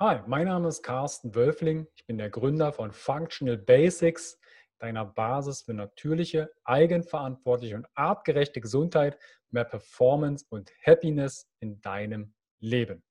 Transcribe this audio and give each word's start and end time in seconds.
Hi, 0.00 0.20
mein 0.28 0.46
Name 0.46 0.68
ist 0.68 0.84
Carsten 0.84 1.34
Wölfling. 1.34 1.88
Ich 1.96 2.06
bin 2.06 2.18
der 2.18 2.30
Gründer 2.30 2.72
von 2.72 2.92
Functional 2.92 3.58
Basics, 3.58 4.38
deiner 4.78 5.04
Basis 5.04 5.62
für 5.62 5.74
natürliche, 5.74 6.52
eigenverantwortliche 6.62 7.74
und 7.74 7.88
artgerechte 7.94 8.60
Gesundheit, 8.60 9.18
mehr 9.50 9.64
Performance 9.64 10.46
und 10.50 10.70
Happiness 10.86 11.50
in 11.58 11.80
deinem 11.80 12.32
Leben. 12.60 13.02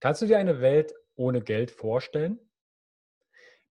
Kannst 0.00 0.20
du 0.20 0.26
dir 0.26 0.38
eine 0.38 0.60
Welt 0.60 0.92
ohne 1.14 1.40
Geld 1.40 1.70
vorstellen? 1.70 2.40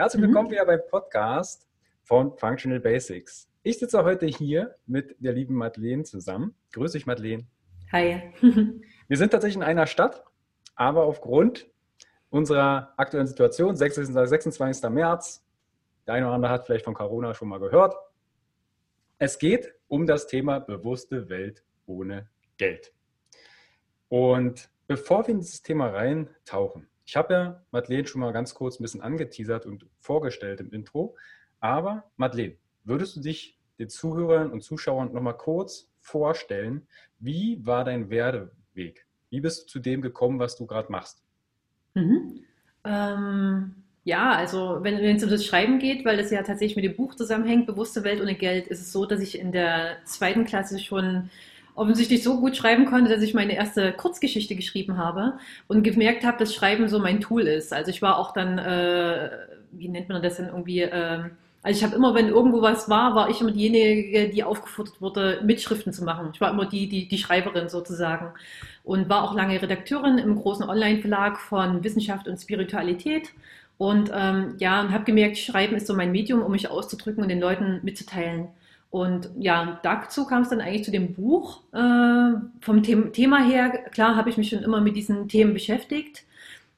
Herzlich 0.00 0.22
willkommen 0.22 0.48
mhm. 0.48 0.52
wieder 0.52 0.64
beim 0.64 0.80
Podcast 0.88 1.68
von 2.04 2.34
Functional 2.38 2.80
Basics. 2.80 3.50
Ich 3.62 3.78
sitze 3.78 4.02
heute 4.02 4.24
hier 4.24 4.74
mit 4.86 5.14
der 5.18 5.34
lieben 5.34 5.54
Madeleine 5.54 6.04
zusammen. 6.04 6.54
Grüße 6.72 6.96
dich, 6.96 7.04
Madeleine. 7.04 7.46
Hi. 7.92 8.32
wir 9.08 9.16
sind 9.18 9.30
tatsächlich 9.30 9.56
in 9.58 9.62
einer 9.62 9.86
Stadt, 9.86 10.24
aber 10.74 11.04
aufgrund 11.04 11.68
unserer 12.30 12.94
aktuellen 12.96 13.26
Situation, 13.26 13.76
26. 13.76 14.88
März, 14.88 15.46
der 16.06 16.14
eine 16.14 16.24
oder 16.24 16.34
andere 16.34 16.52
hat 16.52 16.64
vielleicht 16.64 16.86
von 16.86 16.94
Corona 16.94 17.34
schon 17.34 17.48
mal 17.48 17.60
gehört, 17.60 17.94
es 19.18 19.38
geht 19.38 19.74
um 19.86 20.06
das 20.06 20.26
Thema 20.26 20.60
bewusste 20.60 21.28
Welt 21.28 21.62
ohne 21.84 22.30
Geld. 22.56 22.94
Und 24.08 24.70
bevor 24.86 25.26
wir 25.26 25.34
in 25.34 25.40
dieses 25.40 25.60
Thema 25.60 25.88
reintauchen, 25.88 26.89
ich 27.10 27.16
habe 27.16 27.34
ja 27.34 27.60
Madeleine 27.72 28.06
schon 28.06 28.20
mal 28.20 28.32
ganz 28.32 28.54
kurz 28.54 28.78
ein 28.78 28.84
bisschen 28.84 29.00
angeteasert 29.00 29.66
und 29.66 29.84
vorgestellt 29.98 30.60
im 30.60 30.70
Intro. 30.70 31.16
Aber 31.58 32.04
Madeleine, 32.16 32.54
würdest 32.84 33.16
du 33.16 33.20
dich 33.20 33.58
den 33.80 33.88
Zuhörern 33.88 34.52
und 34.52 34.62
Zuschauern 34.62 35.12
noch 35.12 35.20
mal 35.20 35.32
kurz 35.32 35.90
vorstellen, 35.98 36.86
wie 37.18 37.66
war 37.66 37.82
dein 37.84 38.10
Werdeweg? 38.10 39.06
Wie 39.28 39.40
bist 39.40 39.64
du 39.64 39.66
zu 39.66 39.78
dem 39.80 40.02
gekommen, 40.02 40.38
was 40.38 40.54
du 40.54 40.66
gerade 40.66 40.92
machst? 40.92 41.24
Mhm. 41.94 42.44
Ähm, 42.84 43.74
ja, 44.04 44.30
also 44.30 44.78
wenn 44.82 44.94
es 45.16 45.24
um 45.24 45.30
das 45.30 45.44
Schreiben 45.44 45.80
geht, 45.80 46.04
weil 46.04 46.16
das 46.16 46.30
ja 46.30 46.44
tatsächlich 46.44 46.76
mit 46.76 46.84
dem 46.84 46.94
Buch 46.94 47.16
zusammenhängt, 47.16 47.66
Bewusste 47.66 48.04
Welt 48.04 48.20
ohne 48.20 48.36
Geld, 48.36 48.68
ist 48.68 48.82
es 48.82 48.92
so, 48.92 49.04
dass 49.04 49.18
ich 49.18 49.36
in 49.36 49.50
der 49.50 49.96
zweiten 50.04 50.44
Klasse 50.44 50.78
schon 50.78 51.28
offensichtlich 51.74 52.22
so 52.22 52.40
gut 52.40 52.56
schreiben 52.56 52.86
konnte, 52.86 53.10
dass 53.10 53.22
ich 53.22 53.34
meine 53.34 53.54
erste 53.54 53.92
Kurzgeschichte 53.92 54.56
geschrieben 54.56 54.98
habe 54.98 55.34
und 55.68 55.82
gemerkt 55.82 56.24
habe, 56.24 56.38
dass 56.38 56.54
Schreiben 56.54 56.88
so 56.88 56.98
mein 56.98 57.20
Tool 57.20 57.42
ist. 57.42 57.72
Also 57.72 57.90
ich 57.90 58.02
war 58.02 58.18
auch 58.18 58.32
dann, 58.32 58.58
äh, 58.58 59.30
wie 59.72 59.88
nennt 59.88 60.08
man 60.08 60.22
das 60.22 60.36
denn 60.36 60.46
irgendwie, 60.46 60.82
äh, 60.82 61.24
also 61.62 61.78
ich 61.78 61.84
habe 61.84 61.94
immer, 61.94 62.14
wenn 62.14 62.28
irgendwo 62.28 62.62
was 62.62 62.88
war, 62.88 63.14
war 63.14 63.28
ich 63.28 63.40
immer 63.40 63.50
diejenige, 63.50 64.30
die 64.30 64.44
aufgefordert 64.44 65.00
wurde, 65.00 65.40
Mitschriften 65.44 65.92
zu 65.92 66.04
machen. 66.04 66.30
Ich 66.32 66.40
war 66.40 66.50
immer 66.50 66.66
die, 66.66 66.88
die, 66.88 67.06
die 67.06 67.18
Schreiberin 67.18 67.68
sozusagen 67.68 68.32
und 68.82 69.08
war 69.08 69.24
auch 69.24 69.34
lange 69.34 69.60
Redakteurin 69.60 70.18
im 70.18 70.36
großen 70.36 70.68
Online-Verlag 70.68 71.38
von 71.38 71.84
Wissenschaft 71.84 72.28
und 72.28 72.38
Spiritualität 72.38 73.30
und 73.80 74.10
ähm, 74.14 74.56
ja, 74.58 74.82
und 74.82 74.92
habe 74.92 75.04
gemerkt, 75.04 75.38
Schreiben 75.38 75.74
ist 75.74 75.86
so 75.86 75.94
mein 75.94 76.12
Medium, 76.12 76.42
um 76.42 76.52
mich 76.52 76.68
auszudrücken 76.70 77.22
und 77.22 77.30
den 77.30 77.40
Leuten 77.40 77.80
mitzuteilen. 77.82 78.48
Und 78.90 79.30
ja, 79.38 79.78
dazu 79.84 80.26
kam 80.26 80.42
es 80.42 80.48
dann 80.48 80.60
eigentlich 80.60 80.84
zu 80.84 80.90
dem 80.90 81.14
Buch. 81.14 81.60
Äh, 81.72 82.32
vom 82.60 82.84
The 82.84 83.10
Thema 83.12 83.44
her, 83.44 83.70
klar, 83.92 84.16
habe 84.16 84.30
ich 84.30 84.36
mich 84.36 84.50
schon 84.50 84.64
immer 84.64 84.80
mit 84.80 84.96
diesen 84.96 85.28
Themen 85.28 85.54
beschäftigt. 85.54 86.24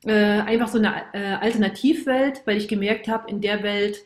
Äh, 0.05 0.41
einfach 0.41 0.69
so 0.69 0.79
eine 0.79 0.93
äh, 1.13 1.35
Alternativwelt, 1.41 2.43
weil 2.45 2.59
ich 2.59 2.69
gemerkt 2.69 3.09
habe, 3.09 3.31
in 3.31 3.41
der 3.41 3.63
Welt, 3.63 4.05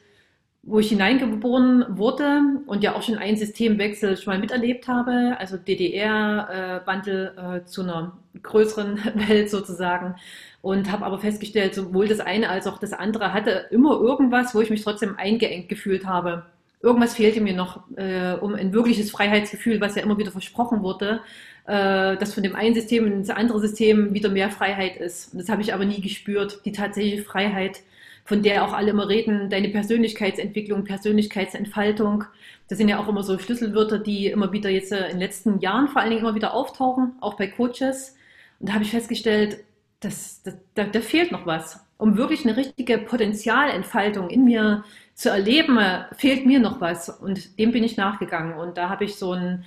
wo 0.63 0.79
ich 0.79 0.89
hineingeboren 0.89 1.85
wurde 1.97 2.43
und 2.67 2.83
ja 2.83 2.95
auch 2.95 3.03
schon 3.03 3.19
einen 3.19 3.37
Systemwechsel 3.37 4.17
schon 4.17 4.35
mal 4.35 4.41
miterlebt 4.41 4.89
habe, 4.89 5.37
also 5.39 5.57
DDR-Wandel 5.57 7.33
äh, 7.37 7.65
zu 7.65 7.83
einer 7.83 8.17
größeren 8.43 9.01
Welt 9.29 9.51
sozusagen, 9.51 10.17
und 10.63 10.91
habe 10.91 11.07
aber 11.07 11.19
festgestellt, 11.19 11.75
sowohl 11.75 12.09
das 12.09 12.21
eine 12.21 12.51
als 12.51 12.67
auch 12.67 12.79
das 12.79 12.93
andere 12.93 13.33
hatte 13.33 13.67
immer 13.71 14.01
irgendwas, 14.01 14.55
wo 14.55 14.61
ich 14.61 14.71
mich 14.71 14.83
trotzdem 14.83 15.17
eingeengt 15.17 15.69
gefühlt 15.69 16.07
habe. 16.07 16.45
Irgendwas 16.81 17.15
fehlte 17.15 17.41
mir 17.41 17.55
noch, 17.55 17.81
äh, 17.97 18.35
um 18.35 18.55
ein 18.55 18.73
wirkliches 18.73 19.11
Freiheitsgefühl, 19.11 19.81
was 19.81 19.97
ja 19.97 20.03
immer 20.03 20.19
wieder 20.19 20.31
versprochen 20.31 20.83
wurde, 20.83 21.21
äh, 21.67 22.17
dass 22.17 22.35
von 22.35 22.43
dem 22.43 22.55
einen 22.55 22.75
System 22.75 23.07
ins 23.07 23.31
andere 23.31 23.61
System 23.61 24.15
wieder 24.15 24.29
mehr 24.29 24.51
Freiheit 24.51 24.97
ist. 24.97 25.31
Das 25.33 25.49
habe 25.49 25.63
ich 25.63 25.75
aber 25.75 25.85
nie 25.85 26.01
gespürt, 26.01 26.61
die 26.65 26.73
tatsächliche 26.73 27.23
Freiheit, 27.23 27.81
von 28.25 28.43
der 28.43 28.65
auch 28.65 28.73
alle 28.73 28.91
immer 28.91 29.09
reden, 29.09 29.51
deine 29.51 29.69
Persönlichkeitsentwicklung, 29.69 30.85
Persönlichkeitsentfaltung. 30.85 32.25
Das 32.69 32.79
sind 32.79 32.89
ja 32.89 32.99
auch 32.99 33.09
immer 33.09 33.23
so 33.23 33.39
Schlüsselwörter, 33.39 33.99
die 33.99 34.27
immer 34.27 34.53
wieder 34.53 34.69
jetzt 34.71 34.93
äh, 34.93 35.07
in 35.07 35.13
den 35.13 35.21
letzten 35.21 35.61
Jahren 35.61 35.89
vor 35.89 36.03
allen 36.03 36.11
Dingen 36.11 36.23
immer 36.23 36.35
wieder 36.35 36.55
auftauchen, 36.55 37.13
auch 37.21 37.35
bei 37.35 37.47
Coaches. 37.47 38.17
Und 38.61 38.69
da 38.69 38.75
habe 38.75 38.85
ich 38.85 38.91
festgestellt, 38.91 39.59
das, 40.01 40.43
das, 40.43 40.55
da, 40.75 40.85
da 40.85 41.01
fehlt 41.01 41.33
noch 41.33 41.47
was. 41.47 41.81
Um 41.99 42.17
wirklich 42.17 42.45
eine 42.45 42.57
richtige 42.57 42.99
Potenzialentfaltung 42.99 44.29
in 44.29 44.45
mir 44.45 44.85
zu 45.17 45.31
erleben, 45.31 45.79
fehlt 46.17 46.45
mir 46.45 46.61
noch 46.61 46.81
was. 46.81 47.09
Und 47.09 47.59
dem 47.59 47.73
bin 47.73 47.83
ich 47.83 47.97
nachgegangen. 47.97 48.59
Und 48.59 48.77
da 48.77 48.91
habe 48.91 49.05
ich 49.05 49.17
so 49.17 49.33
einen 49.33 49.65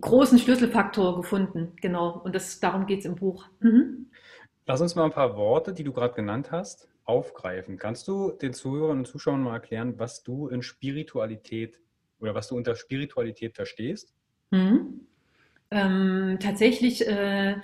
großen 0.00 0.38
Schlüsselfaktor 0.38 1.16
gefunden. 1.16 1.74
Genau. 1.82 2.20
Und 2.24 2.34
das, 2.34 2.58
darum 2.58 2.86
geht 2.86 3.00
es 3.00 3.04
im 3.04 3.14
Buch. 3.14 3.44
Mhm. 3.60 4.06
Lass 4.66 4.80
uns 4.80 4.94
mal 4.94 5.04
ein 5.04 5.10
paar 5.10 5.36
Worte, 5.36 5.74
die 5.74 5.84
du 5.84 5.92
gerade 5.92 6.14
genannt 6.14 6.50
hast, 6.52 6.88
aufgreifen. 7.04 7.76
Kannst 7.76 8.08
du 8.08 8.32
den 8.32 8.54
Zuhörern 8.54 8.98
und 8.98 9.06
Zuschauern 9.06 9.42
mal 9.42 9.54
erklären, 9.54 9.98
was 9.98 10.22
du 10.22 10.48
in 10.48 10.62
Spiritualität 10.62 11.78
oder 12.18 12.34
was 12.34 12.48
du 12.48 12.56
unter 12.56 12.74
Spiritualität 12.74 13.54
verstehst? 13.54 14.14
Mhm. 14.50 15.06
Ähm, 15.70 16.38
tatsächlich 16.40 17.06
äh, 17.06 17.56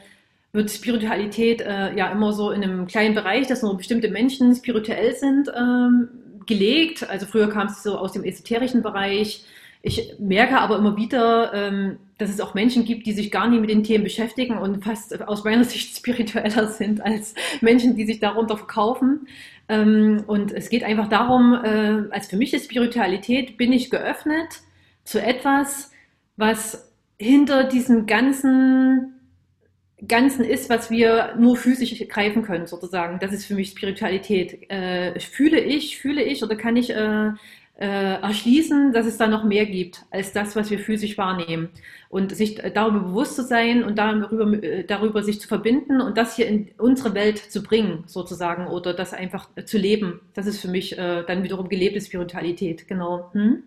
wird 0.53 0.71
Spiritualität 0.71 1.63
äh, 1.63 1.97
ja 1.97 2.13
immer 2.13 2.35
so 2.35 2.51
in 2.51 2.63
einem 2.63 2.87
kleinen 2.87 3.15
Bereich, 3.15 3.47
dass 3.47 3.63
nur 3.63 3.79
bestimmte 3.79 4.11
Menschen 4.11 4.55
spirituell 4.55 5.15
sind, 5.15 5.51
ähm, 5.57 6.09
gelegt. 6.47 7.09
Also 7.09 7.27
früher 7.27 7.49
kam 7.49 7.69
es 7.69 7.83
so 7.83 7.99
aus 7.99 8.13
dem 8.13 8.25
esoterischen 8.25 8.83
Bereich. 8.83 9.45
Ich 9.83 10.15
merke 10.19 10.59
aber 10.59 10.79
immer 10.79 10.97
wieder, 10.97 11.53
ähm, 11.53 11.99
dass 12.17 12.31
es 12.31 12.41
auch 12.41 12.55
Menschen 12.55 12.85
gibt, 12.85 13.07
die 13.07 13.13
sich 13.13 13.31
gar 13.31 13.49
nicht 13.49 13.61
mit 13.61 13.69
den 13.69 13.85
Themen 13.85 14.05
beschäftigen 14.05 14.57
und 14.57 14.83
fast 14.83 15.21
aus 15.23 15.45
meiner 15.45 15.65
Sicht 15.65 15.97
spiritueller 15.97 16.69
sind 16.69 17.03
als 17.03 17.35
Menschen, 17.61 17.95
die 17.95 18.07
sich 18.07 18.19
darunter 18.21 18.57
verkaufen. 18.57 19.29
Ähm, 19.69 20.25
und 20.27 20.53
es 20.53 20.71
geht 20.71 20.85
einfach 20.85 21.09
darum, 21.09 21.53
äh, 21.53 22.05
als 22.11 22.29
für 22.29 22.37
mich 22.37 22.55
ist 22.55 22.65
Spiritualität, 22.65 23.57
bin 23.57 23.73
ich 23.73 23.91
geöffnet 23.91 24.63
zu 25.05 25.21
etwas, 25.23 25.91
was 26.37 26.91
hinter 27.19 27.65
diesem 27.65 28.07
ganzen 28.07 29.14
Ganzen 30.09 30.45
ist, 30.45 30.71
was 30.71 30.91
wir 30.91 31.35
nur 31.39 31.57
physisch 31.57 32.07
greifen 32.09 32.43
können, 32.43 32.67
sozusagen. 32.67 33.19
Das 33.21 33.33
ist 33.33 33.47
für 33.47 33.55
mich 33.55 33.71
Spiritualität. 33.71 34.71
Äh, 34.71 35.19
fühle 35.21 35.61
ich, 35.61 35.99
fühle 35.99 36.23
ich 36.23 36.43
oder 36.43 36.57
kann 36.57 36.77
ich 36.77 36.91
äh, 36.91 37.31
äh, 37.77 38.21
erschließen, 38.21 38.93
dass 38.93 39.07
es 39.07 39.17
da 39.17 39.27
noch 39.27 39.45
mehr 39.45 39.67
gibt 39.67 40.05
als 40.11 40.33
das, 40.33 40.55
was 40.55 40.71
wir 40.71 40.79
physisch 40.79 41.19
wahrnehmen. 41.19 41.71
Und 42.09 42.35
sich 42.35 42.55
darüber 42.55 43.01
bewusst 43.01 43.35
zu 43.35 43.43
sein 43.43 43.83
und 43.83 43.99
darüber, 43.99 44.63
äh, 44.63 44.85
darüber 44.85 45.23
sich 45.23 45.41
zu 45.41 45.49
verbinden 45.49 46.01
und 46.01 46.17
das 46.17 46.37
hier 46.37 46.47
in 46.47 46.71
unsere 46.79 47.15
Welt 47.15 47.39
zu 47.39 47.63
bringen, 47.63 48.05
sozusagen, 48.07 48.69
oder 48.69 48.95
das 48.95 49.13
einfach 49.13 49.49
zu 49.65 49.79
leben. 49.79 50.21
Das 50.35 50.47
ist 50.47 50.61
für 50.61 50.69
mich 50.69 50.97
äh, 50.97 51.25
dann 51.27 51.43
wiederum 51.43 51.69
gelebte 51.69 52.01
Spiritualität, 52.01 52.87
genau. 52.87 53.31
Hm? 53.33 53.65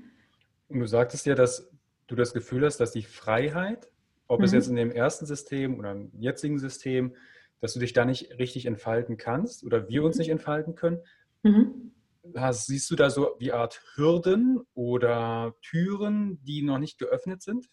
Und 0.69 0.79
du 0.79 0.87
sagtest 0.87 1.25
ja, 1.25 1.35
dass 1.35 1.69
du 2.07 2.15
das 2.15 2.33
Gefühl 2.33 2.65
hast, 2.65 2.77
dass 2.77 2.91
die 2.91 3.03
Freiheit, 3.03 3.89
ob 4.27 4.39
mhm. 4.39 4.45
es 4.45 4.51
jetzt 4.51 4.67
in 4.67 4.75
dem 4.75 4.91
ersten 4.91 5.25
System 5.25 5.79
oder 5.79 5.91
im 5.91 6.11
jetzigen 6.17 6.59
System, 6.59 7.15
dass 7.59 7.73
du 7.73 7.79
dich 7.79 7.93
da 7.93 8.05
nicht 8.05 8.37
richtig 8.37 8.65
entfalten 8.65 9.17
kannst 9.17 9.63
oder 9.63 9.89
wir 9.89 10.03
uns 10.03 10.17
nicht 10.17 10.29
entfalten 10.29 10.75
können. 10.75 10.99
Mhm 11.43 11.91
hast, 12.35 12.67
siehst 12.67 12.89
du 12.91 12.95
da 12.95 13.09
so 13.09 13.35
wie 13.39 13.51
Art 13.51 13.81
Hürden 13.95 14.59
oder 14.73 15.55
Türen, 15.61 16.39
die 16.43 16.61
noch 16.61 16.79
nicht 16.79 16.97
geöffnet 16.97 17.41
sind? 17.41 17.67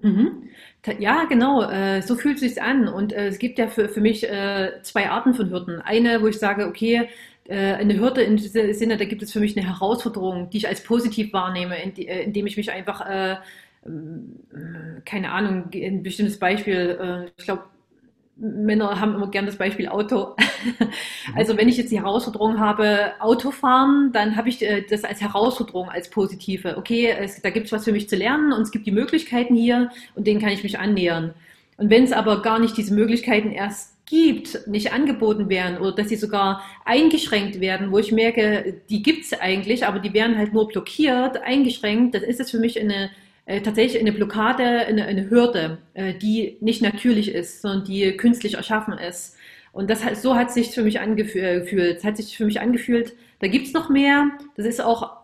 Mhm. 0.00 0.50
Ja, 0.98 1.24
genau, 1.24 1.62
äh, 1.62 2.02
so 2.02 2.16
fühlt 2.16 2.36
es 2.36 2.40
sich 2.40 2.62
an. 2.62 2.88
Und 2.88 3.12
äh, 3.12 3.28
es 3.28 3.38
gibt 3.38 3.58
ja 3.58 3.68
für, 3.68 3.88
für 3.88 4.00
mich 4.00 4.28
äh, 4.28 4.72
zwei 4.82 5.08
Arten 5.08 5.34
von 5.34 5.50
Hürden. 5.50 5.80
Eine, 5.80 6.20
wo 6.20 6.26
ich 6.26 6.38
sage, 6.38 6.66
okay, 6.66 7.08
eine 7.46 8.00
Hürde 8.00 8.22
im 8.22 8.38
Sinne, 8.38 8.96
da 8.96 9.04
gibt 9.04 9.22
es 9.22 9.30
für 9.30 9.38
mich 9.38 9.54
eine 9.54 9.68
Herausforderung, 9.68 10.48
die 10.48 10.56
ich 10.56 10.66
als 10.66 10.82
positiv 10.82 11.34
wahrnehme, 11.34 11.76
indem 11.78 12.46
ich 12.46 12.56
mich 12.56 12.72
einfach, 12.72 13.04
keine 15.04 15.30
Ahnung, 15.30 15.70
ein 15.74 16.02
bestimmtes 16.02 16.38
Beispiel, 16.38 17.30
ich 17.36 17.44
glaube, 17.44 17.64
Männer 18.36 19.00
haben 19.00 19.14
immer 19.14 19.30
gern 19.30 19.46
das 19.46 19.56
Beispiel 19.56 19.88
Auto. 19.88 20.34
Also 21.34 21.56
wenn 21.56 21.68
ich 21.68 21.76
jetzt 21.76 21.90
die 21.90 22.00
Herausforderung 22.00 22.58
habe, 22.58 23.12
Autofahren, 23.20 24.12
dann 24.12 24.36
habe 24.36 24.48
ich 24.48 24.62
äh, 24.62 24.82
das 24.88 25.04
als 25.04 25.20
Herausforderung, 25.20 25.88
als 25.88 26.08
positive. 26.10 26.76
Okay, 26.76 27.14
es, 27.18 27.40
da 27.42 27.50
gibt 27.50 27.66
es 27.66 27.72
was 27.72 27.84
für 27.84 27.92
mich 27.92 28.08
zu 28.08 28.16
lernen 28.16 28.52
und 28.52 28.62
es 28.62 28.70
gibt 28.70 28.86
die 28.86 28.92
Möglichkeiten 28.92 29.54
hier 29.54 29.90
und 30.14 30.26
denen 30.26 30.40
kann 30.40 30.50
ich 30.50 30.62
mich 30.62 30.78
annähern. 30.78 31.34
Und 31.76 31.90
wenn 31.90 32.04
es 32.04 32.12
aber 32.12 32.42
gar 32.42 32.58
nicht 32.58 32.76
diese 32.76 32.94
Möglichkeiten 32.94 33.50
erst 33.50 33.94
gibt, 34.06 34.66
nicht 34.66 34.92
angeboten 34.92 35.48
werden 35.48 35.78
oder 35.78 35.92
dass 35.92 36.08
sie 36.08 36.16
sogar 36.16 36.62
eingeschränkt 36.84 37.60
werden, 37.60 37.90
wo 37.90 37.98
ich 37.98 38.12
merke, 38.12 38.80
die 38.90 39.02
gibt 39.02 39.24
es 39.24 39.32
eigentlich, 39.38 39.86
aber 39.86 39.98
die 39.98 40.12
werden 40.12 40.36
halt 40.36 40.52
nur 40.52 40.68
blockiert, 40.68 41.42
eingeschränkt, 41.42 42.14
dann 42.14 42.22
ist 42.22 42.40
es 42.40 42.50
für 42.50 42.58
mich 42.58 42.80
eine 42.80 43.10
äh, 43.46 43.60
tatsächlich 43.60 44.00
eine 44.00 44.12
Blockade, 44.12 44.64
eine, 44.64 45.04
eine 45.04 45.30
Hürde, 45.30 45.78
äh, 45.94 46.14
die 46.14 46.56
nicht 46.60 46.82
natürlich 46.82 47.32
ist, 47.32 47.62
sondern 47.62 47.84
die 47.84 48.16
künstlich 48.16 48.54
erschaffen 48.54 48.94
ist. 48.94 49.36
Und 49.72 49.90
das 49.90 50.04
hat, 50.04 50.16
so 50.16 50.36
hat 50.36 50.52
sich 50.52 50.70
für 50.70 50.82
mich 50.82 51.00
angefühlt. 51.00 51.98
Es 51.98 52.04
hat 52.04 52.16
sich 52.16 52.36
für 52.36 52.44
mich 52.46 52.60
angefühlt, 52.60 53.14
da 53.40 53.48
gibt's 53.48 53.72
noch 53.72 53.90
mehr. 53.90 54.30
Das 54.56 54.66
ist 54.66 54.80
auch, 54.80 55.16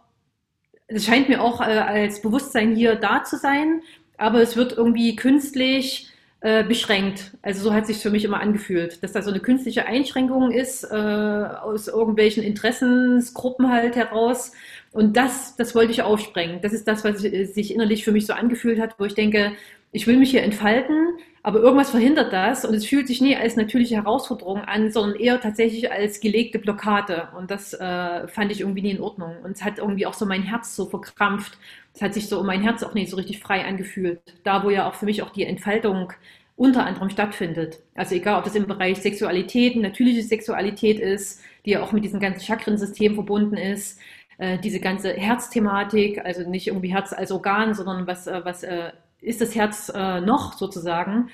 es 0.89 1.05
scheint 1.07 1.29
mir 1.29 1.41
auch 1.43 1.61
äh, 1.61 1.65
als 1.65 2.21
Bewusstsein 2.21 2.75
hier 2.75 2.97
da 2.97 3.25
zu 3.25 3.37
sein, 3.37 3.83
aber 4.19 4.43
es 4.43 4.57
wird 4.57 4.77
irgendwie 4.77 5.17
künstlich 5.17 6.09
äh, 6.43 6.65
beschränkt. 6.65 7.33
Also 7.43 7.63
so 7.63 7.75
hat 7.75 7.87
sich 7.87 7.99
für 7.99 8.11
mich 8.11 8.25
immer 8.25 8.41
angefühlt, 8.41 9.03
dass 9.03 9.13
da 9.13 9.23
so 9.23 9.31
eine 9.31 9.41
künstliche 9.41 9.87
Einschränkung 9.87 10.51
ist 10.51 10.85
äh, 10.85 10.95
aus 10.95 11.89
irgendwelchen 11.89 12.43
Interessensgruppen 12.43 13.71
halt 13.71 13.95
heraus 13.97 14.53
und 14.93 15.17
das, 15.17 15.55
das 15.57 15.75
wollte 15.75 15.93
ich 15.93 16.03
aufsprengen. 16.03 16.61
Das 16.63 16.73
ist 16.73 16.89
das, 16.89 17.05
was 17.05 17.21
sich 17.21 17.75
innerlich 17.75 18.05
für 18.05 18.13
mich 18.13 18.27
so 18.27 18.33
angefühlt 18.33 18.81
hat, 18.81 18.95
wo 18.99 19.05
ich 19.05 19.15
denke, 19.15 19.53
ich 19.93 20.07
will 20.07 20.17
mich 20.17 20.31
hier 20.31 20.43
entfalten, 20.43 21.09
aber 21.43 21.61
irgendwas 21.61 21.91
verhindert 21.91 22.33
das 22.33 22.65
und 22.67 22.75
es 22.75 22.85
fühlt 22.85 23.07
sich 23.07 23.23
nie 23.23 23.35
als 23.35 23.57
natürliche 23.57 23.97
Herausforderung 23.97 24.61
an, 24.61 24.91
sondern 24.91 25.19
eher 25.19 25.41
tatsächlich 25.41 25.91
als 25.91 26.21
gelegte 26.21 26.59
Blockade. 26.59 27.29
Und 27.37 27.51
das 27.51 27.73
äh, 27.73 28.29
fand 28.29 28.53
ich 28.53 28.61
irgendwie 28.61 28.83
nie 28.83 28.91
in 28.91 29.01
Ordnung. 29.01 29.37
Und 29.43 29.53
es 29.53 29.65
hat 29.65 29.79
irgendwie 29.79 30.05
auch 30.05 30.13
so 30.13 30.27
mein 30.27 30.43
Herz 30.43 30.77
so 30.77 30.87
verkrampft. 30.87 31.57
Es 31.95 32.03
hat 32.03 32.13
sich 32.13 32.29
so 32.29 32.43
mein 32.43 32.63
Herz 32.63 32.83
auch 32.83 32.93
nicht 32.93 33.11
so 33.11 33.17
richtig 33.17 33.41
frei 33.41 33.65
angefühlt. 33.65 34.21
Da, 34.45 34.63
wo 34.65 34.71
ja 34.71 34.87
auch 34.87 34.95
für 34.95 35.07
mich 35.07 35.23
auch 35.23 35.31
die 35.31 35.47
Entfaltung 35.47 36.13
unter 36.57 36.85
anderem 36.85 37.09
stattfindet. 37.09 37.79
Also 37.95 38.17
egal, 38.17 38.39
ob 38.39 38.45
das 38.45 38.55
im 38.55 38.67
Bereich 38.67 38.99
Sexualität, 38.99 39.77
natürliche 39.77 40.23
Sexualität 40.23 41.01
ist, 41.01 41.41
die 41.65 41.71
ja 41.71 41.83
auch 41.83 41.93
mit 41.93 42.05
diesem 42.05 42.21
ganzen 42.21 42.45
Chakrensystem 42.45 43.15
verbunden 43.15 43.57
ist, 43.57 43.99
äh, 44.37 44.59
diese 44.59 44.79
ganze 44.79 45.15
Herzthematik, 45.15 46.23
also 46.23 46.49
nicht 46.49 46.67
irgendwie 46.67 46.93
Herz 46.93 47.15
als 47.15 47.33
Organ, 47.33 47.73
sondern 47.73 48.07
was, 48.07 48.27
äh, 48.27 48.45
was 48.45 48.63
äh, 48.63 48.91
ist 49.21 49.41
das 49.41 49.55
Herz 49.55 49.91
äh, 49.95 50.21
noch 50.21 50.55
sozusagen. 50.55 51.31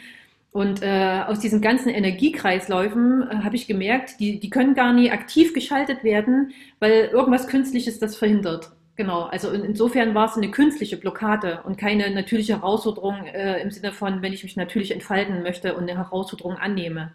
Und 0.53 0.83
äh, 0.83 1.23
aus 1.27 1.39
diesen 1.39 1.61
ganzen 1.61 1.91
Energiekreisläufen 1.91 3.29
äh, 3.29 3.37
habe 3.45 3.57
ich 3.57 3.67
gemerkt, 3.67 4.21
die, 4.21 4.41
die 4.41 4.49
können 4.49 4.75
gar 4.75 4.93
nie 4.93 5.11
aktiv 5.11 5.53
geschaltet 5.53 6.03
werden, 6.03 6.53
weil 6.79 7.11
irgendwas 7.13 7.47
Künstliches 7.47 7.99
das 7.99 8.17
verhindert. 8.17 8.73
Genau, 8.97 9.25
also 9.25 9.51
in, 9.51 9.63
insofern 9.63 10.15
war 10.15 10.31
es 10.31 10.37
eine 10.37 10.51
künstliche 10.51 10.97
Blockade 10.97 11.61
und 11.65 11.77
keine 11.77 12.11
natürliche 12.11 12.55
Herausforderung 12.55 13.27
äh, 13.27 13.61
im 13.61 13.71
Sinne 13.71 13.93
von, 13.93 14.23
wenn 14.23 14.33
ich 14.33 14.43
mich 14.43 14.57
natürlich 14.57 14.93
entfalten 14.93 15.43
möchte 15.43 15.75
und 15.75 15.83
eine 15.83 15.99
Herausforderung 15.99 16.57
annehme. 16.57 17.13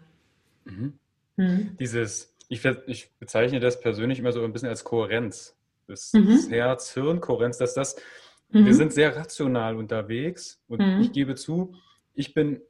Mhm. 0.64 0.92
Mhm. 1.36 1.76
Dieses, 1.80 2.36
ich, 2.48 2.64
ich 2.86 3.10
bezeichne 3.18 3.58
das 3.58 3.80
persönlich 3.80 4.20
immer 4.20 4.30
so 4.30 4.44
ein 4.44 4.52
bisschen 4.52 4.68
als 4.68 4.84
Kohärenz 4.84 5.56
das, 5.88 6.12
mhm. 6.12 6.28
das 6.28 6.50
Herz-Hirn-Kohärenz, 6.50 7.58
dass 7.58 7.74
das, 7.74 7.96
mhm. 8.52 8.66
wir 8.66 8.74
sind 8.74 8.92
sehr 8.92 9.16
rational 9.16 9.76
unterwegs 9.76 10.62
und 10.68 10.80
mhm. 10.80 11.00
ich 11.00 11.12
gebe 11.12 11.34
zu, 11.34 11.74
ich 12.14 12.34
bin 12.34 12.60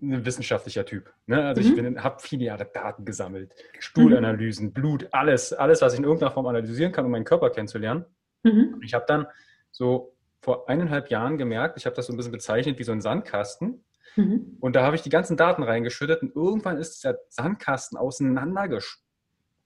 ein 0.00 0.24
wissenschaftlicher 0.26 0.84
Typ. 0.84 1.12
Ne? 1.26 1.44
Also 1.44 1.60
ich 1.60 1.76
mhm. 1.76 2.02
habe 2.02 2.20
viele 2.20 2.44
Jahre 2.44 2.64
Daten 2.64 3.04
gesammelt, 3.04 3.52
Stuhlanalysen, 3.78 4.66
mhm. 4.66 4.72
Blut, 4.72 5.08
alles, 5.12 5.52
alles, 5.52 5.80
was 5.80 5.92
ich 5.92 6.00
in 6.00 6.04
irgendeiner 6.04 6.32
Form 6.32 6.46
analysieren 6.46 6.92
kann, 6.92 7.04
um 7.04 7.12
meinen 7.12 7.24
Körper 7.24 7.50
kennenzulernen. 7.50 8.04
Mhm. 8.42 8.80
Ich 8.84 8.94
habe 8.94 9.04
dann 9.06 9.26
so 9.70 10.16
vor 10.40 10.68
eineinhalb 10.68 11.08
Jahren 11.10 11.38
gemerkt, 11.38 11.78
ich 11.78 11.86
habe 11.86 11.94
das 11.94 12.06
so 12.06 12.12
ein 12.12 12.16
bisschen 12.16 12.32
bezeichnet 12.32 12.78
wie 12.78 12.84
so 12.84 12.92
ein 12.92 13.00
Sandkasten. 13.00 13.84
Mhm. 14.16 14.56
Und 14.60 14.74
da 14.74 14.82
habe 14.82 14.96
ich 14.96 15.02
die 15.02 15.08
ganzen 15.08 15.36
Daten 15.36 15.62
reingeschüttet 15.62 16.22
und 16.22 16.34
irgendwann 16.34 16.78
ist 16.78 17.04
der 17.04 17.20
Sandkasten 17.28 17.96
auseinandergeschwommen 17.96 19.02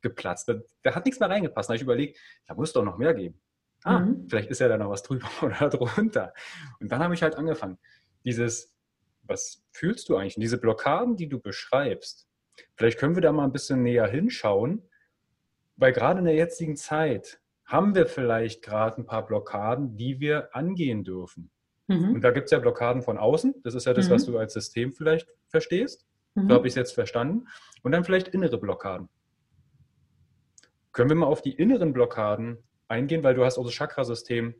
geplatzt. 0.06 0.48
Da, 0.48 0.54
da 0.82 0.94
hat 0.94 1.04
nichts 1.04 1.20
mehr 1.20 1.28
reingepasst. 1.28 1.68
Da 1.68 1.72
habe 1.72 1.76
ich 1.76 1.82
überlegt, 1.82 2.18
da 2.46 2.54
muss 2.54 2.72
doch 2.72 2.84
noch 2.84 2.98
mehr 2.98 3.14
geben. 3.14 3.40
Ah, 3.86 4.00
mhm. 4.00 4.26
vielleicht 4.28 4.50
ist 4.50 4.58
ja 4.58 4.66
da 4.66 4.76
noch 4.76 4.90
was 4.90 5.04
drüber 5.04 5.28
oder 5.42 5.70
drunter. 5.70 6.34
Und 6.80 6.90
dann 6.90 7.00
habe 7.02 7.14
ich 7.14 7.22
halt 7.22 7.36
angefangen, 7.36 7.78
dieses, 8.24 8.74
was 9.22 9.64
fühlst 9.70 10.08
du 10.08 10.16
eigentlich? 10.16 10.36
Und 10.36 10.40
diese 10.40 10.58
Blockaden, 10.58 11.16
die 11.16 11.28
du 11.28 11.38
beschreibst, 11.38 12.28
vielleicht 12.74 12.98
können 12.98 13.14
wir 13.14 13.22
da 13.22 13.30
mal 13.30 13.44
ein 13.44 13.52
bisschen 13.52 13.84
näher 13.84 14.08
hinschauen, 14.08 14.82
weil 15.76 15.92
gerade 15.92 16.18
in 16.18 16.24
der 16.24 16.34
jetzigen 16.34 16.76
Zeit 16.76 17.40
haben 17.64 17.94
wir 17.94 18.06
vielleicht 18.06 18.62
gerade 18.62 19.00
ein 19.00 19.06
paar 19.06 19.24
Blockaden, 19.24 19.96
die 19.96 20.18
wir 20.18 20.54
angehen 20.56 21.04
dürfen. 21.04 21.52
Mhm. 21.86 22.14
Und 22.14 22.22
da 22.22 22.32
gibt 22.32 22.46
es 22.46 22.50
ja 22.50 22.58
Blockaden 22.58 23.02
von 23.02 23.18
außen. 23.18 23.54
Das 23.62 23.74
ist 23.74 23.86
ja 23.86 23.94
das, 23.94 24.08
mhm. 24.08 24.14
was 24.14 24.26
du 24.26 24.36
als 24.36 24.52
System 24.52 24.92
vielleicht 24.92 25.28
verstehst. 25.46 26.08
Mhm. 26.34 26.48
So 26.48 26.54
habe 26.56 26.66
ich 26.66 26.72
es 26.72 26.76
jetzt 26.76 26.92
verstanden. 26.92 27.46
Und 27.82 27.92
dann 27.92 28.02
vielleicht 28.02 28.28
innere 28.28 28.58
Blockaden. 28.58 29.08
Können 30.90 31.10
wir 31.10 31.16
mal 31.16 31.26
auf 31.26 31.42
die 31.42 31.52
inneren 31.52 31.92
Blockaden 31.92 32.58
eingehen, 32.88 33.22
weil 33.22 33.34
du 33.34 33.44
hast 33.44 33.58
auch 33.58 33.64
das 33.64 33.74
Chakrasystem, 33.74 34.54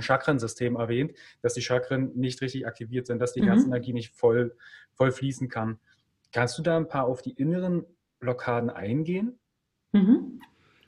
Chakrensystem 0.00 0.76
erwähnt, 0.76 1.12
dass 1.42 1.54
die 1.54 1.62
Chakren 1.62 2.12
nicht 2.14 2.40
richtig 2.40 2.66
aktiviert 2.66 3.06
sind, 3.06 3.20
dass 3.20 3.32
die 3.32 3.42
mhm. 3.42 3.48
Herzenergie 3.48 3.92
nicht 3.92 4.14
voll, 4.14 4.56
voll 4.94 5.12
fließen 5.12 5.48
kann. 5.48 5.78
Kannst 6.32 6.58
du 6.58 6.62
da 6.62 6.76
ein 6.76 6.88
paar 6.88 7.06
auf 7.06 7.22
die 7.22 7.32
inneren 7.32 7.84
Blockaden 8.18 8.70
eingehen? 8.70 9.38
Mhm. 9.92 10.40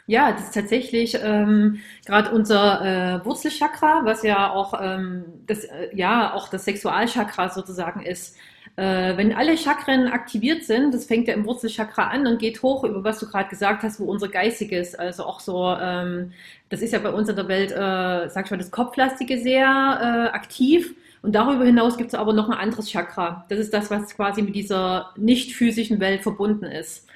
Ja, 0.08 0.32
das 0.32 0.44
ist 0.44 0.54
tatsächlich 0.54 1.18
ähm, 1.22 1.80
gerade 2.06 2.30
unser 2.30 3.20
äh, 3.20 3.24
Wurzelchakra, 3.26 4.06
was 4.06 4.22
ja 4.22 4.50
auch 4.50 4.72
ähm, 4.82 5.24
das 5.46 5.64
äh, 5.64 5.94
ja 5.94 6.32
auch 6.32 6.48
das 6.48 6.64
Sexualchakra 6.64 7.50
sozusagen 7.50 8.00
ist. 8.00 8.34
Äh, 8.76 9.18
wenn 9.18 9.34
alle 9.34 9.58
Chakren 9.58 10.06
aktiviert 10.08 10.64
sind, 10.64 10.94
das 10.94 11.04
fängt 11.04 11.28
ja 11.28 11.34
im 11.34 11.44
Wurzelchakra 11.44 12.08
an 12.08 12.26
und 12.26 12.38
geht 12.38 12.62
hoch, 12.62 12.84
über 12.84 13.04
was 13.04 13.18
du 13.18 13.26
gerade 13.26 13.50
gesagt 13.50 13.82
hast, 13.82 14.00
wo 14.00 14.04
unser 14.06 14.28
Geistiges, 14.28 14.94
also 14.94 15.24
auch 15.26 15.40
so, 15.40 15.76
ähm, 15.78 16.32
das 16.70 16.80
ist 16.80 16.94
ja 16.94 17.00
bei 17.00 17.10
uns 17.10 17.28
in 17.28 17.36
der 17.36 17.48
Welt, 17.48 17.70
äh, 17.70 18.30
sag 18.30 18.46
ich 18.46 18.50
mal, 18.50 18.56
das 18.56 18.70
Kopflastige 18.70 19.38
sehr 19.38 19.66
äh, 19.66 20.34
aktiv. 20.34 20.94
Und 21.20 21.34
darüber 21.34 21.64
hinaus 21.66 21.98
gibt 21.98 22.08
es 22.08 22.14
aber 22.14 22.32
noch 22.32 22.48
ein 22.48 22.56
anderes 22.56 22.88
Chakra. 22.90 23.44
Das 23.50 23.58
ist 23.58 23.74
das, 23.74 23.90
was 23.90 24.14
quasi 24.16 24.40
mit 24.40 24.54
dieser 24.54 25.10
nicht 25.18 25.54
physischen 25.54 26.00
Welt 26.00 26.22
verbunden 26.22 26.64
ist. 26.64 27.08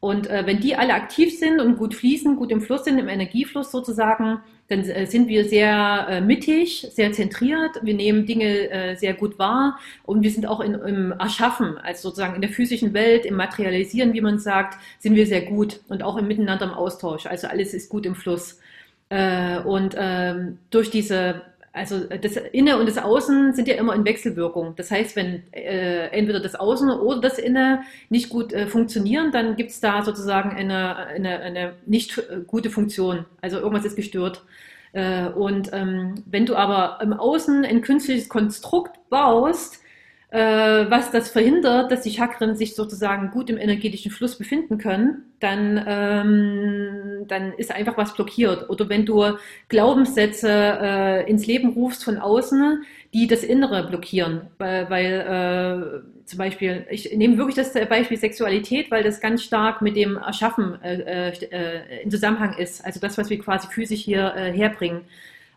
Und 0.00 0.28
äh, 0.28 0.46
wenn 0.46 0.60
die 0.60 0.76
alle 0.76 0.94
aktiv 0.94 1.38
sind 1.38 1.60
und 1.60 1.76
gut 1.76 1.94
fließen, 1.94 2.36
gut 2.36 2.50
im 2.50 2.62
Fluss 2.62 2.84
sind, 2.84 2.98
im 2.98 3.08
Energiefluss 3.08 3.70
sozusagen, 3.70 4.40
dann 4.68 4.80
äh, 4.84 5.06
sind 5.06 5.28
wir 5.28 5.44
sehr 5.44 6.06
äh, 6.08 6.20
mittig, 6.22 6.88
sehr 6.90 7.12
zentriert, 7.12 7.78
wir 7.82 7.92
nehmen 7.92 8.24
Dinge 8.24 8.70
äh, 8.70 8.96
sehr 8.96 9.12
gut 9.12 9.38
wahr 9.38 9.78
und 10.04 10.22
wir 10.22 10.30
sind 10.30 10.46
auch 10.46 10.60
in, 10.60 10.72
im 10.74 11.12
Erschaffen, 11.12 11.76
also 11.76 12.08
sozusagen 12.08 12.34
in 12.34 12.40
der 12.40 12.50
physischen 12.50 12.94
Welt, 12.94 13.26
im 13.26 13.36
Materialisieren, 13.36 14.14
wie 14.14 14.22
man 14.22 14.38
sagt, 14.38 14.78
sind 15.00 15.16
wir 15.16 15.26
sehr 15.26 15.42
gut 15.42 15.80
und 15.88 16.02
auch 16.02 16.16
im 16.16 16.28
Miteinander 16.28 16.64
im 16.64 16.72
Austausch. 16.72 17.26
Also 17.26 17.48
alles 17.48 17.74
ist 17.74 17.90
gut 17.90 18.06
im 18.06 18.14
Fluss. 18.14 18.58
Äh, 19.10 19.58
und 19.60 19.96
ähm, 19.98 20.58
durch 20.70 20.90
diese 20.90 21.42
also 21.72 22.00
das 22.04 22.36
Inne 22.36 22.78
und 22.78 22.86
das 22.88 22.98
Außen 22.98 23.52
sind 23.52 23.68
ja 23.68 23.76
immer 23.76 23.94
in 23.94 24.04
Wechselwirkung. 24.04 24.74
Das 24.76 24.90
heißt, 24.90 25.14
wenn 25.14 25.44
äh, 25.52 26.08
entweder 26.08 26.40
das 26.40 26.56
Außen 26.56 26.90
oder 26.90 27.20
das 27.20 27.38
Inne 27.38 27.82
nicht 28.08 28.28
gut 28.28 28.52
äh, 28.52 28.66
funktionieren, 28.66 29.30
dann 29.30 29.54
gibt 29.54 29.70
es 29.70 29.80
da 29.80 30.02
sozusagen 30.02 30.50
eine, 30.50 30.96
eine, 30.96 31.38
eine 31.40 31.74
nicht 31.86 32.18
äh, 32.18 32.40
gute 32.46 32.70
Funktion. 32.70 33.24
Also 33.40 33.58
irgendwas 33.58 33.84
ist 33.84 33.94
gestört. 33.94 34.42
Äh, 34.92 35.28
und 35.28 35.70
ähm, 35.72 36.16
wenn 36.26 36.44
du 36.44 36.56
aber 36.56 36.98
im 37.02 37.12
Außen 37.12 37.64
ein 37.64 37.82
künstliches 37.82 38.28
Konstrukt 38.28 38.98
baust, 39.08 39.76
äh, 39.76 39.79
was 40.32 41.10
das 41.10 41.28
verhindert, 41.28 41.90
dass 41.90 42.02
die 42.02 42.12
Chakren 42.12 42.54
sich 42.54 42.76
sozusagen 42.76 43.30
gut 43.30 43.50
im 43.50 43.58
energetischen 43.58 44.12
Fluss 44.12 44.38
befinden 44.38 44.78
können, 44.78 45.24
dann, 45.40 45.84
ähm, 45.86 47.24
dann 47.26 47.52
ist 47.54 47.72
einfach 47.72 47.96
was 47.96 48.14
blockiert. 48.14 48.70
Oder 48.70 48.88
wenn 48.88 49.04
du 49.04 49.24
Glaubenssätze 49.68 50.48
äh, 50.48 51.28
ins 51.28 51.46
Leben 51.46 51.70
rufst 51.70 52.04
von 52.04 52.18
außen, 52.18 52.84
die 53.12 53.26
das 53.26 53.42
Innere 53.42 53.88
blockieren, 53.88 54.42
weil, 54.58 54.88
weil 54.88 56.04
äh, 56.06 56.26
zum 56.26 56.38
Beispiel, 56.38 56.86
ich 56.90 57.12
nehme 57.16 57.36
wirklich 57.36 57.56
das 57.56 57.72
Beispiel 57.72 58.16
Sexualität, 58.16 58.90
weil 58.92 59.02
das 59.02 59.20
ganz 59.20 59.42
stark 59.42 59.82
mit 59.82 59.96
dem 59.96 60.16
Erschaffen 60.16 60.80
äh, 60.82 61.30
äh, 61.30 62.02
in 62.04 62.10
Zusammenhang 62.10 62.56
ist. 62.56 62.84
Also 62.84 63.00
das, 63.00 63.18
was 63.18 63.30
wir 63.30 63.38
quasi 63.40 63.66
physisch 63.66 64.02
hier 64.02 64.32
äh, 64.36 64.52
herbringen. 64.52 65.00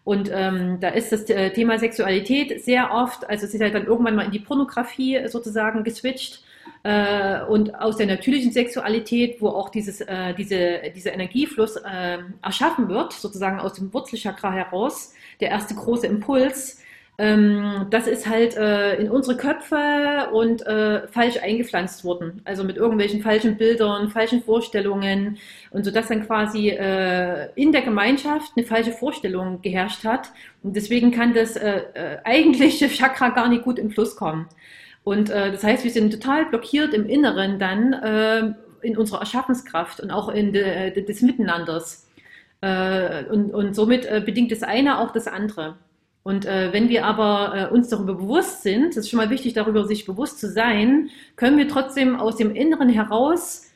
Und 0.03 0.29
ähm, 0.33 0.79
da 0.81 0.89
ist 0.89 1.11
das 1.11 1.29
äh, 1.29 1.51
Thema 1.51 1.79
Sexualität 1.79 2.63
sehr 2.63 2.91
oft, 2.91 3.29
also 3.29 3.45
es 3.45 3.53
ist 3.53 3.61
halt 3.61 3.73
dann 3.73 3.85
irgendwann 3.85 4.15
mal 4.15 4.25
in 4.25 4.31
die 4.31 4.39
Pornografie 4.39 5.27
sozusagen 5.27 5.83
geswitcht. 5.83 6.43
Äh, 6.83 7.43
und 7.45 7.75
aus 7.75 7.95
der 7.95 8.07
natürlichen 8.07 8.51
Sexualität, 8.51 9.41
wo 9.41 9.49
auch 9.49 9.69
dieses, 9.69 10.01
äh, 10.01 10.33
diese, 10.33 10.81
dieser 10.93 11.13
Energiefluss 11.13 11.77
äh, 11.77 12.17
erschaffen 12.41 12.89
wird, 12.89 13.13
sozusagen 13.13 13.59
aus 13.59 13.73
dem 13.73 13.93
Wurzelchakra 13.93 14.51
heraus, 14.51 15.13
der 15.39 15.49
erste 15.49 15.75
große 15.75 16.07
Impuls, 16.07 16.82
ähm, 17.19 17.85
das 17.91 18.07
ist 18.07 18.27
halt 18.27 18.57
äh, 18.57 18.95
in 18.95 19.09
unsere 19.11 19.37
Köpfe 19.37 20.29
und 20.31 20.65
äh, 20.65 21.07
falsch 21.09 21.37
eingepflanzt 21.37 22.03
worden. 22.03 22.41
Also 22.43 22.63
mit 22.63 22.77
irgendwelchen 22.77 23.21
falschen 23.21 23.55
Bildern, 23.55 24.09
falschen 24.09 24.41
Vorstellungen 24.41 25.37
und 25.69 25.85
so 25.85 25.91
dass 25.91 26.07
dann 26.07 26.25
quasi 26.25 26.69
äh, 26.69 27.49
in 27.53 27.71
der 27.71 27.83
Gemeinschaft 27.83 28.53
eine 28.55 28.65
falsche 28.65 28.91
Vorstellung 28.91 29.61
geherrscht 29.61 30.03
hat. 30.05 30.31
Und 30.63 30.75
deswegen 30.75 31.11
kann 31.11 31.35
das 31.35 31.55
äh, 31.55 31.81
äh, 31.93 32.17
eigentliche 32.23 32.87
Chakra 32.89 33.29
gar 33.29 33.47
nicht 33.47 33.63
gut 33.63 33.77
im 33.77 33.91
Fluss 33.91 34.15
kommen. 34.15 34.47
Und 35.03 35.29
äh, 35.29 35.51
das 35.51 35.63
heißt, 35.63 35.83
wir 35.83 35.91
sind 35.91 36.11
total 36.11 36.47
blockiert 36.47 36.95
im 36.95 37.07
Inneren 37.07 37.59
dann 37.59 38.55
in 38.81 38.97
unserer 38.97 39.19
Erschaffenskraft 39.19 39.99
und 40.01 40.11
auch 40.11 40.29
in 40.29 40.51
de, 40.51 40.91
de, 40.91 41.05
des 41.05 41.21
Miteinanders. 41.21 42.09
Und, 42.61 43.53
und 43.53 43.75
somit 43.75 44.09
bedingt 44.25 44.51
das 44.51 44.63
eine 44.63 44.99
auch 44.99 45.11
das 45.11 45.27
andere. 45.27 45.75
Und 46.23 46.45
äh, 46.45 46.71
wenn 46.71 46.87
wir 46.87 47.05
aber 47.05 47.69
äh, 47.69 47.73
uns 47.73 47.89
darüber 47.89 48.15
bewusst 48.15 48.63
sind, 48.63 48.89
das 48.89 49.05
ist 49.05 49.09
schon 49.09 49.17
mal 49.17 49.29
wichtig, 49.29 49.53
darüber 49.53 49.85
sich 49.85 50.05
bewusst 50.05 50.39
zu 50.39 50.49
sein, 50.49 51.09
können 51.35 51.57
wir 51.57 51.67
trotzdem 51.67 52.15
aus 52.15 52.37
dem 52.37 52.55
Inneren 52.55 52.89
heraus 52.89 53.69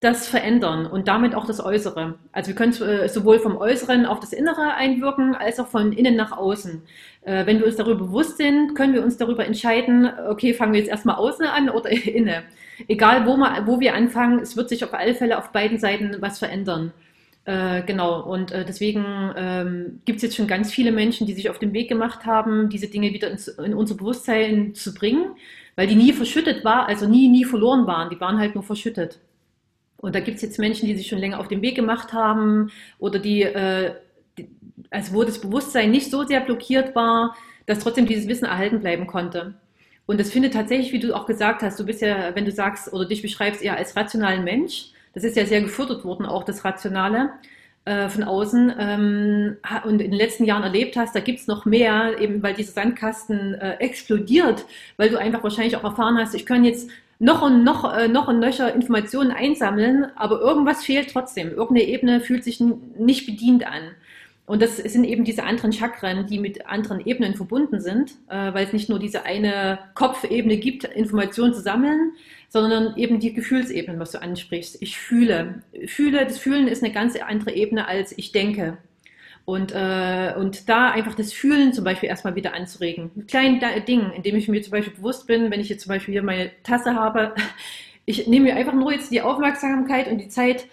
das 0.00 0.28
verändern 0.28 0.86
und 0.86 1.08
damit 1.08 1.34
auch 1.34 1.46
das 1.46 1.64
Äußere. 1.64 2.18
Also 2.30 2.48
wir 2.48 2.54
können 2.54 2.74
äh, 2.82 3.08
sowohl 3.08 3.38
vom 3.38 3.56
Äußeren 3.56 4.04
auf 4.04 4.20
das 4.20 4.34
Innere 4.34 4.74
einwirken, 4.74 5.34
als 5.34 5.58
auch 5.58 5.68
von 5.68 5.92
innen 5.92 6.14
nach 6.14 6.36
außen. 6.36 6.82
Äh, 7.22 7.46
wenn 7.46 7.58
wir 7.58 7.66
uns 7.66 7.76
darüber 7.76 8.04
bewusst 8.04 8.36
sind, 8.36 8.74
können 8.74 8.92
wir 8.92 9.02
uns 9.02 9.16
darüber 9.16 9.46
entscheiden, 9.46 10.10
okay, 10.28 10.52
fangen 10.52 10.74
wir 10.74 10.80
jetzt 10.80 10.90
erstmal 10.90 11.16
außen 11.16 11.46
an 11.46 11.70
oder 11.70 11.90
inne. 12.06 12.42
Egal, 12.86 13.24
wo, 13.24 13.36
wir, 13.36 13.62
wo 13.66 13.80
wir 13.80 13.94
anfangen, 13.94 14.40
es 14.40 14.56
wird 14.56 14.68
sich 14.68 14.84
auf 14.84 14.92
alle 14.92 15.14
Fälle 15.14 15.38
auf 15.38 15.52
beiden 15.52 15.78
Seiten 15.78 16.16
was 16.20 16.38
verändern. 16.38 16.92
Äh, 17.46 17.82
genau, 17.82 18.22
und 18.22 18.52
äh, 18.52 18.64
deswegen 18.64 19.04
ähm, 19.36 20.00
gibt 20.06 20.16
es 20.16 20.22
jetzt 20.22 20.36
schon 20.36 20.46
ganz 20.46 20.72
viele 20.72 20.92
Menschen, 20.92 21.26
die 21.26 21.34
sich 21.34 21.50
auf 21.50 21.58
den 21.58 21.74
Weg 21.74 21.88
gemacht 21.88 22.24
haben, 22.24 22.70
diese 22.70 22.88
Dinge 22.88 23.12
wieder 23.12 23.30
ins, 23.30 23.48
in 23.48 23.74
unser 23.74 23.96
Bewusstsein 23.96 24.74
zu 24.74 24.94
bringen, 24.94 25.36
weil 25.76 25.86
die 25.86 25.94
nie 25.94 26.12
verschüttet 26.14 26.64
war, 26.64 26.88
also 26.88 27.06
nie, 27.06 27.28
nie 27.28 27.44
verloren 27.44 27.86
waren, 27.86 28.08
die 28.08 28.20
waren 28.20 28.38
halt 28.38 28.54
nur 28.54 28.64
verschüttet. 28.64 29.20
Und 29.98 30.14
da 30.14 30.20
gibt 30.20 30.36
es 30.36 30.42
jetzt 30.42 30.58
Menschen, 30.58 30.86
die 30.86 30.96
sich 30.96 31.06
schon 31.06 31.18
länger 31.18 31.38
auf 31.38 31.48
den 31.48 31.60
Weg 31.60 31.74
gemacht 31.76 32.12
haben 32.14 32.70
oder 32.98 33.18
die, 33.18 33.42
äh, 33.42 33.94
die, 34.38 34.48
also 34.90 35.14
wo 35.14 35.24
das 35.24 35.40
Bewusstsein 35.40 35.90
nicht 35.90 36.10
so 36.10 36.24
sehr 36.24 36.40
blockiert 36.40 36.94
war, 36.94 37.36
dass 37.66 37.80
trotzdem 37.80 38.06
dieses 38.06 38.28
Wissen 38.28 38.46
erhalten 38.46 38.80
bleiben 38.80 39.06
konnte. 39.06 39.54
Und 40.06 40.20
das 40.20 40.30
findet 40.30 40.54
tatsächlich, 40.54 40.92
wie 40.92 40.98
du 40.98 41.14
auch 41.14 41.26
gesagt 41.26 41.62
hast, 41.62 41.78
du 41.78 41.84
bist 41.84 42.00
ja, 42.02 42.34
wenn 42.34 42.44
du 42.44 42.50
sagst 42.52 42.92
oder 42.92 43.06
dich 43.06 43.22
beschreibst, 43.22 43.62
eher 43.62 43.76
als 43.76 43.96
rationalen 43.96 44.44
Mensch, 44.44 44.93
das 45.14 45.24
ist 45.24 45.36
ja 45.36 45.46
sehr 45.46 45.62
gefördert 45.62 46.04
worden, 46.04 46.26
auch 46.26 46.44
das 46.44 46.64
Rationale 46.64 47.30
äh, 47.84 48.08
von 48.08 48.24
außen. 48.24 48.72
Ähm, 48.78 49.56
und 49.84 50.00
in 50.00 50.10
den 50.10 50.18
letzten 50.18 50.44
Jahren 50.44 50.62
erlebt 50.62 50.96
hast, 50.96 51.14
da 51.14 51.20
gibt's 51.20 51.46
noch 51.46 51.64
mehr, 51.64 52.20
eben 52.20 52.42
weil 52.42 52.54
dieser 52.54 52.72
Sandkasten 52.72 53.54
äh, 53.54 53.74
explodiert, 53.74 54.64
weil 54.96 55.10
du 55.10 55.18
einfach 55.18 55.42
wahrscheinlich 55.42 55.76
auch 55.76 55.84
erfahren 55.84 56.18
hast, 56.18 56.34
ich 56.34 56.46
kann 56.46 56.64
jetzt 56.64 56.90
noch 57.18 57.42
und 57.42 57.62
noch, 57.64 57.96
äh, 57.96 58.08
noch 58.08 58.28
und 58.28 58.40
nöcher 58.40 58.74
Informationen 58.74 59.30
einsammeln, 59.30 60.06
aber 60.16 60.40
irgendwas 60.40 60.84
fehlt 60.84 61.10
trotzdem. 61.12 61.50
Irgendeine 61.50 61.88
Ebene 61.88 62.20
fühlt 62.20 62.44
sich 62.44 62.60
nicht 62.60 63.26
bedient 63.26 63.66
an. 63.66 63.82
Und 64.46 64.60
das 64.60 64.76
sind 64.76 65.04
eben 65.04 65.24
diese 65.24 65.44
anderen 65.44 65.72
Chakren, 65.72 66.26
die 66.26 66.38
mit 66.38 66.66
anderen 66.66 67.00
Ebenen 67.06 67.34
verbunden 67.34 67.80
sind, 67.80 68.12
äh, 68.28 68.52
weil 68.52 68.66
es 68.66 68.72
nicht 68.72 68.90
nur 68.90 68.98
diese 68.98 69.24
eine 69.24 69.78
Kopfebene 69.94 70.58
gibt, 70.58 70.84
Informationen 70.84 71.54
zu 71.54 71.60
sammeln, 71.60 72.12
sondern 72.54 72.96
eben 72.96 73.18
die 73.18 73.34
Gefühlsebene, 73.34 73.98
was 73.98 74.12
du 74.12 74.22
ansprichst. 74.22 74.80
Ich 74.80 74.96
fühle. 74.96 75.64
Fühle, 75.86 76.24
das 76.24 76.38
Fühlen 76.38 76.68
ist 76.68 76.84
eine 76.84 76.92
ganz 76.92 77.16
andere 77.16 77.52
Ebene 77.52 77.88
als 77.88 78.16
ich 78.16 78.30
denke. 78.30 78.78
Und, 79.44 79.72
äh, 79.72 80.34
und 80.38 80.68
da 80.68 80.92
einfach 80.92 81.16
das 81.16 81.32
Fühlen 81.32 81.72
zum 81.72 81.82
Beispiel 81.82 82.08
erstmal 82.08 82.36
wieder 82.36 82.54
anzuregen. 82.54 83.10
Mit 83.16 83.26
kleinen 83.26 83.60
Dingen, 83.86 84.12
indem 84.12 84.36
ich 84.36 84.46
mir 84.46 84.62
zum 84.62 84.70
Beispiel 84.70 84.94
bewusst 84.94 85.26
bin, 85.26 85.50
wenn 85.50 85.58
ich 85.58 85.68
jetzt 85.68 85.82
zum 85.82 85.88
Beispiel 85.88 86.12
hier 86.12 86.22
meine 86.22 86.52
Tasse 86.62 86.94
habe, 86.94 87.34
ich 88.04 88.28
nehme 88.28 88.44
mir 88.44 88.54
einfach 88.54 88.72
nur 88.72 88.92
jetzt 88.92 89.10
die 89.10 89.20
Aufmerksamkeit 89.20 90.06
und 90.06 90.18
die 90.18 90.28
Zeit, 90.28 90.66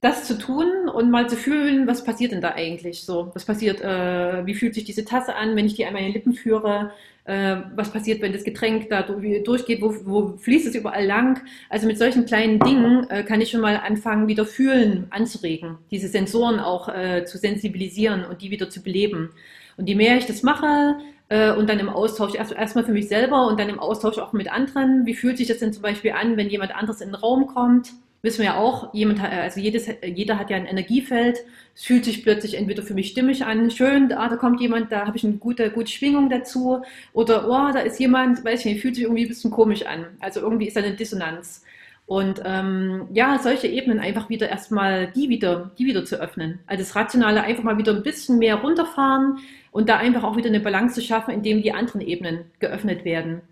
das 0.00 0.24
zu 0.24 0.38
tun 0.38 0.88
und 0.88 1.10
mal 1.10 1.28
zu 1.28 1.36
fühlen, 1.36 1.86
was 1.86 2.04
passiert 2.04 2.32
denn 2.32 2.40
da 2.40 2.52
eigentlich 2.52 3.02
so? 3.02 3.32
Was 3.34 3.44
passiert, 3.44 3.82
äh, 3.82 4.46
wie 4.46 4.54
fühlt 4.54 4.74
sich 4.74 4.84
diese 4.84 5.04
Tasse 5.04 5.34
an, 5.34 5.56
wenn 5.56 5.66
ich 5.66 5.74
die 5.74 5.84
an 5.84 5.92
meine 5.92 6.08
Lippen 6.08 6.32
führe? 6.32 6.90
Äh, 7.26 7.56
was 7.74 7.90
passiert, 7.90 8.22
wenn 8.22 8.32
das 8.32 8.44
Getränk 8.44 8.88
da 8.88 9.02
durchgeht? 9.02 9.82
Wo, 9.82 9.94
wo 10.04 10.36
fließt 10.36 10.68
es 10.68 10.74
überall 10.74 11.04
lang? 11.04 11.40
Also 11.68 11.86
mit 11.86 11.98
solchen 11.98 12.24
kleinen 12.24 12.60
Dingen 12.60 13.10
äh, 13.10 13.24
kann 13.24 13.40
ich 13.40 13.50
schon 13.50 13.60
mal 13.60 13.76
anfangen, 13.76 14.28
wieder 14.28 14.44
fühlen 14.44 15.06
anzuregen, 15.10 15.78
diese 15.90 16.08
Sensoren 16.08 16.60
auch 16.60 16.88
äh, 16.88 17.24
zu 17.24 17.38
sensibilisieren 17.38 18.24
und 18.24 18.42
die 18.42 18.50
wieder 18.50 18.70
zu 18.70 18.82
beleben. 18.82 19.30
Und 19.76 19.88
je 19.88 19.94
mehr 19.94 20.16
ich 20.16 20.26
das 20.26 20.42
mache, 20.42 20.96
äh, 21.28 21.52
und 21.52 21.68
dann 21.68 21.80
im 21.80 21.88
Austausch 21.88 22.34
erst, 22.34 22.52
erstmal 22.52 22.84
für 22.84 22.92
mich 22.92 23.08
selber 23.08 23.46
und 23.48 23.58
dann 23.58 23.68
im 23.68 23.80
Austausch 23.80 24.18
auch 24.18 24.32
mit 24.32 24.50
anderen. 24.50 25.06
Wie 25.06 25.14
fühlt 25.14 25.38
sich 25.38 25.48
das 25.48 25.58
denn 25.58 25.72
zum 25.72 25.82
Beispiel 25.82 26.12
an, 26.12 26.36
wenn 26.36 26.48
jemand 26.48 26.74
anderes 26.74 27.00
in 27.00 27.08
den 27.08 27.16
Raum 27.16 27.48
kommt? 27.48 27.92
Wissen 28.26 28.40
wir 28.40 28.46
ja 28.46 28.56
auch, 28.58 28.92
jemand, 28.92 29.22
also 29.22 29.60
jedes, 29.60 29.88
jeder 30.04 30.38
hat 30.38 30.50
ja 30.50 30.56
ein 30.56 30.66
Energiefeld. 30.66 31.38
Es 31.74 31.84
fühlt 31.84 32.04
sich 32.04 32.22
plötzlich 32.22 32.54
entweder 32.54 32.82
für 32.82 32.92
mich 32.92 33.08
stimmig 33.08 33.44
an, 33.44 33.70
schön, 33.70 34.12
ah, 34.12 34.28
da 34.28 34.36
kommt 34.36 34.60
jemand, 34.60 34.92
da 34.92 35.06
habe 35.06 35.16
ich 35.16 35.24
eine 35.24 35.34
gute, 35.34 35.70
gute 35.70 35.90
Schwingung 35.90 36.28
dazu. 36.28 36.82
Oder, 37.14 37.48
oh, 37.48 37.72
da 37.72 37.80
ist 37.80 37.98
jemand, 37.98 38.44
weiß 38.44 38.60
ich 38.60 38.66
nicht, 38.66 38.82
fühlt 38.82 38.96
sich 38.96 39.04
irgendwie 39.04 39.24
ein 39.24 39.28
bisschen 39.28 39.50
komisch 39.50 39.86
an. 39.86 40.06
Also 40.20 40.40
irgendwie 40.40 40.66
ist 40.66 40.76
da 40.76 40.82
eine 40.82 40.94
Dissonanz. 40.94 41.64
Und 42.06 42.40
ähm, 42.44 43.08
ja, 43.12 43.38
solche 43.38 43.66
Ebenen 43.66 43.98
einfach 43.98 44.28
wieder 44.28 44.48
erstmal 44.48 45.08
die 45.08 45.28
wieder, 45.28 45.72
die 45.78 45.86
wieder 45.86 46.04
zu 46.04 46.20
öffnen. 46.20 46.60
Also 46.66 46.82
das 46.82 46.94
Rationale 46.94 47.42
einfach 47.42 47.64
mal 47.64 47.78
wieder 47.78 47.94
ein 47.94 48.02
bisschen 48.02 48.38
mehr 48.38 48.56
runterfahren 48.56 49.38
und 49.72 49.88
da 49.88 49.96
einfach 49.96 50.22
auch 50.22 50.36
wieder 50.36 50.48
eine 50.48 50.60
Balance 50.60 50.94
zu 50.94 51.02
schaffen, 51.02 51.32
indem 51.32 51.62
die 51.62 51.72
anderen 51.72 52.00
Ebenen 52.00 52.44
geöffnet 52.60 53.04
werden. 53.04 53.42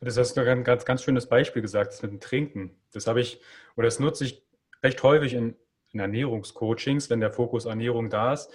Das 0.00 0.16
hast 0.16 0.34
du 0.34 0.40
ein 0.40 0.64
ganz, 0.64 0.84
ganz 0.84 1.02
schönes 1.02 1.26
Beispiel 1.28 1.62
gesagt, 1.62 1.92
das 1.92 2.02
mit 2.02 2.12
dem 2.12 2.20
Trinken. 2.20 2.76
Das 2.92 3.06
habe 3.06 3.20
ich, 3.20 3.40
oder 3.76 3.86
das 3.86 4.00
nutze 4.00 4.24
ich 4.24 4.42
recht 4.82 5.02
häufig 5.02 5.34
in, 5.34 5.56
in 5.92 6.00
Ernährungscoachings, 6.00 7.10
wenn 7.10 7.20
der 7.20 7.32
Fokus 7.32 7.66
Ernährung 7.66 8.08
da 8.08 8.32
ist. 8.32 8.50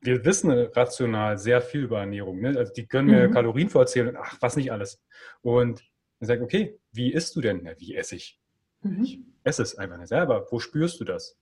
Wir 0.00 0.24
wissen 0.24 0.50
rational 0.50 1.38
sehr 1.38 1.62
viel 1.62 1.84
über 1.84 2.00
Ernährung. 2.00 2.40
Ne? 2.40 2.54
Also 2.56 2.72
die 2.72 2.86
können 2.86 3.08
mir 3.08 3.28
mhm. 3.28 3.32
Kalorien 3.32 3.70
vorzählen 3.70 4.08
und 4.08 4.16
ach, 4.16 4.36
was 4.40 4.56
nicht 4.56 4.70
alles. 4.70 5.02
Und 5.40 5.80
dann 6.20 6.26
sage 6.26 6.40
ich, 6.40 6.44
okay, 6.44 6.78
wie 6.92 7.12
isst 7.12 7.34
du 7.34 7.40
denn? 7.40 7.64
Ja, 7.64 7.72
wie 7.78 7.96
esse 7.96 8.16
ich? 8.16 8.38
Mhm. 8.82 9.02
Ich 9.02 9.20
esse 9.42 9.62
es 9.62 9.76
einfach 9.76 9.96
nicht 9.96 10.08
selber. 10.08 10.46
Wo 10.50 10.58
spürst 10.58 11.00
du 11.00 11.04
das? 11.04 11.38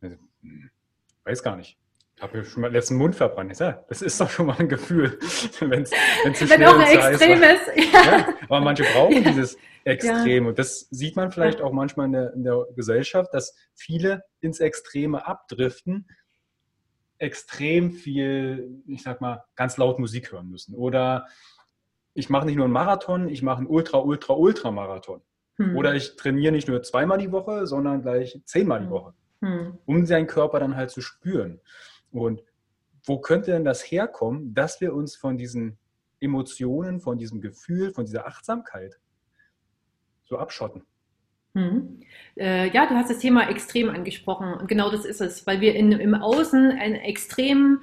Also, 0.00 0.16
hm, 0.42 0.70
weiß 1.24 1.42
gar 1.42 1.56
nicht 1.56 1.78
habe 2.20 2.38
mir 2.38 2.44
schon 2.44 2.62
mal 2.62 2.70
letzten 2.70 2.96
Mund 2.96 3.14
verbrannt. 3.14 3.58
Ja, 3.58 3.84
das 3.88 4.02
ist 4.02 4.20
doch 4.20 4.30
schon 4.30 4.46
mal 4.46 4.56
ein 4.58 4.68
Gefühl, 4.68 5.18
wenn 5.60 5.82
es 5.82 5.90
zu 5.90 6.48
Wenn 6.48 6.64
auch 6.64 6.78
ein 6.78 6.98
Extrem 6.98 7.42
ist. 7.42 7.92
Ja. 7.92 8.02
ja. 8.04 8.28
aber 8.44 8.60
manche 8.60 8.84
brauchen 8.84 9.12
ja. 9.24 9.30
dieses 9.30 9.56
Extrem. 9.84 10.46
Und 10.46 10.58
das 10.58 10.88
sieht 10.90 11.16
man 11.16 11.30
vielleicht 11.30 11.60
auch 11.60 11.72
manchmal 11.72 12.06
in 12.06 12.12
der, 12.12 12.32
in 12.34 12.44
der, 12.44 12.66
Gesellschaft, 12.76 13.32
dass 13.32 13.54
viele 13.74 14.22
ins 14.40 14.60
Extreme 14.60 15.26
abdriften. 15.26 16.06
extrem 17.18 17.92
viel, 17.92 18.82
ich 18.86 19.02
sag 19.02 19.20
mal, 19.20 19.44
ganz 19.56 19.76
laut 19.76 19.98
Musik 19.98 20.32
hören 20.32 20.50
müssen. 20.50 20.74
Oder 20.74 21.26
ich 22.14 22.28
mache 22.28 22.46
nicht 22.46 22.56
nur 22.56 22.64
einen 22.64 22.72
Marathon, 22.72 23.28
ich 23.28 23.42
mache 23.42 23.58
einen 23.58 23.66
Ultra, 23.66 23.98
Ultra, 23.98 24.34
Ultra-Marathon. 24.34 25.22
Hm. 25.56 25.76
Oder 25.76 25.94
ich 25.94 26.16
trainiere 26.16 26.52
nicht 26.52 26.68
nur 26.68 26.82
zweimal 26.82 27.18
die 27.18 27.32
Woche, 27.32 27.66
sondern 27.66 28.02
gleich 28.02 28.40
zehnmal 28.44 28.80
die 28.80 28.86
hm. 28.86 28.92
Woche, 28.92 29.14
hm. 29.40 29.78
um 29.86 30.06
seinen 30.06 30.26
Körper 30.26 30.60
dann 30.60 30.76
halt 30.76 30.90
zu 30.90 31.00
spüren. 31.00 31.60
Und 32.10 32.42
wo 33.04 33.18
könnte 33.18 33.52
denn 33.52 33.64
das 33.64 33.82
herkommen, 33.82 34.54
dass 34.54 34.80
wir 34.80 34.94
uns 34.94 35.16
von 35.16 35.36
diesen 35.36 35.78
Emotionen, 36.20 37.00
von 37.00 37.18
diesem 37.18 37.40
Gefühl, 37.40 37.92
von 37.92 38.04
dieser 38.04 38.26
Achtsamkeit 38.26 38.98
so 40.24 40.38
abschotten? 40.38 40.84
Hm. 41.54 42.00
Äh, 42.36 42.70
ja, 42.70 42.86
du 42.86 42.94
hast 42.94 43.10
das 43.10 43.18
Thema 43.18 43.48
extrem 43.48 43.88
angesprochen 43.90 44.54
und 44.54 44.68
genau 44.68 44.90
das 44.90 45.04
ist 45.04 45.20
es, 45.20 45.46
weil 45.46 45.60
wir 45.60 45.74
in, 45.74 45.92
im 45.92 46.14
Außen 46.14 46.70
ein 46.72 46.94
extrem 46.94 47.80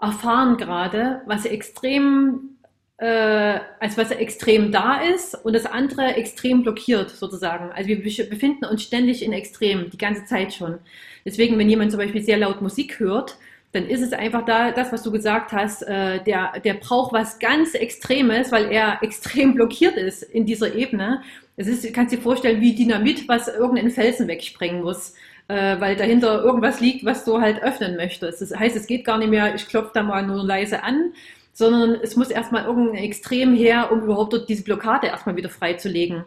erfahren 0.00 0.56
gerade, 0.56 1.22
was 1.26 1.44
extrem 1.44 2.58
äh, 2.98 3.60
als 3.80 3.96
was 3.96 4.10
extrem 4.10 4.70
da 4.72 5.00
ist 5.00 5.34
und 5.34 5.52
das 5.52 5.66
andere 5.66 6.14
extrem 6.14 6.62
blockiert 6.62 7.10
sozusagen. 7.10 7.70
Also 7.72 7.88
wir 7.88 8.00
befinden 8.00 8.64
uns 8.64 8.82
ständig 8.82 9.24
in 9.24 9.32
Extremen, 9.32 9.90
die 9.90 9.98
ganze 9.98 10.24
Zeit 10.24 10.52
schon. 10.52 10.78
Deswegen, 11.24 11.58
wenn 11.58 11.70
jemand 11.70 11.90
zum 11.92 11.98
Beispiel 11.98 12.22
sehr 12.22 12.38
laut 12.38 12.60
Musik 12.60 12.98
hört, 12.98 13.38
dann 13.72 13.86
ist 13.86 14.00
es 14.00 14.12
einfach 14.12 14.44
da, 14.44 14.70
das, 14.70 14.92
was 14.92 15.02
du 15.02 15.10
gesagt 15.10 15.52
hast, 15.52 15.82
äh, 15.82 16.22
der, 16.24 16.58
der 16.60 16.74
braucht 16.74 17.12
was 17.12 17.38
ganz 17.38 17.74
Extremes, 17.74 18.50
weil 18.50 18.70
er 18.70 18.98
extrem 19.02 19.54
blockiert 19.54 19.96
ist 19.96 20.22
in 20.22 20.46
dieser 20.46 20.74
Ebene. 20.74 21.22
Es 21.56 21.66
ist, 21.66 21.84
du 21.84 21.92
kannst 21.92 22.12
dir 22.12 22.20
vorstellen, 22.20 22.60
wie 22.60 22.74
Dynamit, 22.74 23.28
was 23.28 23.48
irgendeinen 23.48 23.90
Felsen 23.90 24.26
wegsprengen 24.28 24.82
muss, 24.82 25.14
äh, 25.48 25.78
weil 25.80 25.96
dahinter 25.96 26.42
irgendwas 26.42 26.80
liegt, 26.80 27.04
was 27.04 27.24
du 27.24 27.40
halt 27.40 27.62
öffnen 27.62 27.96
möchtest. 27.96 28.40
Das 28.40 28.54
heißt, 28.54 28.76
es 28.76 28.86
geht 28.86 29.04
gar 29.04 29.18
nicht 29.18 29.30
mehr, 29.30 29.54
ich 29.54 29.68
klopfe 29.68 29.90
da 29.92 30.02
mal 30.02 30.26
nur 30.26 30.44
leise 30.44 30.82
an, 30.82 31.12
sondern 31.52 31.96
es 32.02 32.16
muss 32.16 32.30
erstmal 32.30 32.64
irgendein 32.64 33.02
Extrem 33.02 33.54
her, 33.54 33.90
um 33.92 34.02
überhaupt 34.02 34.32
dort 34.32 34.48
diese 34.48 34.62
Blockade 34.62 35.08
erstmal 35.08 35.36
wieder 35.36 35.50
freizulegen. 35.50 36.24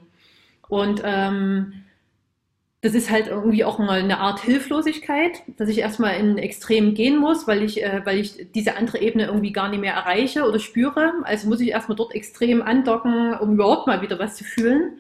Und 0.68 1.02
ähm, 1.04 1.86
das 2.82 2.96
ist 2.96 3.12
halt 3.12 3.28
irgendwie 3.28 3.64
auch 3.64 3.78
mal 3.78 4.00
eine 4.00 4.18
Art 4.18 4.40
Hilflosigkeit, 4.40 5.44
dass 5.58 5.70
ich 5.70 5.78
erstmal 5.78 6.16
in 6.16 6.40
Extrem 6.40 6.96
gehen 6.96 7.18
muss, 7.18 7.48
weil 7.48 7.62
ich, 7.62 7.84
äh, 7.84 8.02
weil 8.06 8.20
ich 8.20 8.48
diese 8.56 8.76
andere 8.76 9.00
Ebene 9.00 9.26
irgendwie 9.28 9.52
gar 9.52 9.70
nicht 9.70 9.80
mehr 9.80 9.94
erreiche 9.94 10.48
oder 10.48 10.58
spüre. 10.58 11.14
Also 11.24 11.48
muss 11.48 11.62
ich 11.62 11.70
erstmal 11.70 11.96
dort 11.96 12.16
extrem 12.16 12.64
andocken, 12.64 13.36
um 13.36 13.54
überhaupt 13.54 13.86
mal 13.86 14.02
wieder 14.02 14.18
was 14.18 14.36
zu 14.36 14.44
fühlen. 14.44 15.00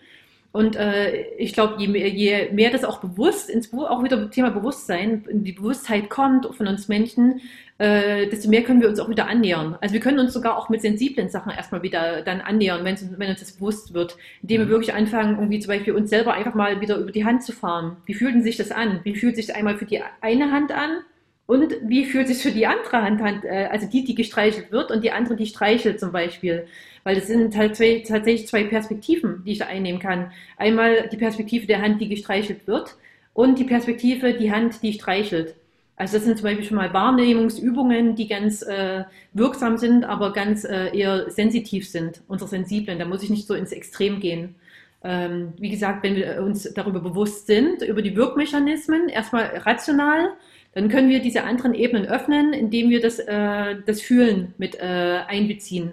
Und 0.51 0.75
äh, 0.75 1.23
ich 1.38 1.53
glaube, 1.53 1.81
je, 1.81 1.88
je 2.07 2.51
mehr 2.51 2.69
das 2.69 2.83
auch 2.83 3.00
bewusst, 3.00 3.50
ins, 3.50 3.73
auch 3.73 4.03
wieder 4.03 4.29
Thema 4.29 4.51
Bewusstsein, 4.51 5.25
die 5.31 5.53
Bewusstheit 5.53 6.09
kommt 6.09 6.53
von 6.53 6.67
uns 6.67 6.88
Menschen, 6.88 7.41
äh, 7.81 8.27
desto 8.27 8.47
mehr 8.47 8.61
können 8.61 8.79
wir 8.79 8.88
uns 8.88 9.00
auch 9.00 9.09
wieder 9.09 9.27
annähern. 9.27 9.75
Also 9.81 9.93
wir 9.93 10.01
können 10.01 10.19
uns 10.19 10.33
sogar 10.33 10.55
auch 10.55 10.69
mit 10.69 10.83
sensiblen 10.83 11.29
Sachen 11.29 11.51
erstmal 11.51 11.81
wieder 11.81 12.21
dann 12.21 12.39
annähern, 12.39 12.85
wenn, 12.85 12.95
wenn 13.17 13.31
uns 13.31 13.39
das 13.39 13.53
bewusst 13.53 13.95
wird, 13.95 14.17
indem 14.43 14.59
wir 14.59 14.65
mhm. 14.67 14.69
wirklich 14.69 14.93
anfangen, 14.93 15.38
irgendwie 15.39 15.59
zum 15.59 15.69
Beispiel 15.69 15.93
uns 15.93 16.11
selber 16.11 16.35
einfach 16.35 16.53
mal 16.53 16.79
wieder 16.79 16.97
über 16.97 17.11
die 17.11 17.25
Hand 17.25 17.41
zu 17.41 17.53
fahren. 17.53 17.97
Wie 18.05 18.13
fühlt 18.13 18.35
denn 18.35 18.43
sich 18.43 18.55
das 18.55 18.69
an? 18.69 19.00
Wie 19.03 19.15
fühlt 19.15 19.35
sich 19.35 19.55
einmal 19.55 19.79
für 19.79 19.85
die 19.85 20.00
eine 20.21 20.51
Hand 20.51 20.71
an? 20.71 21.00
Und 21.47 21.75
wie 21.81 22.05
fühlt 22.05 22.27
sich 22.27 22.38
für 22.38 22.51
die 22.51 22.67
andere 22.67 23.01
Hand, 23.01 23.45
äh, 23.45 23.67
also 23.71 23.88
die, 23.88 24.03
die 24.03 24.13
gestreichelt 24.13 24.71
wird 24.71 24.91
und 24.91 25.03
die 25.03 25.11
andere, 25.11 25.35
die 25.35 25.47
streichelt 25.47 26.00
zum 26.00 26.11
Beispiel? 26.11 26.67
Weil 27.03 27.15
das 27.15 27.25
sind 27.25 27.57
halt 27.57 27.75
zwei, 27.75 28.03
tatsächlich 28.07 28.47
zwei 28.47 28.63
Perspektiven, 28.65 29.41
die 29.43 29.53
ich 29.53 29.57
da 29.57 29.65
einnehmen 29.65 30.00
kann. 30.00 30.31
Einmal 30.55 31.09
die 31.11 31.17
Perspektive 31.17 31.65
der 31.65 31.81
Hand, 31.81 32.00
die 32.00 32.09
gestreichelt 32.09 32.67
wird 32.67 32.95
und 33.33 33.57
die 33.57 33.63
Perspektive, 33.63 34.35
die 34.35 34.51
Hand, 34.51 34.83
die 34.83 34.93
streichelt. 34.93 35.55
Also 36.01 36.17
das 36.17 36.25
sind 36.25 36.36
zum 36.39 36.46
Beispiel 36.46 36.65
schon 36.65 36.77
mal 36.77 36.91
Wahrnehmungsübungen, 36.96 38.15
die 38.15 38.27
ganz 38.27 38.63
äh, 38.63 39.03
wirksam 39.34 39.77
sind, 39.77 40.03
aber 40.03 40.34
ganz 40.34 40.63
äh, 40.63 40.98
eher 40.98 41.29
sensitiv 41.29 41.88
sind, 41.88 42.24
unsere 42.27 42.50
Sensiblen. 42.50 42.98
Da 42.98 43.05
muss 43.05 43.22
ich 43.22 43.29
nicht 43.29 43.46
so 43.46 43.53
ins 43.53 43.72
Extrem 43.72 44.20
gehen. 44.20 44.55
Ähm, 45.03 45.53
wie 45.60 45.70
gesagt, 45.70 46.01
wenn 46.01 46.15
wir 46.15 46.41
uns 46.41 46.63
darüber 46.74 47.01
bewusst 47.01 47.46
sind, 47.46 47.84
über 47.84 48.01
die 48.01 48.15
Wirkmechanismen, 48.15 49.10
erstmal 49.10 49.43
rational, 49.58 50.29
dann 50.74 50.89
können 50.89 51.10
wir 51.10 51.22
diese 51.22 51.43
anderen 51.43 51.75
Ebenen 51.75 52.08
öffnen, 52.08 52.54
indem 52.54 52.89
wir 52.89 52.99
das, 52.99 53.19
äh, 53.19 53.75
das 53.86 54.02
Fühlen 54.02 54.56
mit 54.58 54.80
äh, 54.80 55.19
einbeziehen. 55.28 55.91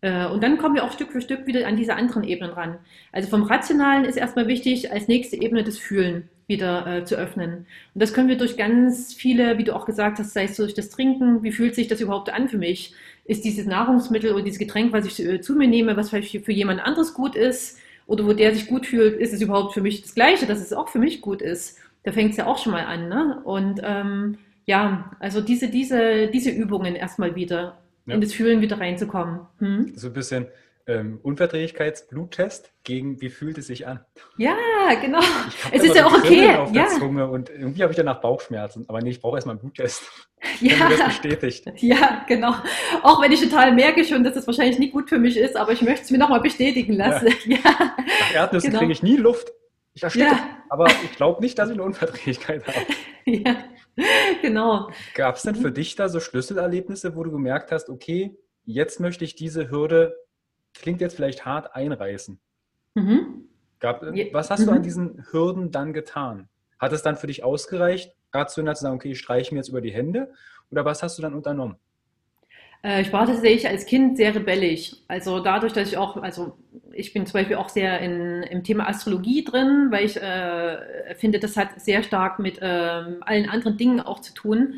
Äh, 0.00 0.26
und 0.26 0.42
dann 0.42 0.58
kommen 0.58 0.74
wir 0.74 0.82
auch 0.82 0.92
Stück 0.92 1.12
für 1.12 1.20
Stück 1.20 1.46
wieder 1.46 1.68
an 1.68 1.76
diese 1.76 1.94
anderen 1.94 2.24
Ebenen 2.24 2.50
ran. 2.50 2.78
Also 3.12 3.28
vom 3.28 3.44
Rationalen 3.44 4.06
ist 4.06 4.16
erstmal 4.16 4.48
wichtig, 4.48 4.90
als 4.90 5.06
nächste 5.06 5.40
Ebene 5.40 5.62
das 5.62 5.78
Fühlen 5.78 6.28
wieder 6.46 6.86
äh, 6.86 7.04
zu 7.04 7.16
öffnen. 7.16 7.66
Und 7.94 8.02
das 8.02 8.12
können 8.12 8.28
wir 8.28 8.38
durch 8.38 8.56
ganz 8.56 9.12
viele, 9.12 9.58
wie 9.58 9.64
du 9.64 9.74
auch 9.74 9.84
gesagt 9.84 10.18
hast, 10.18 10.32
sei 10.32 10.44
es 10.44 10.56
durch 10.56 10.74
das 10.74 10.90
Trinken, 10.90 11.42
wie 11.42 11.52
fühlt 11.52 11.74
sich 11.74 11.88
das 11.88 12.00
überhaupt 12.00 12.30
an 12.30 12.48
für 12.48 12.58
mich? 12.58 12.94
Ist 13.24 13.44
dieses 13.44 13.66
Nahrungsmittel 13.66 14.32
oder 14.32 14.44
dieses 14.44 14.60
Getränk, 14.60 14.92
was 14.92 15.06
ich 15.06 15.20
äh, 15.20 15.40
zu 15.40 15.54
mir 15.54 15.66
nehme, 15.66 15.96
was 15.96 16.10
vielleicht 16.10 16.44
für 16.44 16.52
jemand 16.52 16.80
anderes 16.80 17.14
gut 17.14 17.34
ist, 17.34 17.78
oder 18.06 18.24
wo 18.24 18.32
der 18.32 18.54
sich 18.54 18.66
gut 18.66 18.86
fühlt, 18.86 19.18
ist 19.18 19.32
es 19.32 19.40
überhaupt 19.40 19.74
für 19.74 19.80
mich 19.80 20.02
das 20.02 20.14
Gleiche, 20.14 20.46
dass 20.46 20.60
es 20.60 20.72
auch 20.72 20.88
für 20.88 20.98
mich 20.98 21.20
gut 21.20 21.42
ist? 21.42 21.78
Da 22.04 22.12
fängt 22.12 22.30
es 22.30 22.36
ja 22.36 22.46
auch 22.46 22.58
schon 22.58 22.72
mal 22.72 22.84
an. 22.84 23.08
Ne? 23.08 23.40
Und 23.42 23.80
ähm, 23.82 24.38
ja, 24.64 25.10
also 25.18 25.40
diese, 25.40 25.68
diese, 25.68 26.28
diese 26.28 26.50
Übungen 26.50 26.94
erstmal 26.94 27.34
wieder 27.34 27.78
ja. 28.06 28.14
in 28.14 28.20
das 28.20 28.32
Fühlen 28.32 28.60
wieder 28.60 28.78
reinzukommen. 28.78 29.40
Hm? 29.58 29.92
So 29.96 30.08
ein 30.08 30.12
bisschen 30.12 30.46
ähm, 30.86 31.18
Unverträglichkeitsbluttest 31.22 32.72
gegen 32.84 33.20
wie 33.20 33.28
fühlt 33.28 33.58
es 33.58 33.66
sich 33.66 33.86
an? 33.86 34.04
Ja, 34.36 34.56
genau. 35.00 35.20
Es 35.72 35.82
ist 35.82 35.96
ja 35.96 36.06
auch 36.06 36.16
okay. 36.16 36.54
Auf 36.54 36.72
ja. 36.72 36.84
der 36.84 36.98
Zunge 36.98 37.28
und 37.28 37.50
irgendwie 37.50 37.82
habe 37.82 37.92
ich 37.92 37.96
danach 37.96 38.20
Bauchschmerzen. 38.20 38.84
Aber 38.88 39.00
nee, 39.00 39.10
ich 39.10 39.20
brauche 39.20 39.36
erstmal 39.36 39.54
einen 39.54 39.60
Bluttest. 39.60 40.04
Ja. 40.60 40.88
das 40.88 41.04
bestätigt. 41.04 41.66
Ja, 41.76 42.24
genau. 42.28 42.54
Auch 43.02 43.20
wenn 43.20 43.32
ich 43.32 43.40
total 43.40 43.74
merke 43.74 44.04
schon, 44.04 44.22
dass 44.22 44.36
es 44.36 44.46
wahrscheinlich 44.46 44.78
nicht 44.78 44.92
gut 44.92 45.08
für 45.08 45.18
mich 45.18 45.36
ist, 45.36 45.56
aber 45.56 45.72
ich 45.72 45.82
möchte 45.82 46.04
es 46.04 46.10
mir 46.10 46.18
nochmal 46.18 46.40
bestätigen 46.40 46.94
lassen. 46.94 47.28
Ja. 47.46 47.56
ja. 47.64 47.94
Nach 47.96 48.34
Erdnüssen 48.34 48.70
genau. 48.70 48.80
kriege 48.80 48.92
ich 48.92 49.02
nie 49.02 49.16
Luft. 49.16 49.52
Ich 49.94 50.02
ersticke. 50.02 50.26
Ja. 50.26 50.56
Aber 50.68 50.86
ich 50.86 51.16
glaube 51.16 51.40
nicht, 51.40 51.58
dass 51.58 51.68
ich 51.68 51.74
eine 51.74 51.82
Unverträglichkeit 51.82 52.66
habe. 52.66 52.78
Ja, 53.28 53.56
genau. 54.40 54.88
Gab 55.16 55.34
es 55.34 55.42
denn 55.42 55.56
für 55.56 55.72
dich 55.72 55.96
da 55.96 56.08
so 56.08 56.20
Schlüsselerlebnisse, 56.20 57.16
wo 57.16 57.24
du 57.24 57.32
gemerkt 57.32 57.72
hast, 57.72 57.90
okay, 57.90 58.38
jetzt 58.64 59.00
möchte 59.00 59.24
ich 59.24 59.34
diese 59.34 59.68
Hürde 59.68 60.14
klingt 60.80 61.00
jetzt 61.00 61.16
vielleicht 61.16 61.44
hart, 61.44 61.74
einreißen. 61.74 62.38
Mhm. 62.94 63.48
Gab, 63.78 64.02
was 64.32 64.50
hast 64.50 64.60
mhm. 64.60 64.64
du 64.64 64.70
an 64.72 64.78
mhm. 64.78 64.82
diesen 64.82 65.26
Hürden 65.30 65.70
dann 65.70 65.92
getan? 65.92 66.48
Hat 66.78 66.92
es 66.92 67.02
dann 67.02 67.16
für 67.16 67.26
dich 67.26 67.44
ausgereicht, 67.44 68.14
rational 68.32 68.76
zu 68.76 68.82
sagen, 68.82 68.96
okay, 68.96 69.12
ich 69.12 69.18
streiche 69.18 69.54
mir 69.54 69.60
jetzt 69.60 69.68
über 69.68 69.80
die 69.80 69.92
Hände? 69.92 70.32
Oder 70.70 70.84
was 70.84 71.02
hast 71.02 71.18
du 71.18 71.22
dann 71.22 71.34
unternommen? 71.34 71.76
Äh, 72.82 73.02
ich 73.02 73.12
war 73.12 73.26
tatsächlich 73.26 73.68
als 73.68 73.86
Kind 73.86 74.16
sehr 74.16 74.34
rebellisch. 74.34 74.92
Also 75.08 75.40
dadurch, 75.40 75.72
dass 75.72 75.88
ich 75.88 75.96
auch, 75.96 76.16
also 76.16 76.56
ich 76.92 77.12
bin 77.12 77.26
zum 77.26 77.34
Beispiel 77.34 77.56
auch 77.56 77.68
sehr 77.68 78.00
in, 78.00 78.42
im 78.44 78.64
Thema 78.64 78.88
Astrologie 78.88 79.44
drin, 79.44 79.88
weil 79.90 80.06
ich 80.06 80.16
äh, 80.16 81.14
finde, 81.16 81.38
das 81.38 81.56
hat 81.56 81.80
sehr 81.80 82.02
stark 82.02 82.38
mit 82.38 82.60
äh, 82.60 82.64
allen 82.64 83.48
anderen 83.48 83.76
Dingen 83.76 84.00
auch 84.00 84.20
zu 84.20 84.32
tun. 84.34 84.74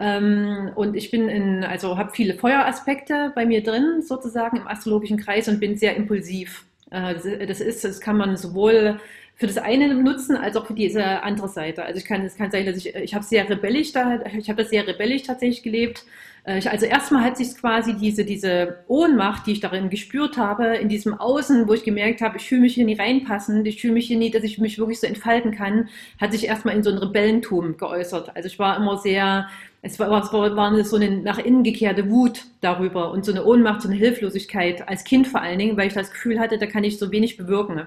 Ähm, 0.00 0.70
und 0.74 0.94
ich 0.94 1.10
bin 1.10 1.28
in, 1.28 1.64
also 1.64 1.98
habe 1.98 2.12
viele 2.12 2.34
Feueraspekte 2.34 3.32
bei 3.34 3.44
mir 3.46 3.62
drin, 3.62 4.02
sozusagen 4.02 4.58
im 4.58 4.68
astrologischen 4.68 5.18
Kreis 5.18 5.48
und 5.48 5.60
bin 5.60 5.76
sehr 5.76 5.96
impulsiv. 5.96 6.64
Äh, 6.90 7.14
das, 7.46 7.60
ist, 7.60 7.84
das 7.84 8.00
kann 8.00 8.16
man 8.16 8.36
sowohl 8.36 9.00
für 9.34 9.46
das 9.46 9.58
eine 9.58 9.94
nutzen 9.94 10.36
als 10.36 10.56
auch 10.56 10.66
für 10.66 10.74
diese 10.74 11.22
andere 11.22 11.48
Seite. 11.48 11.84
Also 11.84 11.98
ich 11.98 12.04
kann, 12.04 12.24
es 12.24 12.36
kann 12.36 12.50
sein, 12.50 12.66
dass 12.66 12.76
ich, 12.76 12.94
ich 12.94 13.14
habe 13.14 13.24
sehr 13.24 13.48
rebellisch 13.48 13.92
da, 13.92 14.20
ich 14.36 14.48
habe 14.48 14.62
das 14.62 14.70
sehr 14.70 14.86
rebellisch 14.86 15.22
tatsächlich 15.22 15.62
gelebt. 15.62 16.04
Äh, 16.48 16.66
also 16.68 16.86
erstmal 16.86 17.22
hat 17.24 17.36
sich 17.36 17.54
quasi 17.56 17.94
diese, 17.94 18.24
diese 18.24 18.78
Ohnmacht, 18.88 19.46
die 19.46 19.52
ich 19.52 19.60
darin 19.60 19.90
gespürt 19.90 20.38
habe, 20.38 20.76
in 20.76 20.88
diesem 20.88 21.14
Außen, 21.14 21.68
wo 21.68 21.74
ich 21.74 21.84
gemerkt 21.84 22.22
habe, 22.22 22.38
ich 22.38 22.48
fühle 22.48 22.62
mich 22.62 22.74
hier 22.74 22.86
nie 22.86 22.94
reinpassend, 22.94 23.66
ich 23.66 23.80
fühle 23.80 23.92
mich 23.92 24.06
hier 24.06 24.18
nie, 24.18 24.30
dass 24.30 24.42
ich 24.42 24.58
mich 24.58 24.78
wirklich 24.78 25.00
so 25.00 25.06
entfalten 25.06 25.52
kann, 25.52 25.88
hat 26.20 26.32
sich 26.32 26.46
erstmal 26.46 26.74
in 26.74 26.82
so 26.82 26.90
ein 26.90 26.98
Rebellentum 26.98 27.76
geäußert. 27.76 28.34
Also 28.34 28.46
ich 28.48 28.58
war 28.58 28.76
immer 28.78 28.96
sehr, 28.96 29.48
es 29.82 29.98
war, 29.98 30.10
es 30.22 30.32
war, 30.32 30.56
war 30.56 30.84
so 30.84 30.96
eine 30.96 31.10
nach 31.18 31.38
innen 31.38 31.62
gekehrte 31.62 32.10
Wut 32.10 32.46
darüber 32.62 33.10
und 33.12 33.24
so 33.24 33.32
eine 33.32 33.44
Ohnmacht, 33.44 33.82
so 33.82 33.88
eine 33.88 33.98
Hilflosigkeit, 33.98 34.88
als 34.88 35.04
Kind 35.04 35.28
vor 35.28 35.42
allen 35.42 35.58
Dingen, 35.58 35.76
weil 35.76 35.88
ich 35.88 35.94
das 35.94 36.10
Gefühl 36.10 36.40
hatte, 36.40 36.58
da 36.58 36.66
kann 36.66 36.84
ich 36.84 36.98
so 36.98 37.12
wenig 37.12 37.36
bewirken. 37.36 37.86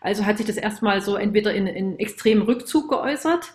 Also 0.00 0.24
hat 0.24 0.36
sich 0.36 0.46
das 0.46 0.56
erstmal 0.56 1.00
so 1.00 1.16
entweder 1.16 1.52
in, 1.52 1.66
in 1.66 1.98
extremen 1.98 2.42
Rückzug 2.42 2.88
geäußert, 2.88 3.54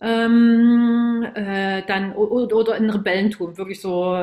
ähm, 0.00 1.26
äh, 1.34 1.82
dann 1.86 2.12
oder, 2.12 2.56
oder 2.56 2.76
in 2.76 2.90
Rebellentum, 2.90 3.56
wirklich 3.56 3.80
so 3.80 4.16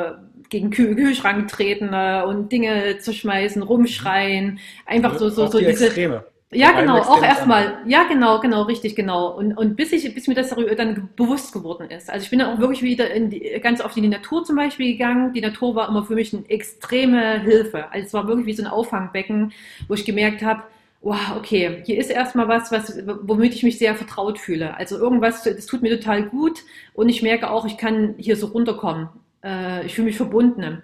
gegen 0.50 0.70
Kühl 0.70 0.96
Kühlschrank 0.96 1.48
treten 1.48 1.90
äh, 1.94 2.24
und 2.26 2.52
Dinge 2.52 3.00
zu 3.00 3.14
schmeißen, 3.14 3.62
rumschreien, 3.64 4.60
einfach 4.86 5.18
so 5.18 5.30
so, 5.30 5.48
so 5.48 5.60
die 5.60 5.66
diese 5.66 5.88
Extreme. 5.88 6.26
Ja, 6.56 6.72
genau, 6.72 7.00
auch 7.00 7.24
erstmal. 7.24 7.80
Ja, 7.88 8.04
genau, 8.04 8.40
genau, 8.40 8.64
richtig, 8.64 8.96
genau. 8.96 9.30
Und, 9.30 9.58
und 9.58 9.76
bis 9.76 9.92
ich, 9.92 10.14
bis 10.14 10.28
mir 10.28 10.36
das 10.36 10.50
dann 10.50 11.10
bewusst 11.16 11.52
geworden 11.52 11.90
ist. 11.90 12.10
Also 12.10 12.24
ich 12.24 12.30
bin 12.30 12.40
dann 12.40 12.56
auch 12.56 12.60
wirklich 12.60 12.84
wieder 12.84 13.12
in 13.12 13.30
die, 13.30 13.40
ganz 13.62 13.82
oft 13.82 13.98
in 13.98 14.04
die 14.04 14.10
Natur 14.10 14.44
zum 14.44 14.56
Beispiel 14.56 14.94
gegangen. 14.94 15.34
Die 15.34 15.42
Natur 15.42 15.76
war 15.76 15.90
immer 15.90 16.04
für 16.04 16.16
mich 16.16 16.34
eine 16.34 16.48
extreme 16.50 17.42
Hilfe. 17.42 17.92
Also 17.92 18.06
es 18.06 18.14
war 18.14 18.28
wirklich 18.28 18.46
wie 18.46 18.54
so 18.54 18.64
ein 18.64 18.70
Auffangbecken, 18.70 19.52
wo 19.88 19.94
ich 19.96 20.06
gemerkt 20.06 20.44
habe, 20.44 20.64
wow, 21.04 21.36
okay, 21.38 21.84
hier 21.86 21.98
ist 21.98 22.10
erstmal 22.10 22.48
was, 22.48 22.72
was, 22.72 22.98
womit 23.24 23.54
ich 23.54 23.64
mich 23.64 23.78
sehr 23.78 23.94
vertraut 23.94 24.40
fühle. 24.40 24.76
Also 24.78 24.98
irgendwas, 24.98 25.44
das 25.44 25.66
tut 25.66 25.82
mir 25.82 26.00
total 26.00 26.24
gut 26.24 26.64
und 26.94 27.10
ich 27.10 27.22
merke 27.22 27.52
auch, 27.52 27.66
ich 27.66 27.78
kann 27.78 28.16
hier 28.18 28.38
so 28.38 28.48
runterkommen. 28.48 29.10
Äh, 29.44 29.86
ich 29.86 29.96
fühle 29.96 30.06
mich 30.06 30.18
verbunden. 30.18 30.82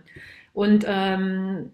Und, 0.53 0.85
ähm, 0.87 1.71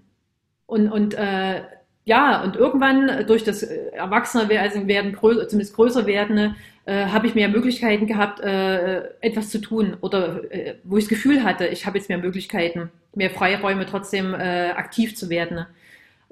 und, 0.67 0.91
und 0.91 1.15
äh, 1.15 1.63
ja, 2.05 2.43
und 2.43 2.55
irgendwann 2.55 3.25
durch 3.25 3.43
das 3.43 3.63
Erwachsener 3.63 4.47
also 4.61 4.87
werden, 4.87 5.13
größer, 5.13 5.47
zumindest 5.47 5.75
größer 5.75 6.05
werden, 6.05 6.55
äh, 6.85 7.07
habe 7.07 7.25
ich 7.25 7.33
mehr 7.33 7.49
Möglichkeiten 7.49 8.05
gehabt, 8.05 8.41
äh, 8.41 9.09
etwas 9.21 9.49
zu 9.49 9.59
tun 9.59 9.97
oder 10.01 10.43
äh, 10.51 10.75
wo 10.83 10.97
ich 10.97 11.05
das 11.05 11.09
Gefühl 11.09 11.43
hatte, 11.43 11.65
ich 11.65 11.87
habe 11.87 11.97
jetzt 11.97 12.09
mehr 12.09 12.19
Möglichkeiten, 12.19 12.91
mehr 13.15 13.31
Freiräume 13.31 13.87
trotzdem 13.87 14.35
äh, 14.35 14.69
aktiv 14.69 15.15
zu 15.15 15.31
werden. 15.31 15.65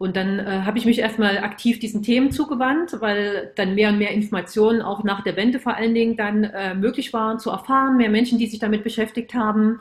Und 0.03 0.17
dann 0.17 0.37
äh, 0.37 0.63
habe 0.65 0.77
ich 0.77 0.85
mich 0.85 0.99
erstmal 0.99 1.37
aktiv 1.37 1.79
diesen 1.79 2.03
Themen 2.03 2.29
zugewandt, 2.29 2.97
weil 2.99 3.53
dann 3.55 3.73
mehr 3.73 3.87
und 3.87 3.99
mehr 3.99 4.11
Informationen 4.11 4.81
auch 4.81 5.05
nach 5.05 5.23
der 5.23 5.37
Wende 5.37 5.59
vor 5.59 5.77
allen 5.77 5.95
Dingen 5.95 6.17
dann 6.17 6.43
äh, 6.43 6.75
möglich 6.75 7.13
waren 7.13 7.39
zu 7.39 7.51
erfahren, 7.51 7.95
mehr 7.95 8.09
Menschen, 8.09 8.37
die 8.37 8.47
sich 8.47 8.59
damit 8.59 8.83
beschäftigt 8.83 9.33
haben. 9.33 9.79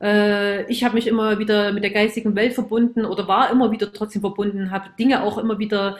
Äh, 0.00 0.62
ich 0.70 0.84
habe 0.84 0.94
mich 0.94 1.08
immer 1.08 1.40
wieder 1.40 1.72
mit 1.72 1.82
der 1.82 1.90
geistigen 1.90 2.36
Welt 2.36 2.52
verbunden 2.52 3.04
oder 3.04 3.26
war 3.26 3.50
immer 3.50 3.72
wieder 3.72 3.92
trotzdem 3.92 4.20
verbunden, 4.20 4.70
habe 4.70 4.90
Dinge 4.96 5.24
auch 5.24 5.38
immer 5.38 5.58
wieder 5.58 5.96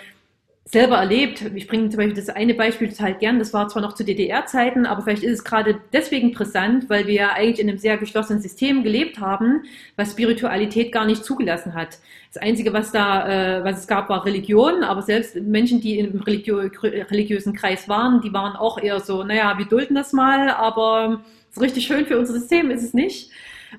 selber 0.64 0.96
erlebt. 0.96 1.42
Ich 1.54 1.68
bringe 1.68 1.90
zum 1.90 1.98
Beispiel 1.98 2.16
das 2.16 2.30
eine 2.30 2.54
Beispiel 2.54 2.88
total 2.88 3.14
gern. 3.14 3.38
Das 3.38 3.52
war 3.52 3.68
zwar 3.68 3.82
noch 3.82 3.94
zu 3.94 4.02
DDR-Zeiten, 4.02 4.86
aber 4.86 5.02
vielleicht 5.02 5.22
ist 5.22 5.32
es 5.32 5.44
gerade 5.44 5.78
deswegen 5.92 6.32
brisant, 6.32 6.88
weil 6.88 7.06
wir 7.06 7.14
ja 7.14 7.32
eigentlich 7.32 7.60
in 7.60 7.68
einem 7.68 7.78
sehr 7.78 7.98
geschlossenen 7.98 8.40
System 8.40 8.82
gelebt 8.82 9.20
haben, 9.20 9.64
was 9.96 10.12
Spiritualität 10.12 10.90
gar 10.90 11.04
nicht 11.04 11.22
zugelassen 11.22 11.74
hat. 11.74 11.98
Das 12.32 12.42
Einzige, 12.42 12.72
was 12.72 12.92
da, 12.92 13.58
äh, 13.58 13.64
was 13.64 13.80
es 13.80 13.86
gab, 13.86 14.08
war 14.08 14.24
Religion, 14.24 14.82
aber 14.84 15.02
selbst 15.02 15.36
Menschen, 15.36 15.80
die 15.80 15.98
im 15.98 16.20
religio 16.22 16.58
religiösen 16.58 17.52
Kreis 17.54 17.88
waren, 17.88 18.22
die 18.22 18.32
waren 18.32 18.56
auch 18.56 18.78
eher 18.78 19.00
so, 19.00 19.22
naja, 19.22 19.56
wir 19.58 19.66
dulden 19.66 19.94
das 19.94 20.12
mal, 20.12 20.48
aber 20.50 21.22
so 21.50 21.60
richtig 21.60 21.86
schön 21.86 22.06
für 22.06 22.18
unser 22.18 22.32
System 22.32 22.70
ist 22.70 22.82
es 22.82 22.94
nicht. 22.94 23.30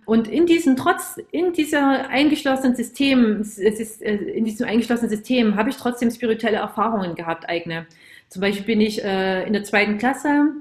Und 0.05 0.27
in 0.27 0.45
diesem 0.45 0.75
trotz, 0.75 1.17
in 1.31 1.53
dieser 1.53 2.09
eingeschlossenen 2.09 2.75
System, 2.75 3.41
es 3.41 3.57
ist, 3.57 4.01
äh, 4.01 4.15
in 4.15 4.45
diesem 4.45 4.67
eingeschlossenen 4.67 5.09
System 5.09 5.55
habe 5.55 5.69
ich 5.69 5.77
trotzdem 5.77 6.11
spirituelle 6.11 6.57
Erfahrungen 6.57 7.15
gehabt, 7.15 7.47
eigene. 7.47 7.87
Zum 8.29 8.41
Beispiel 8.41 8.65
bin 8.65 8.81
ich 8.81 9.03
äh, 9.03 9.45
in 9.45 9.53
der 9.53 9.63
zweiten 9.63 9.97
Klasse, 9.97 10.51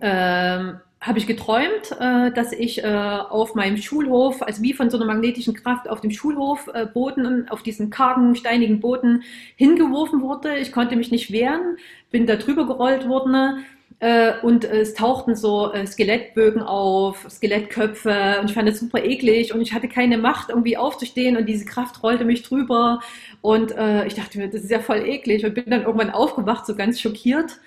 äh, 0.00 0.72
habe 1.02 1.18
ich 1.18 1.26
geträumt, 1.26 1.90
äh, 1.98 2.30
dass 2.30 2.52
ich 2.52 2.82
äh, 2.82 2.86
auf 2.86 3.56
meinem 3.56 3.76
Schulhof, 3.76 4.40
also 4.40 4.62
wie 4.62 4.72
von 4.72 4.88
so 4.88 4.96
einer 4.96 5.06
magnetischen 5.06 5.54
Kraft 5.54 5.88
auf 5.88 6.00
dem 6.00 6.12
Schulhof 6.12 6.70
äh, 6.72 6.86
auf 7.50 7.62
diesen 7.62 7.90
kargen, 7.90 8.36
steinigen 8.36 8.80
Boden 8.80 9.24
hingeworfen 9.56 10.22
wurde. 10.22 10.56
Ich 10.58 10.70
konnte 10.70 10.94
mich 10.94 11.10
nicht 11.10 11.32
wehren, 11.32 11.76
bin 12.12 12.26
da 12.26 12.36
drüber 12.36 12.66
gerollt 12.66 13.08
worden 13.08 13.64
äh, 14.02 14.32
und 14.42 14.64
es 14.64 14.94
tauchten 14.94 15.36
so 15.36 15.72
äh, 15.72 15.86
Skelettbögen 15.86 16.60
auf, 16.60 17.24
Skelettköpfe 17.30 18.38
und 18.40 18.50
ich 18.50 18.54
fand 18.54 18.68
das 18.68 18.80
super 18.80 19.04
eklig 19.04 19.54
und 19.54 19.60
ich 19.60 19.72
hatte 19.72 19.86
keine 19.86 20.18
Macht 20.18 20.48
irgendwie 20.48 20.76
aufzustehen 20.76 21.36
und 21.36 21.48
diese 21.48 21.64
Kraft 21.64 22.02
rollte 22.02 22.24
mich 22.24 22.42
drüber 22.42 22.98
und 23.42 23.70
äh, 23.70 24.04
ich 24.04 24.14
dachte 24.14 24.38
mir, 24.38 24.48
das 24.48 24.62
ist 24.62 24.72
ja 24.72 24.80
voll 24.80 25.06
eklig 25.06 25.46
und 25.46 25.54
bin 25.54 25.66
dann 25.68 25.82
irgendwann 25.82 26.10
aufgewacht, 26.10 26.66
so 26.66 26.74
ganz 26.74 27.00
schockiert. 27.00 27.60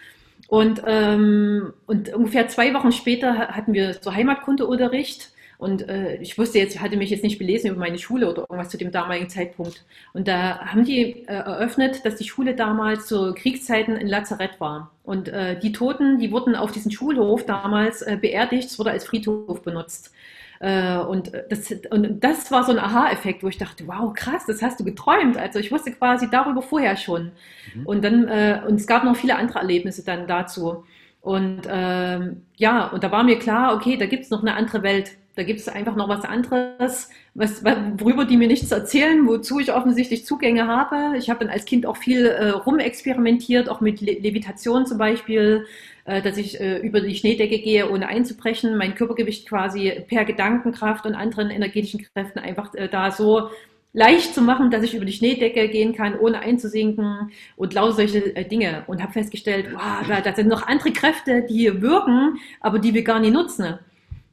Und, 0.48 0.84
ähm, 0.86 1.74
und 1.88 2.14
ungefähr 2.14 2.50
zwei 2.50 2.74
Wochen 2.74 2.92
später 2.92 3.48
hatten 3.48 3.74
wir 3.74 3.96
so 4.00 4.14
Heimatkundeunterricht 4.14 5.32
und 5.58 5.88
äh, 5.88 6.16
ich 6.18 6.38
wusste 6.38 6.60
jetzt, 6.60 6.80
hatte 6.82 6.98
mich 6.98 7.10
jetzt 7.10 7.24
nicht 7.24 7.40
belesen 7.40 7.72
über 7.72 7.80
meine 7.80 7.98
Schule 7.98 8.30
oder 8.30 8.42
irgendwas 8.42 8.70
zu 8.70 8.78
dem 8.78 8.92
damaligen 8.92 9.30
Zeitpunkt. 9.30 9.86
Und 10.14 10.28
da 10.28 10.60
haben 10.60 10.84
die 10.84 11.28
äh, 11.28 11.34
eröffnet, 11.34 12.06
dass 12.06 12.16
die 12.16 12.28
Schule 12.28 12.56
damals 12.56 13.08
zu 13.08 13.34
Kriegszeiten 13.34 13.96
ein 13.96 14.08
Lazarett 14.08 14.60
war. 14.60 14.92
Und 15.04 15.30
äh, 15.30 15.58
die 15.60 15.72
Toten, 15.72 16.20
die 16.20 16.32
wurden 16.32 16.56
auf 16.56 16.72
diesem 16.72 16.92
Schulhof 16.92 17.46
damals 17.46 18.02
äh, 18.02 18.18
beerdigt, 18.20 18.70
es 18.70 18.80
wurde 18.80 18.92
als 18.92 19.06
Friedhof 19.06 19.62
benutzt. 19.62 20.12
Äh, 20.60 20.98
und, 20.98 21.32
das, 21.50 21.74
und 21.92 22.24
das 22.24 22.52
war 22.52 22.64
so 22.64 22.72
ein 22.72 22.80
Aha-Effekt, 22.80 23.44
wo 23.44 23.48
ich 23.48 23.58
dachte, 23.58 23.88
wow, 23.88 24.14
krass, 24.14 24.46
das 24.48 24.62
hast 24.62 24.80
du 24.80 24.84
geträumt. 24.84 25.38
Also 25.38 25.60
ich 25.60 25.72
wusste 25.72 25.92
quasi 25.92 26.30
darüber 26.30 26.62
vorher 26.62 26.98
schon. 26.98 27.32
Mhm. 27.74 27.86
Und 27.86 28.04
dann, 28.04 28.28
äh, 28.28 28.62
und 28.68 28.76
es 28.76 28.88
gab 28.88 29.04
noch 29.04 29.16
viele 29.16 29.36
andere 29.36 29.60
Erlebnisse 29.60 30.04
dann 30.04 30.28
dazu. 30.28 30.86
Und 31.22 31.62
ähm, 31.68 32.44
ja, 32.56 32.88
und 32.88 33.04
da 33.04 33.12
war 33.12 33.24
mir 33.24 33.40
klar, 33.40 33.76
okay, 33.76 33.98
da 33.98 34.06
gibt 34.06 34.24
es 34.24 34.30
noch 34.30 34.42
eine 34.42 34.56
andere 34.56 34.84
Welt. 34.84 35.12
Da 35.36 35.44
gibt 35.44 35.60
es 35.60 35.68
einfach 35.68 35.98
noch 35.98 36.08
was 36.08 36.24
anderes, 36.24 37.10
was, 37.34 37.62
worüber 37.98 38.24
die 38.24 38.38
mir 38.38 38.48
nichts 38.48 38.72
erzählen, 38.72 39.28
wozu 39.28 39.60
ich 39.60 39.74
offensichtlich 39.74 40.26
Zugänge 40.26 40.66
habe. 40.66 41.18
Ich 41.18 41.30
habe 41.30 41.44
dann 41.44 41.50
als 41.50 41.66
Kind 41.66 41.86
auch 41.86 41.98
viel 41.98 42.26
äh, 42.26 42.50
rumexperimentiert, 42.50 43.68
auch 43.68 43.82
mit 43.82 44.00
Le 44.00 44.14
Levitation 44.14 44.86
zum 44.86 44.98
Beispiel, 44.98 45.66
äh, 46.06 46.22
dass 46.22 46.38
ich 46.38 46.62
äh, 46.62 46.78
über 46.78 47.02
die 47.02 47.16
Schneedecke 47.16 47.60
gehe, 47.60 47.92
ohne 47.92 48.08
einzubrechen, 48.08 48.78
mein 48.78 48.96
Körpergewicht 48.96 49.50
quasi 49.50 49.92
per 50.08 50.24
Gedankenkraft 50.24 51.06
und 51.06 51.16
anderen 51.16 51.50
energetischen 51.50 52.02
Kräften 52.02 52.40
einfach 52.40 52.74
äh, 52.74 52.88
da 52.88 53.12
so 53.12 53.50
leicht 53.92 54.34
zu 54.36 54.42
machen, 54.42 54.72
dass 54.72 54.84
ich 54.84 54.94
über 54.94 55.06
die 55.06 55.14
Schneedecke 55.14 55.68
gehen 55.68 55.94
kann, 55.94 56.18
ohne 56.18 56.40
einzusinken 56.40 57.32
und 57.58 57.74
lauter 57.74 57.94
solche 57.94 58.36
äh, 58.36 58.48
Dinge. 58.48 58.84
Und 58.88 59.02
habe 59.02 59.12
festgestellt, 59.12 59.68
wow, 59.74 60.08
da, 60.08 60.22
da 60.22 60.34
sind 60.34 60.48
noch 60.48 60.66
andere 60.68 60.92
Kräfte, 60.92 61.42
die 61.50 61.82
wirken, 61.82 62.38
aber 62.62 62.80
die 62.80 62.94
wir 62.94 63.04
gar 63.04 63.20
nicht 63.20 63.34
nutzen. 63.34 63.80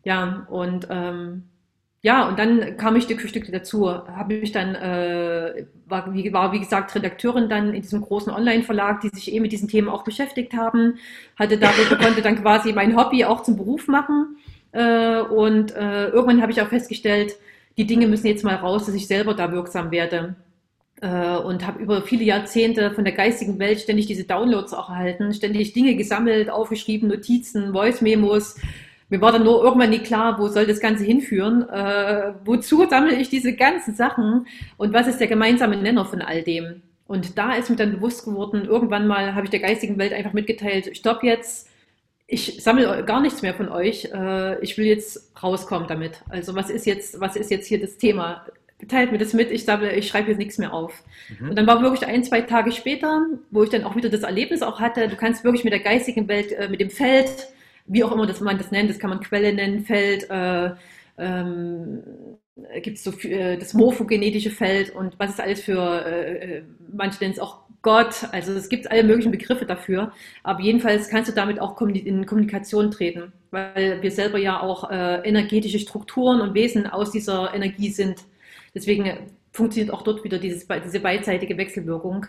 Ja, 0.04 0.46
und 0.50 0.88
ähm, 0.90 1.44
ja, 2.04 2.28
und 2.28 2.38
dann 2.38 2.76
kam 2.76 2.96
ich 2.96 3.04
Stück 3.04 3.20
für 3.20 3.28
Stück 3.28 3.50
dazu, 3.52 3.88
habe 3.88 4.34
mich 4.40 4.50
dann, 4.50 4.74
äh, 4.74 5.66
war, 5.86 6.12
wie, 6.12 6.32
war 6.32 6.52
wie 6.52 6.58
gesagt 6.58 6.92
Redakteurin 6.96 7.48
dann 7.48 7.72
in 7.74 7.82
diesem 7.82 8.00
großen 8.00 8.32
Online-Verlag, 8.32 9.00
die 9.02 9.08
sich 9.10 9.32
eh 9.32 9.38
mit 9.38 9.52
diesen 9.52 9.68
Themen 9.68 9.88
auch 9.88 10.02
beschäftigt 10.02 10.52
haben, 10.54 10.98
hatte 11.38 11.58
darüber, 11.58 11.96
konnte 12.04 12.22
dann 12.22 12.42
quasi 12.42 12.72
mein 12.72 12.96
Hobby 12.96 13.24
auch 13.24 13.44
zum 13.44 13.56
Beruf 13.56 13.86
machen 13.86 14.36
äh, 14.72 15.20
und 15.20 15.76
äh, 15.76 16.08
irgendwann 16.08 16.42
habe 16.42 16.50
ich 16.50 16.60
auch 16.60 16.68
festgestellt, 16.68 17.36
die 17.76 17.86
Dinge 17.86 18.08
müssen 18.08 18.26
jetzt 18.26 18.44
mal 18.44 18.56
raus, 18.56 18.86
dass 18.86 18.94
ich 18.96 19.06
selber 19.06 19.34
da 19.34 19.52
wirksam 19.52 19.92
werde. 19.92 20.34
Äh, 21.02 21.36
und 21.36 21.66
habe 21.66 21.82
über 21.82 22.02
viele 22.02 22.22
Jahrzehnte 22.22 22.92
von 22.92 23.04
der 23.04 23.14
geistigen 23.14 23.58
Welt 23.58 23.80
ständig 23.80 24.06
diese 24.06 24.24
Downloads 24.24 24.72
auch 24.72 24.88
erhalten, 24.88 25.34
ständig 25.34 25.72
Dinge 25.72 25.96
gesammelt, 25.96 26.48
aufgeschrieben, 26.48 27.08
Notizen, 27.08 27.72
Voice-Memos, 27.72 28.56
mir 29.12 29.20
war 29.20 29.30
dann 29.30 29.44
nur 29.44 29.62
irgendwann 29.62 29.90
nicht 29.90 30.04
klar, 30.04 30.38
wo 30.38 30.48
soll 30.48 30.66
das 30.66 30.80
Ganze 30.80 31.04
hinführen, 31.04 31.68
äh, 31.68 32.32
wozu 32.46 32.86
sammle 32.88 33.14
ich 33.14 33.28
diese 33.28 33.52
ganzen 33.52 33.94
Sachen 33.94 34.46
und 34.78 34.94
was 34.94 35.06
ist 35.06 35.20
der 35.20 35.26
gemeinsame 35.26 35.76
Nenner 35.76 36.06
von 36.06 36.22
all 36.22 36.42
dem. 36.42 36.80
Und 37.06 37.36
da 37.36 37.52
ist 37.52 37.68
mir 37.68 37.76
dann 37.76 37.92
bewusst 37.92 38.24
geworden, 38.24 38.64
irgendwann 38.64 39.06
mal 39.06 39.34
habe 39.34 39.44
ich 39.44 39.50
der 39.50 39.60
geistigen 39.60 39.98
Welt 39.98 40.14
einfach 40.14 40.32
mitgeteilt, 40.32 40.96
stopp 40.96 41.22
jetzt, 41.24 41.68
ich 42.26 42.64
sammle 42.64 43.04
gar 43.04 43.20
nichts 43.20 43.42
mehr 43.42 43.52
von 43.52 43.68
euch, 43.68 44.08
äh, 44.14 44.58
ich 44.64 44.78
will 44.78 44.86
jetzt 44.86 45.30
rauskommen 45.42 45.88
damit. 45.88 46.22
Also 46.30 46.54
was 46.54 46.70
ist 46.70 46.86
jetzt, 46.86 47.20
was 47.20 47.36
ist 47.36 47.50
jetzt 47.50 47.66
hier 47.66 47.82
das 47.82 47.98
Thema? 47.98 48.46
Teilt 48.88 49.12
mir 49.12 49.18
das 49.18 49.34
mit, 49.34 49.50
ich 49.50 49.66
sammle, 49.66 49.92
ich 49.92 50.08
schreibe 50.08 50.30
jetzt 50.30 50.38
nichts 50.38 50.56
mehr 50.56 50.72
auf. 50.72 51.02
Mhm. 51.38 51.50
Und 51.50 51.56
dann 51.56 51.66
war 51.66 51.82
wirklich 51.82 52.08
ein, 52.08 52.24
zwei 52.24 52.40
Tage 52.40 52.72
später, 52.72 53.26
wo 53.50 53.62
ich 53.62 53.68
dann 53.68 53.84
auch 53.84 53.94
wieder 53.94 54.08
das 54.08 54.22
Erlebnis 54.22 54.62
auch 54.62 54.80
hatte, 54.80 55.08
du 55.08 55.16
kannst 55.16 55.44
wirklich 55.44 55.64
mit 55.64 55.74
der 55.74 55.80
geistigen 55.80 56.28
Welt, 56.28 56.52
äh, 56.52 56.70
mit 56.70 56.80
dem 56.80 56.88
Feld, 56.88 57.52
wie 57.86 58.04
auch 58.04 58.12
immer 58.12 58.26
das 58.26 58.40
man 58.40 58.58
das 58.58 58.70
nennt, 58.70 58.90
das 58.90 58.98
kann 58.98 59.10
man 59.10 59.20
Quelle 59.20 59.52
nennen, 59.52 59.84
Feld, 59.84 60.28
äh, 60.30 60.70
ähm, 61.18 62.02
gibt 62.82 62.98
es 62.98 63.04
so 63.04 63.12
äh, 63.22 63.56
das 63.56 63.74
morphogenetische 63.74 64.50
Feld 64.50 64.94
und 64.94 65.18
was 65.18 65.30
ist 65.30 65.40
alles 65.40 65.62
für, 65.62 66.04
äh, 66.06 66.58
äh, 66.58 66.62
manche 66.92 67.18
nennen 67.20 67.32
es 67.32 67.40
auch 67.40 67.62
Gott, 67.82 68.28
also 68.30 68.52
es 68.52 68.68
gibt 68.68 68.90
alle 68.90 69.02
möglichen 69.02 69.32
Begriffe 69.32 69.66
dafür, 69.66 70.12
aber 70.44 70.60
jedenfalls 70.60 71.08
kannst 71.08 71.30
du 71.30 71.34
damit 71.34 71.60
auch 71.60 71.80
in 71.80 72.26
Kommunikation 72.26 72.92
treten, 72.92 73.32
weil 73.50 74.00
wir 74.00 74.10
selber 74.12 74.38
ja 74.38 74.60
auch 74.60 74.88
äh, 74.88 75.16
energetische 75.28 75.80
Strukturen 75.80 76.40
und 76.40 76.54
Wesen 76.54 76.86
aus 76.86 77.10
dieser 77.10 77.52
Energie 77.52 77.90
sind. 77.90 78.22
Deswegen 78.72 79.32
funktioniert 79.52 79.92
auch 79.92 80.02
dort 80.02 80.22
wieder 80.22 80.38
dieses, 80.38 80.66
diese 80.66 81.00
beidseitige 81.00 81.56
Wechselwirkung. 81.56 82.26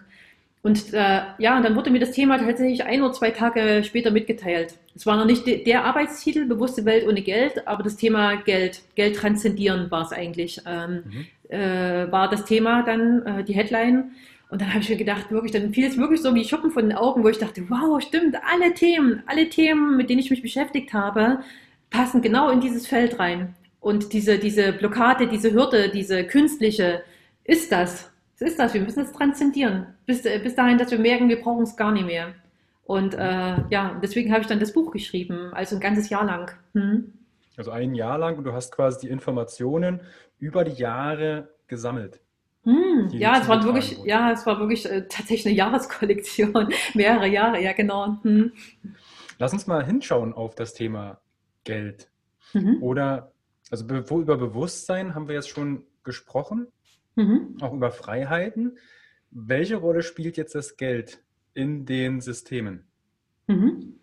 Und 0.64 0.94
äh, 0.94 1.22
ja, 1.40 1.58
und 1.58 1.64
dann 1.64 1.76
wurde 1.76 1.92
mir 1.92 2.00
das 2.00 2.12
Thema 2.12 2.38
tatsächlich 2.38 2.86
ein 2.86 3.02
oder 3.02 3.12
zwei 3.12 3.32
Tage 3.32 3.84
später 3.84 4.12
mitgeteilt. 4.12 4.76
Es 4.96 5.06
war 5.06 5.18
noch 5.18 5.26
nicht 5.26 5.46
de 5.46 5.62
der 5.62 5.84
Arbeitstitel, 5.84 6.46
bewusste 6.46 6.86
Welt 6.86 7.06
ohne 7.06 7.22
Geld, 7.22 7.68
aber 7.68 7.84
das 7.84 7.98
Thema 7.98 8.36
Geld, 8.38 8.82
Geld 8.96 9.18
transzendieren 9.18 9.92
war 9.92 10.04
es 10.04 10.14
eigentlich, 10.14 10.62
ähm, 10.66 11.04
mhm. 11.04 11.54
äh, 11.54 12.10
war 12.10 12.30
das 12.30 12.46
Thema 12.46 12.82
dann, 12.84 13.26
äh, 13.26 13.44
die 13.44 13.54
Headline. 13.54 14.12
Und 14.50 14.62
dann 14.62 14.70
habe 14.70 14.80
ich 14.80 14.90
mir 14.90 14.96
gedacht, 14.96 15.32
wirklich, 15.32 15.52
dann 15.52 15.74
fiel 15.74 15.86
es 15.86 15.98
wirklich 15.98 16.22
so 16.22 16.34
wie 16.34 16.46
Schuppen 16.46 16.72
von 16.72 16.88
den 16.88 16.98
Augen, 16.98 17.26
wo 17.26 17.28
ich 17.28 17.40
dachte, 17.40 17.70
wow, 17.70 18.02
stimmt, 18.02 18.38
alle 18.50 18.74
Themen, 18.74 19.22
alle 19.26 19.50
Themen, 19.50 19.98
mit 19.98 20.10
denen 20.10 20.20
ich 20.20 20.30
mich 20.30 20.42
beschäftigt 20.42 20.94
habe, 20.94 21.40
passen 21.90 22.22
genau 22.22 22.50
in 22.50 22.62
dieses 22.62 22.88
Feld 22.88 23.20
rein. 23.20 23.54
Und 23.82 24.14
diese, 24.14 24.40
diese 24.40 24.72
Blockade, 24.72 25.28
diese 25.28 25.52
Hürde, 25.52 25.90
diese 25.90 26.24
künstliche, 26.24 27.04
ist 27.44 27.72
das 27.74 28.13
ist 28.42 28.60
das, 28.60 28.74
wir 28.74 28.82
müssen 28.82 29.04
es 29.04 29.12
transzendieren. 29.12 29.88
Bis, 30.06 30.26
äh, 30.26 30.40
bis 30.40 30.56
dahin, 30.56 30.78
dass 30.78 30.92
wir 30.92 31.00
merken, 31.00 31.30
wir 31.30 31.42
brauchen 31.42 31.64
es 31.64 31.76
gar 31.76 31.92
nicht 31.92 32.06
mehr. 32.06 32.34
Und 32.86 33.14
äh, 33.14 33.56
ja, 33.70 34.00
deswegen 34.02 34.32
habe 34.32 34.42
ich 34.42 34.48
dann 34.48 34.60
das 34.60 34.74
Buch 34.74 34.92
geschrieben, 34.92 35.52
also 35.54 35.76
ein 35.76 35.82
ganzes 35.82 36.10
Jahr 36.10 36.26
lang. 36.26 36.52
Hm? 36.74 37.14
Also 37.56 37.72
ein 37.72 37.94
Jahr 37.96 38.18
lang 38.18 38.38
und 38.38 38.44
du 38.44 38.54
hast 38.54 38.74
quasi 38.76 39.08
die 39.08 39.14
Informationen 39.14 40.02
über 40.40 40.64
die 40.64 40.74
Jahre 40.74 41.50
gesammelt. 41.68 42.20
Hm, 42.64 43.10
ja, 43.12 43.40
es 43.40 43.48
war 43.48 43.64
wirklich, 43.64 43.98
wurde. 43.98 44.10
ja, 44.10 44.32
es 44.32 44.46
war 44.46 44.60
wirklich 44.60 44.86
äh, 44.90 45.08
tatsächlich 45.08 45.46
eine 45.48 45.56
Jahreskollektion, 45.58 46.74
mehrere 46.94 47.28
Jahre, 47.28 47.62
ja 47.62 47.74
genau. 47.74 48.18
Hm. 48.24 48.52
Lass 49.38 49.54
uns 49.54 49.68
mal 49.68 49.86
hinschauen 49.86 50.34
auf 50.34 50.56
das 50.56 50.74
Thema 50.74 51.20
Geld. 51.64 52.10
Mhm. 52.54 52.82
Oder, 52.82 53.32
also 53.72 53.86
be 53.86 54.04
über 54.10 54.38
Bewusstsein 54.38 55.16
haben 55.16 55.28
wir 55.28 55.36
jetzt 55.36 55.50
schon 55.50 55.84
gesprochen, 56.04 56.68
mhm. 57.16 57.58
auch 57.62 57.74
über 57.74 57.92
Freiheiten. 57.92 58.78
Welche 59.32 59.78
Rolle 59.78 60.04
spielt 60.04 60.38
jetzt 60.38 60.56
das 60.56 60.78
Geld 60.78 61.22
in 61.54 61.86
den 61.86 62.22
Systemen? 62.22 62.84
Mhm. 63.48 63.96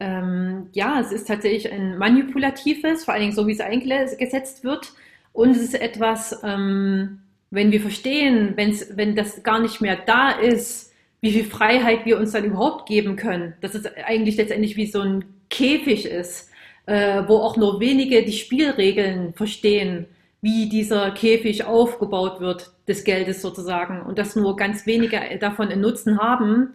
Ähm, 0.00 0.68
ja, 0.72 1.00
es 1.00 1.12
ist 1.12 1.28
tatsächlich 1.28 1.72
ein 1.72 1.96
manipulatives, 1.96 3.04
vor 3.04 3.14
allen 3.14 3.22
Dingen 3.22 3.32
so, 3.32 3.46
wie 3.46 3.52
es 3.52 3.60
eingesetzt 3.60 4.64
wird. 4.64 4.92
Und 5.32 5.50
es 5.50 5.62
ist 5.62 5.74
etwas, 5.74 6.40
ähm, 6.42 7.20
wenn 7.50 7.70
wir 7.72 7.80
verstehen, 7.80 8.52
wenn's, 8.56 8.96
wenn 8.96 9.14
das 9.14 9.42
gar 9.42 9.60
nicht 9.60 9.80
mehr 9.80 9.96
da 9.96 10.32
ist, 10.32 10.92
wie 11.20 11.32
viel 11.32 11.44
Freiheit 11.44 12.04
wir 12.04 12.18
uns 12.18 12.32
dann 12.32 12.44
überhaupt 12.44 12.86
geben 12.86 13.16
können, 13.16 13.54
dass 13.60 13.74
es 13.74 13.86
eigentlich 13.86 14.36
letztendlich 14.36 14.76
wie 14.76 14.86
so 14.86 15.00
ein 15.00 15.24
Käfig 15.48 16.06
ist, 16.06 16.50
äh, 16.86 17.22
wo 17.26 17.36
auch 17.36 17.56
nur 17.56 17.80
wenige 17.80 18.24
die 18.24 18.32
Spielregeln 18.32 19.32
verstehen, 19.32 20.06
wie 20.44 20.68
dieser 20.68 21.10
Käfig 21.12 21.64
aufgebaut 21.64 22.38
wird, 22.38 22.70
des 22.86 23.04
Geldes 23.04 23.40
sozusagen, 23.40 24.02
und 24.02 24.18
dass 24.18 24.36
nur 24.36 24.56
ganz 24.56 24.84
wenige 24.84 25.18
davon 25.40 25.68
einen 25.68 25.80
Nutzen 25.80 26.18
haben 26.18 26.68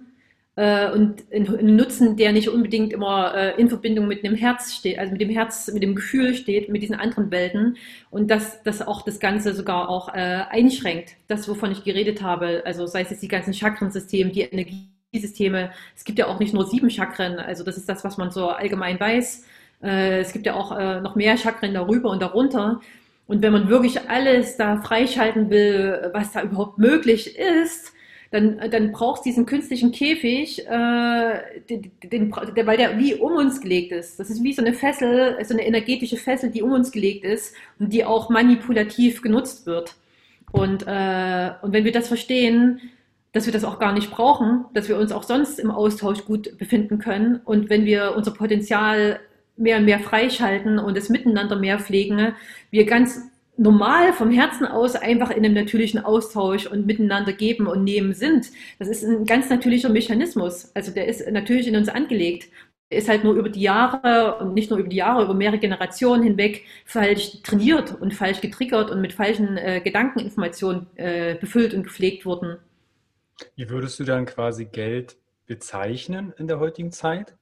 äh, 0.55 0.89
und 0.89 1.23
ein 1.31 1.75
Nutzen, 1.75 2.17
der 2.17 2.31
nicht 2.31 2.49
unbedingt 2.49 2.91
immer 2.91 3.35
äh, 3.35 3.61
in 3.61 3.69
Verbindung 3.69 4.07
mit 4.07 4.23
dem 4.23 4.33
Herz 4.33 4.73
steht, 4.73 4.97
also 4.97 5.11
mit 5.11 5.21
dem 5.21 5.29
Herz, 5.29 5.71
mit 5.71 5.83
dem 5.83 5.93
Gefühl 5.93 6.33
steht, 6.33 6.69
mit 6.69 6.81
diesen 6.81 6.95
anderen 6.95 7.29
Welten 7.29 7.77
und 8.09 8.31
dass 8.31 8.63
das 8.63 8.81
auch 8.81 9.03
das 9.03 9.19
Ganze 9.19 9.53
sogar 9.53 9.87
auch 9.87 10.15
äh, 10.15 10.45
einschränkt. 10.49 11.11
Das, 11.27 11.47
wovon 11.47 11.71
ich 11.71 11.83
geredet 11.83 12.23
habe, 12.23 12.63
also 12.65 12.87
sei 12.87 13.01
es 13.01 13.11
jetzt 13.11 13.21
die 13.21 13.27
ganzen 13.27 13.53
Chakrensysteme, 13.53 14.31
die 14.31 14.41
Energiesysteme. 14.41 15.69
Es 15.95 16.05
gibt 16.05 16.17
ja 16.17 16.25
auch 16.25 16.39
nicht 16.39 16.55
nur 16.55 16.65
sieben 16.65 16.89
Chakren, 16.89 17.37
also 17.37 17.63
das 17.63 17.77
ist 17.77 17.87
das, 17.87 18.03
was 18.03 18.17
man 18.17 18.31
so 18.31 18.49
allgemein 18.49 18.99
weiß. 18.99 19.45
Äh, 19.83 20.21
es 20.21 20.33
gibt 20.33 20.47
ja 20.47 20.55
auch 20.55 20.75
äh, 20.75 21.01
noch 21.01 21.15
mehr 21.15 21.37
Chakren 21.37 21.75
darüber 21.75 22.09
und 22.09 22.19
darunter. 22.19 22.81
Und 23.29 23.43
wenn 23.43 23.53
man 23.53 23.69
wirklich 23.69 24.09
alles 24.09 24.57
da 24.57 24.81
freischalten 24.81 25.51
will, 25.51 26.09
was 26.13 26.31
da 26.31 26.41
überhaupt 26.41 26.79
möglich 26.79 27.37
ist, 27.37 27.93
dann, 28.31 28.59
dann 28.71 28.91
brauchst 28.91 29.23
du 29.23 29.29
diesen 29.29 29.45
künstlichen 29.45 29.91
Käfig, 29.91 30.67
äh, 30.67 31.39
den, 31.69 31.91
den, 32.11 32.33
der, 32.55 32.65
weil 32.65 32.77
der 32.77 32.97
wie 32.97 33.13
um 33.13 33.33
uns 33.33 33.61
gelegt 33.61 33.91
ist. 33.91 34.19
Das 34.19 34.31
ist 34.31 34.43
wie 34.43 34.53
so 34.53 34.63
eine 34.63 34.73
Fessel, 34.73 35.37
so 35.45 35.53
eine 35.53 35.63
energetische 35.63 36.17
Fessel, 36.17 36.49
die 36.49 36.63
um 36.63 36.71
uns 36.71 36.91
gelegt 36.91 37.23
ist 37.23 37.53
und 37.77 37.93
die 37.93 38.03
auch 38.03 38.31
manipulativ 38.31 39.21
genutzt 39.21 39.67
wird. 39.67 39.93
Und, 40.51 40.87
äh, 40.87 41.51
und 41.61 41.71
wenn 41.71 41.85
wir 41.85 41.91
das 41.91 42.07
verstehen, 42.07 42.81
dass 43.31 43.45
wir 43.45 43.53
das 43.53 43.63
auch 43.63 43.77
gar 43.77 43.93
nicht 43.93 44.09
brauchen, 44.09 44.65
dass 44.73 44.89
wir 44.89 44.97
uns 44.97 45.11
auch 45.11 45.21
sonst 45.21 45.59
im 45.59 45.69
Austausch 45.69 46.25
gut 46.25 46.57
befinden 46.57 46.97
können 46.97 47.41
und 47.45 47.69
wenn 47.69 47.85
wir 47.85 48.15
unser 48.17 48.31
Potenzial 48.31 49.19
mehr 49.59 49.77
und 49.77 49.85
mehr 49.85 49.99
freischalten 49.99 50.79
und 50.79 50.97
das 50.97 51.09
Miteinander 51.09 51.57
mehr 51.57 51.79
pflegen, 51.79 52.33
wir 52.71 52.85
ganz 52.85 53.21
normal 53.57 54.13
vom 54.13 54.31
Herzen 54.31 54.65
aus 54.65 54.95
einfach 54.95 55.31
in 55.31 55.43
einem 55.45 55.53
natürlichen 55.53 55.99
Austausch 55.99 56.65
und 56.65 56.85
miteinander 56.85 57.33
geben 57.33 57.67
und 57.67 57.83
nehmen 57.83 58.13
sind. 58.13 58.47
Das 58.79 58.87
ist 58.87 59.03
ein 59.03 59.25
ganz 59.25 59.49
natürlicher 59.49 59.89
Mechanismus. 59.89 60.71
Also 60.73 60.91
der 60.91 61.07
ist 61.07 61.29
natürlich 61.29 61.67
in 61.67 61.75
uns 61.75 61.89
angelegt. 61.89 62.49
Der 62.89 62.99
ist 62.99 63.09
halt 63.09 63.23
nur 63.23 63.35
über 63.35 63.49
die 63.49 63.61
Jahre 63.61 64.39
und 64.39 64.53
nicht 64.53 64.71
nur 64.71 64.79
über 64.79 64.87
die 64.87 64.95
Jahre, 64.95 65.25
über 65.25 65.33
mehrere 65.33 65.59
Generationen 65.59 66.23
hinweg 66.23 66.63
falsch 66.85 67.41
trainiert 67.43 67.99
und 67.99 68.13
falsch 68.13 68.41
getriggert 68.41 68.89
und 68.89 69.01
mit 69.01 69.13
falschen 69.13 69.57
äh, 69.57 69.81
Gedankeninformationen 69.83 70.87
äh, 70.95 71.35
befüllt 71.35 71.73
und 71.73 71.83
gepflegt 71.83 72.25
worden. 72.25 72.57
Wie 73.55 73.69
würdest 73.69 73.99
du 73.99 74.05
dann 74.05 74.25
quasi 74.25 74.65
Geld 74.65 75.17
bezeichnen 75.45 76.33
in 76.37 76.47
der 76.47 76.59
heutigen 76.59 76.91
Zeit? 76.91 77.35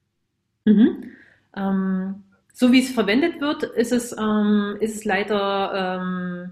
Mhm. 0.66 1.12
Ähm, 1.58 2.24
so 2.54 2.72
wie 2.72 2.80
es 2.80 2.92
verwendet 2.92 3.40
wird, 3.42 3.64
ist 3.64 3.92
es, 3.92 4.16
ähm, 4.18 4.78
ist 4.80 4.96
es 4.96 5.06
leider, 5.06 6.00
ähm, 6.02 6.52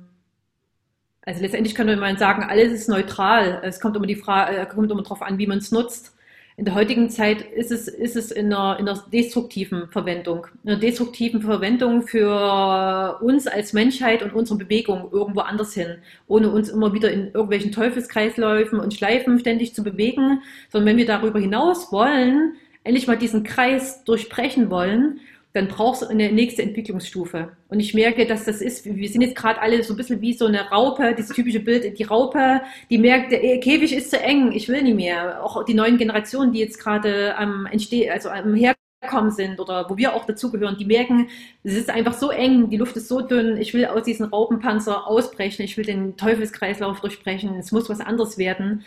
also 1.22 1.42
letztendlich 1.42 1.76
könnte 1.76 1.96
man 1.96 2.18
sagen, 2.18 2.44
alles 2.44 2.72
ist 2.72 2.90
neutral. 2.90 3.62
Es 3.64 3.80
kommt 3.80 3.96
immer 3.96 4.06
die 4.06 4.16
Frage, 4.16 4.58
äh, 4.58 4.66
kommt 4.66 4.92
immer 4.92 5.04
darauf 5.04 5.22
an, 5.22 5.38
wie 5.38 5.48
man 5.48 5.60
es 5.60 5.72
nutzt. 5.72 6.16
In 6.58 6.64
der 6.64 6.76
heutigen 6.76 7.10
Zeit 7.10 7.42
ist 7.42 7.70
es, 7.72 7.90
ist 7.90 8.16
es 8.16 8.32
in, 8.32 8.54
einer, 8.54 8.80
in 8.80 8.88
einer 8.88 9.04
destruktiven 9.12 9.90
Verwendung. 9.90 10.48
In 10.64 10.70
einer 10.70 10.80
destruktiven 10.80 11.42
Verwendung 11.42 12.08
für 12.08 13.20
uns 13.22 13.46
als 13.48 13.74
Menschheit 13.74 14.24
und 14.24 14.32
unsere 14.34 14.60
Bewegung 14.60 15.10
irgendwo 15.12 15.42
anders 15.42 15.74
hin, 15.74 15.98
ohne 16.28 16.50
uns 16.50 16.70
immer 16.70 16.94
wieder 16.94 17.12
in 17.12 17.26
irgendwelchen 17.26 17.74
Teufelskreisläufen 17.74 18.80
und 18.80 18.94
Schleifen 18.94 19.38
ständig 19.40 19.76
zu 19.76 19.84
bewegen, 19.84 20.44
sondern 20.70 20.92
wenn 20.92 20.98
wir 20.98 21.06
darüber 21.06 21.40
hinaus 21.40 21.92
wollen, 21.92 22.56
endlich 22.86 23.08
mal 23.08 23.18
diesen 23.18 23.44
Kreis 23.44 24.04
durchbrechen 24.06 24.70
wollen, 24.70 25.20
dann 25.56 25.70
brauchst 25.70 26.02
du 26.02 26.08
eine 26.08 26.32
nächste 26.32 26.62
Entwicklungsstufe. 26.64 27.50
Und 27.70 27.80
ich 27.80 27.94
merke, 27.94 28.26
dass 28.26 28.44
das 28.44 28.62
ist, 28.62 28.86
wir 28.86 29.10
sind 29.10 29.22
jetzt 29.22 29.36
gerade 29.36 29.62
alle 29.62 29.82
so 29.84 29.94
ein 29.94 29.98
bisschen 29.98 30.20
wie 30.20 30.34
so 30.34 30.48
eine 30.48 30.70
Raupe, 30.70 31.16
dieses 31.18 31.34
typische 31.34 31.62
Bild, 31.62 31.98
die 31.98 32.04
Raupe, 32.04 32.62
die 32.90 32.98
merkt, 32.98 33.32
der 33.32 33.60
Käfig 33.62 33.96
ist 33.96 34.12
zu 34.12 34.20
eng, 34.20 34.52
ich 34.52 34.68
will 34.68 34.84
nicht 34.84 34.98
mehr. 34.98 35.44
Auch 35.44 35.64
die 35.64 35.74
neuen 35.74 35.98
Generationen, 35.98 36.52
die 36.52 36.60
jetzt 36.60 36.78
gerade 36.78 37.38
am 37.38 37.66
entstehen, 37.68 38.12
also 38.12 38.30
am 38.30 38.54
Herkommen 38.54 39.32
sind 39.32 39.62
oder 39.62 39.90
wo 39.90 39.96
wir 39.96 40.14
auch 40.14 40.26
dazugehören, 40.26 40.76
die 40.78 40.86
merken, 40.86 41.30
es 41.64 41.74
ist 41.74 41.90
einfach 41.90 42.14
so 42.16 42.32
eng, 42.32 42.70
die 42.70 42.78
Luft 42.78 42.98
ist 42.98 43.08
so 43.08 43.22
dünn, 43.22 43.56
ich 43.56 43.74
will 43.74 43.86
aus 43.86 44.04
diesem 44.04 44.28
Raupenpanzer 44.28 45.08
ausbrechen, 45.08 45.64
ich 45.64 45.78
will 45.78 45.86
den 45.86 46.18
Teufelskreislauf 46.18 47.00
durchbrechen, 47.00 47.56
es 47.56 47.72
muss 47.72 47.90
was 47.90 48.02
anderes 48.02 48.38
werden. 48.38 48.84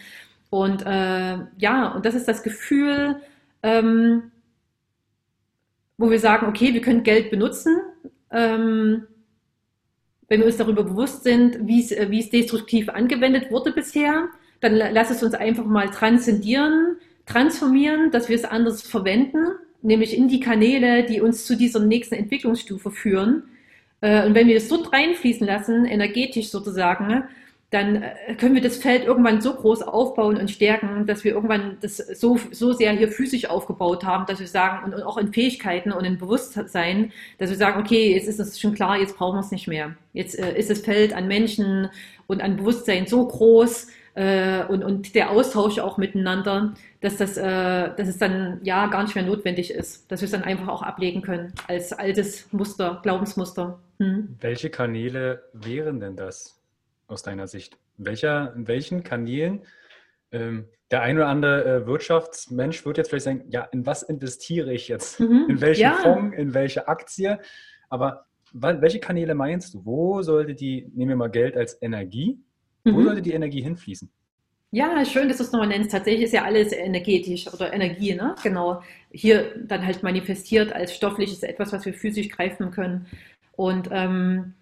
Und 0.51 0.85
äh, 0.85 1.39
ja, 1.57 1.93
und 1.95 2.05
das 2.05 2.15
ist 2.15 2.29
das 2.29 2.43
Gefühl, 2.43 3.17
ähm, 3.63 4.31
wo 5.97 6.11
wir 6.11 6.21
sagen, 6.21 6.47
okay, 6.47 6.75
wir 6.75 6.81
können 6.81 7.03
Geld 7.03 7.31
benutzen, 7.31 7.81
ähm, 8.31 9.07
wenn 10.29 10.41
wir 10.41 10.47
uns 10.47 10.59
darüber 10.59 10.85
bewusst 10.85 11.25
sind, 11.25 11.67
wie 11.67 11.81
es, 11.81 11.91
wie 12.11 12.21
es 12.21 12.31
destruktiv 12.31 12.89
angewendet 12.91 13.51
wurde 13.51 13.73
bisher, 13.73 14.29
dann 14.61 14.75
lass 14.75 15.11
es 15.11 15.23
uns 15.23 15.35
einfach 15.35 15.65
mal 15.65 15.89
transzendieren, 15.91 16.97
transformieren, 17.27 18.11
dass 18.11 18.29
wir 18.29 18.37
es 18.37 18.45
anders 18.45 18.83
verwenden, 18.83 19.47
nämlich 19.83 20.17
in 20.17 20.29
die 20.29 20.41
Kanäle, 20.41 21.05
die 21.05 21.21
uns 21.21 21.47
zu 21.47 21.57
dieser 21.57 21.81
nächsten 21.81 22.15
Entwicklungsstufe 22.15 22.91
führen. 22.91 23.45
Äh, 24.01 24.27
und 24.27 24.35
wenn 24.35 24.49
wir 24.49 24.57
es 24.57 24.69
dort 24.69 24.93
reinfließen 24.93 25.47
lassen, 25.47 25.87
energetisch 25.87 26.49
sozusagen, 26.49 27.25
dann 27.71 28.03
äh, 28.03 28.35
können 28.37 28.55
wir 28.55 28.63
das 28.63 28.79
Feld 28.79 29.05
irgendwann 29.05 29.41
so 29.41 29.55
groß 29.55 29.83
aufbauen 29.83 30.39
und 30.39 30.51
stärken, 30.51 31.07
dass 31.07 31.25
wir 31.25 31.33
irgendwann 31.33 31.77
das 31.81 31.99
so, 31.99 32.39
so 32.51 32.73
sehr 32.73 32.93
hier 32.93 33.09
physisch 33.09 33.51
aufgebaut 33.51 34.05
haben, 34.05 34.25
dass 34.27 34.41
wir 34.41 34.47
sagen, 34.47 34.93
und, 34.93 35.03
auch 35.03 35.19
in 35.19 35.33
Fähigkeiten 35.33 35.93
und 35.93 36.05
in 36.05 36.17
Bewusstsein, 36.17 37.13
dass 37.39 37.51
wir 37.51 37.57
sagen, 37.57 37.81
okay, 37.81 38.15
jetzt 38.15 38.27
ist 38.27 38.41
es 38.41 38.59
schon 38.59 38.75
klar, 38.75 38.99
jetzt 38.99 39.17
brauchen 39.17 39.37
wir 39.37 39.41
es 39.41 39.51
nicht 39.51 39.69
mehr. 39.69 39.95
Jetzt 40.15 40.39
äh, 40.39 40.57
ist 40.59 40.71
das 40.71 40.81
Feld 40.81 41.15
an 41.15 41.29
Menschen 41.29 41.91
und 42.27 42.43
an 42.43 42.57
Bewusstsein 42.57 43.07
so 43.07 43.27
groß 43.27 43.89
äh, 44.15 44.65
und, 44.65 44.83
und 44.83 45.15
der 45.15 45.31
Austausch 45.31 45.79
auch 45.79 45.99
miteinander, 45.99 46.75
dass 47.03 47.19
das, 47.19 47.37
äh, 47.37 47.43
dass 47.95 48.09
es 48.09 48.17
dann 48.17 48.61
ja 48.63 48.87
gar 48.87 49.03
nicht 49.03 49.15
mehr 49.15 49.25
notwendig 49.25 49.73
ist, 49.73 50.11
dass 50.11 50.23
wir 50.23 50.27
es 50.27 50.33
dann 50.33 50.43
einfach 50.43 50.69
auch 50.69 50.83
ablegen 50.83 51.21
können 51.21 51.53
als 51.69 51.93
altes 51.93 52.51
Muster, 52.51 53.01
Glaubensmuster. 53.03 53.79
Hm. 53.99 54.37
Welche 54.41 54.71
Kanäle 54.71 55.43
wären 55.53 56.01
denn 56.01 56.17
das? 56.17 56.58
Aus 57.09 57.23
deiner 57.23 57.49
Sicht? 57.49 57.77
In, 57.99 58.07
welcher, 58.07 58.55
in 58.55 58.69
welchen 58.69 59.03
Kanälen? 59.03 59.63
Ähm, 60.31 60.69
der 60.91 61.03
ein 61.03 61.17
oder 61.17 61.27
andere 61.27 61.65
äh, 61.65 61.87
Wirtschaftsmensch 61.87 62.85
wird 62.87 62.99
jetzt 62.99 63.11
vielleicht 63.11 63.25
sagen, 63.25 63.45
ja, 63.49 63.63
in 63.73 63.85
was 63.85 64.03
investiere 64.03 64.73
ich 64.73 64.89
jetzt? 64.89 65.21
Mhm, 65.21 65.47
in 65.49 65.61
welchen 65.61 65.83
ja. 65.83 65.95
Fonds, 65.95 66.37
in 66.37 66.55
welche 66.55 66.89
Aktie? 66.89 67.39
Aber 67.91 68.27
welche 68.53 69.01
Kanäle 69.01 69.35
meinst 69.35 69.75
du? 69.75 69.85
Wo 69.85 70.23
sollte 70.23 70.55
die, 70.55 70.91
nehmen 70.95 71.11
wir 71.11 71.17
mal 71.17 71.31
Geld 71.31 71.57
als 71.57 71.81
Energie, 71.83 72.39
mhm. 72.85 72.95
wo 72.95 73.03
sollte 73.03 73.23
die 73.23 73.33
Energie 73.33 73.63
hinfließen? 73.63 74.11
Ja, 74.71 75.03
schön, 75.07 75.29
dass 75.29 75.39
du 75.39 75.45
es 75.45 75.53
nochmal 75.53 75.69
nennst. 75.69 75.93
Tatsächlich 75.93 76.25
ist 76.25 76.33
ja 76.33 76.45
alles 76.45 76.73
energetisch 76.73 77.53
oder 77.53 77.73
Energie, 77.73 78.15
ne? 78.15 78.35
Genau. 78.43 78.83
Hier 79.11 79.55
dann 79.65 79.85
halt 79.85 80.03
manifestiert 80.03 80.75
als 80.75 80.95
stoffliches 80.95 81.43
etwas, 81.43 81.73
was 81.73 81.87
wir 81.87 81.95
physisch 81.95 82.29
greifen 82.29 82.71
können. 82.71 83.07
Und 83.57 83.89
ähm, 83.91 84.55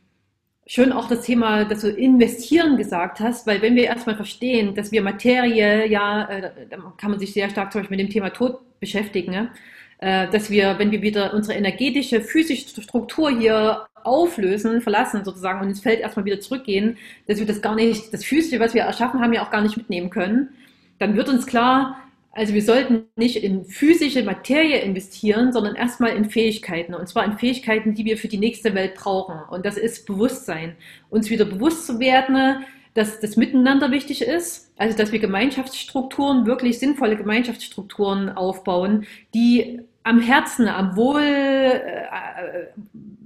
schön 0.67 0.93
auch 0.93 1.09
das 1.09 1.23
Thema, 1.23 1.65
dass 1.65 1.83
du 1.83 1.91
investieren 1.91 2.77
gesagt 2.77 3.21
hast, 3.21 3.47
weil 3.47 3.63
wenn 3.63 3.77
wir 3.77 3.85
erstmal 3.85 4.17
verstehen, 4.17 4.75
dass 4.75 4.93
wir 4.93 5.03
Materie, 5.03 5.87
ja, 5.87 6.25
äh, 6.29 6.51
da 6.69 6.77
kann 6.97 7.11
man 7.11 7.21
sich 7.21 7.33
sehr 7.33 7.49
stark 7.51 7.73
zum 7.73 7.81
Beispiel 7.81 7.97
mit 7.97 8.07
dem 8.07 8.13
Thema 8.13 8.31
Tod 8.31 8.59
beschäftigen, 8.81 9.33
ne? 9.33 9.51
dass 9.99 10.51
wir, 10.51 10.79
wenn 10.79 10.91
wir 10.91 11.01
wieder 11.01 11.33
unsere 11.33 11.57
energetische, 11.57 12.21
physische 12.21 12.83
Struktur 12.83 13.31
hier 13.31 13.87
auflösen, 14.07 14.81
verlassen 14.81 15.25
sozusagen 15.25 15.61
und 15.61 15.69
ins 15.69 15.81
Feld 15.81 16.01
erstmal 16.01 16.25
wieder 16.25 16.41
zurückgehen, 16.41 16.97
dass 17.27 17.39
wir 17.39 17.47
das 17.47 17.61
gar 17.61 17.75
nicht, 17.75 18.13
das 18.13 18.25
Physische, 18.25 18.61
was 18.61 18.75
wir 18.75 18.83
erschaffen 18.83 19.21
haben, 19.21 19.33
ja 19.33 19.43
auch 19.43 19.51
gar 19.51 19.63
nicht 19.63 19.77
mitnehmen 19.77 20.11
können, 20.11 20.51
dann 20.99 21.17
wird 21.17 21.29
uns 21.29 21.47
klar, 21.47 21.99
also 22.37 22.53
wir 22.53 22.63
sollten 22.63 23.05
nicht 23.17 23.43
in 23.43 23.65
physische 23.65 24.23
Materie 24.23 24.81
investieren, 24.81 25.53
sondern 25.53 25.75
erstmal 25.75 26.11
in 26.11 26.27
Fähigkeiten. 26.27 26.95
Und 26.95 27.09
zwar 27.09 27.25
in 27.25 27.39
Fähigkeiten, 27.39 27.95
die 27.95 28.05
wir 28.05 28.19
für 28.19 28.29
die 28.29 28.37
nächste 28.37 28.75
Welt 28.75 28.95
brauchen. 28.95 29.41
Und 29.49 29.65
das 29.65 29.79
ist 29.79 30.07
Bewusstsein. 30.07 30.77
Uns 31.09 31.31
wieder 31.31 31.47
bewusst 31.47 31.87
zu 31.87 31.99
werden, 31.99 32.65
dass 32.93 33.21
das 33.21 33.37
Miteinander 33.37 33.91
wichtig 33.91 34.21
ist, 34.23 34.71
also 34.77 34.97
dass 34.97 35.13
wir 35.13 35.19
Gemeinschaftsstrukturen, 35.19 36.47
wirklich 36.47 36.79
sinnvolle 36.79 37.17
Gemeinschaftsstrukturen 37.17 38.29
aufbauen, 38.29 39.07
die 39.35 39.81
am 40.03 40.21
Herzen, 40.21 40.69
am 40.69 40.95
Wohl, 40.95 41.21
äh, 41.21 42.05
äh, 42.05 42.67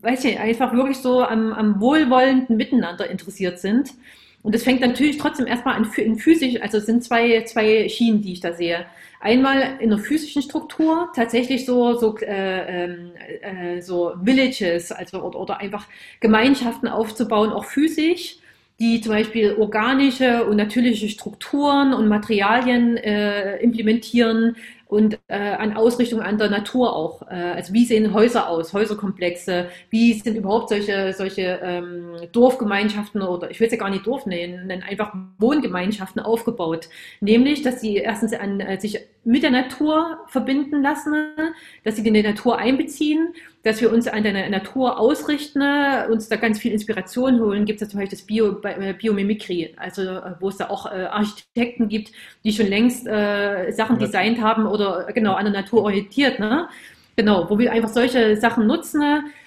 weiß 0.02 0.24
ich, 0.24 0.38
einfach 0.38 0.72
wirklich 0.72 0.98
so 0.98 1.22
am, 1.22 1.52
am 1.52 1.80
wohlwollenden 1.80 2.56
Miteinander 2.56 3.10
interessiert 3.10 3.58
sind. 3.58 3.90
Und 4.42 4.54
das 4.54 4.62
fängt 4.62 4.80
natürlich 4.80 5.18
trotzdem 5.18 5.46
erstmal 5.46 5.76
an 5.76 5.90
in 5.96 6.16
physisch, 6.16 6.60
also 6.62 6.78
es 6.78 6.86
sind 6.86 7.04
zwei, 7.04 7.42
zwei 7.44 7.88
Schienen, 7.88 8.22
die 8.22 8.32
ich 8.32 8.40
da 8.40 8.52
sehe. 8.52 8.86
Einmal 9.20 9.76
in 9.80 9.90
der 9.90 9.98
physischen 9.98 10.40
Struktur, 10.40 11.10
tatsächlich 11.14 11.66
so, 11.66 11.92
so, 11.98 12.16
äh, 12.18 12.84
ähm, 12.84 13.10
äh, 13.42 13.82
so 13.82 14.14
Villages, 14.22 14.92
also 14.92 15.22
oder, 15.22 15.38
oder 15.38 15.58
einfach 15.58 15.86
Gemeinschaften 16.20 16.88
aufzubauen, 16.88 17.50
auch 17.50 17.66
physisch, 17.66 18.38
die 18.78 19.02
zum 19.02 19.12
Beispiel 19.12 19.56
organische 19.58 20.46
und 20.46 20.56
natürliche 20.56 21.10
Strukturen 21.10 21.92
und 21.92 22.08
Materialien 22.08 22.96
äh, 22.96 23.58
implementieren, 23.58 24.56
und 24.90 25.20
äh, 25.28 25.36
an 25.36 25.76
Ausrichtung 25.76 26.20
an 26.20 26.36
der 26.36 26.50
Natur 26.50 26.96
auch. 26.96 27.22
Äh, 27.22 27.34
also 27.34 27.72
wie 27.72 27.84
sehen 27.84 28.12
Häuser 28.12 28.48
aus, 28.48 28.72
Häuserkomplexe, 28.72 29.68
wie 29.88 30.14
sind 30.14 30.36
überhaupt 30.36 30.68
solche, 30.68 31.12
solche 31.12 31.60
ähm, 31.62 32.16
Dorfgemeinschaften 32.32 33.22
oder 33.22 33.52
ich 33.52 33.60
will 33.60 33.68
es 33.68 33.72
ja 33.72 33.78
gar 33.78 33.90
nicht 33.90 34.04
Dorf 34.04 34.26
nennen, 34.26 34.82
einfach 34.82 35.14
Wohngemeinschaften 35.38 36.20
aufgebaut. 36.20 36.88
Nämlich, 37.20 37.62
dass 37.62 37.80
sie 37.80 37.98
erstens 37.98 38.32
an, 38.32 38.58
äh, 38.58 38.80
sich 38.80 38.98
mit 39.22 39.44
der 39.44 39.52
Natur 39.52 40.18
verbinden 40.26 40.82
lassen, 40.82 41.34
dass 41.84 41.94
sie 41.94 42.02
die 42.02 42.22
Natur 42.22 42.58
einbeziehen 42.58 43.34
dass 43.62 43.80
wir 43.80 43.92
uns 43.92 44.08
an 44.08 44.22
der 44.22 44.48
Natur 44.48 44.98
ausrichten, 44.98 45.62
uns 46.10 46.28
da 46.28 46.36
ganz 46.36 46.58
viel 46.58 46.72
Inspiration 46.72 47.40
holen. 47.40 47.66
Gibt 47.66 47.82
es 47.82 47.88
ja 47.88 47.90
zum 47.90 48.00
Beispiel 48.00 48.18
das 48.18 48.26
Bio, 48.26 48.60
äh, 48.62 48.94
Biomimikry, 48.94 49.74
also 49.76 50.02
äh, 50.02 50.32
wo 50.40 50.48
es 50.48 50.56
da 50.56 50.70
auch 50.70 50.86
äh, 50.86 51.04
Architekten 51.04 51.88
gibt, 51.88 52.12
die 52.44 52.52
schon 52.52 52.66
längst 52.66 53.06
äh, 53.06 53.70
Sachen 53.72 53.98
designt 53.98 54.40
haben 54.40 54.66
oder 54.66 55.12
genau 55.12 55.34
an 55.34 55.44
der 55.44 55.52
Natur 55.52 55.82
orientiert. 55.82 56.40
Ne? 56.40 56.68
Genau, 57.16 57.50
wo 57.50 57.58
wir 57.58 57.72
einfach 57.72 57.90
solche 57.90 58.36
Sachen 58.36 58.66
nutzen. 58.66 59.02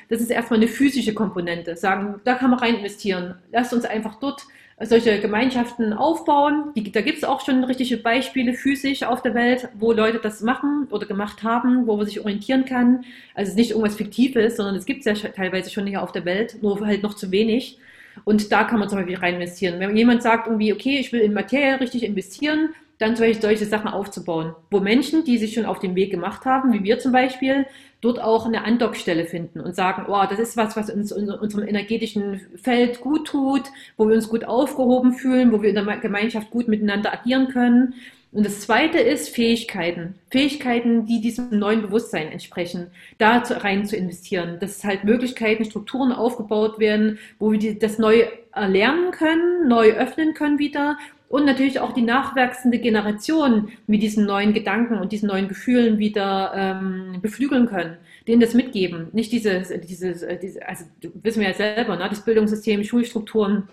Das 0.10 0.22
ist 0.22 0.30
erstmal 0.30 0.60
eine 0.60 0.68
physische 0.68 1.16
Komponente. 1.16 1.76
Sagen, 1.76 2.22
da 2.24 2.36
kann 2.36 2.52
man 2.52 2.60
rein 2.60 2.76
investieren. 2.76 3.36
Lasst 3.52 3.74
uns 3.74 3.86
einfach 3.86 4.20
dort 4.20 4.44
solche 4.82 5.20
Gemeinschaften 5.20 5.94
aufbauen. 5.94 6.72
Die, 6.76 6.92
da 6.92 7.02
gibt 7.02 7.18
es 7.18 7.24
auch 7.24 7.46
schon 7.46 7.64
richtige 7.64 7.98
Beispiele 7.98 8.54
physisch 8.54 9.04
auf 9.04 9.22
der 9.22 9.34
Welt, 9.34 9.70
wo 9.76 9.92
Leute 9.92 10.20
das 10.20 10.42
machen 10.42 10.88
oder 10.90 11.06
gemacht 11.06 11.44
haben, 11.44 11.88
wo 11.88 11.96
man 11.96 12.06
sich 12.06 12.20
orientieren 12.20 12.66
kann. 12.66 13.06
Also 13.36 13.48
es 13.48 13.50
ist 13.50 13.58
nicht 13.58 13.72
irgendwas 13.72 13.96
Fiktives, 13.96 14.58
sondern 14.58 14.76
es 14.76 14.86
gibt 14.86 15.06
es 15.06 15.22
ja 15.22 15.30
teilweise 15.30 15.70
schon 15.70 15.88
hier 15.88 16.02
auf 16.02 16.12
der 16.12 16.26
Welt, 16.26 16.58
nur 16.62 16.86
halt 16.86 17.04
noch 17.04 17.16
zu 17.16 17.32
wenig. 17.32 17.78
Und 18.26 18.52
da 18.52 18.64
kann 18.64 18.80
man 18.80 18.90
zum 18.90 19.00
Beispiel 19.00 19.18
rein 19.18 19.36
investieren. 19.36 19.80
Wenn 19.80 19.96
jemand 19.98 20.22
sagt 20.22 20.48
irgendwie, 20.48 20.74
okay, 20.74 20.98
ich 21.00 21.12
will 21.12 21.22
in 21.22 21.34
Materie 21.34 21.80
richtig 21.80 22.04
investieren, 22.04 22.70
dann 23.00 23.16
solche, 23.16 23.42
solche 23.42 23.66
Sachen 23.66 23.88
aufzubauen, 23.88 24.54
wo 24.70 24.80
Menschen, 24.80 25.26
die 25.26 25.38
sich 25.38 25.54
schon 25.54 25.66
auf 25.66 25.80
den 25.80 25.96
Weg 25.96 26.12
gemacht 26.12 26.46
haben, 26.46 26.74
wie 26.74 26.84
wir 26.84 27.00
zum 27.00 27.12
Beispiel, 27.12 27.66
dort 28.04 28.22
auch 28.22 28.46
eine 28.46 28.66
Andockstelle 28.66 29.26
finden 29.26 29.62
und 29.62 29.76
sagen, 29.76 30.06
oh, 30.08 30.24
das 30.30 30.40
ist 30.40 30.58
was, 30.58 30.76
was 30.76 30.90
uns 30.90 31.12
in 31.12 31.30
unserem 31.30 31.68
energetischen 31.68 32.42
Feld 32.62 33.02
gut 33.02 33.28
tut, 33.28 33.64
wo 33.98 34.08
wir 34.08 34.16
uns 34.16 34.30
gut 34.30 34.44
aufgehoben 34.44 35.14
fühlen, 35.14 35.52
wo 35.52 35.62
wir 35.62 35.70
in 35.70 35.76
der 35.76 35.98
Gemeinschaft 35.98 36.52
gut 36.52 36.68
miteinander 36.68 37.14
agieren 37.14 37.48
können. 37.48 37.96
Und 38.34 38.46
das 38.48 38.62
zweite 38.62 38.98
ist 38.98 39.30
Fähigkeiten. 39.30 40.16
Fähigkeiten, 40.32 41.06
die 41.06 41.22
diesem 41.22 41.60
neuen 41.60 41.84
Bewusstsein 41.84 42.32
entsprechen, 42.32 42.88
da 43.20 43.38
rein 43.38 43.86
zu 43.86 43.96
investieren. 43.96 44.58
Dass 44.60 44.84
halt 44.84 45.04
Möglichkeiten, 45.04 45.66
Strukturen 45.66 46.12
aufgebaut 46.12 46.80
werden, 46.80 47.20
wo 47.38 47.52
wir 47.52 47.78
das 47.78 48.00
neu 48.00 48.24
erlernen 48.52 49.12
können, 49.12 49.68
neu 49.68 49.92
öffnen 49.94 50.34
können 50.34 50.58
wieder 50.58 50.98
und 51.34 51.46
natürlich 51.46 51.80
auch 51.80 51.94
die 51.94 52.04
nachwachsende 52.04 52.78
Generation 52.78 53.70
mit 53.88 54.04
diesen 54.04 54.28
neuen 54.28 54.54
Gedanken 54.54 55.00
und 55.00 55.12
diesen 55.12 55.30
neuen 55.30 55.48
Gefühlen 55.48 55.98
wieder 55.98 56.52
ähm, 56.56 57.18
beflügeln 57.24 57.66
können, 57.66 57.98
denen 58.28 58.40
das 58.40 58.54
mitgeben. 58.54 59.08
Nicht 59.14 59.32
dieses, 59.32 59.70
dieses, 59.70 60.24
diese, 60.44 60.68
also 60.68 60.86
wissen 61.02 61.42
wir 61.42 61.48
ja 61.48 61.56
selber, 61.56 61.96
ne, 61.96 62.08
das 62.08 62.24
Bildungssystem, 62.24 62.84
Schulstrukturen, 62.84 63.68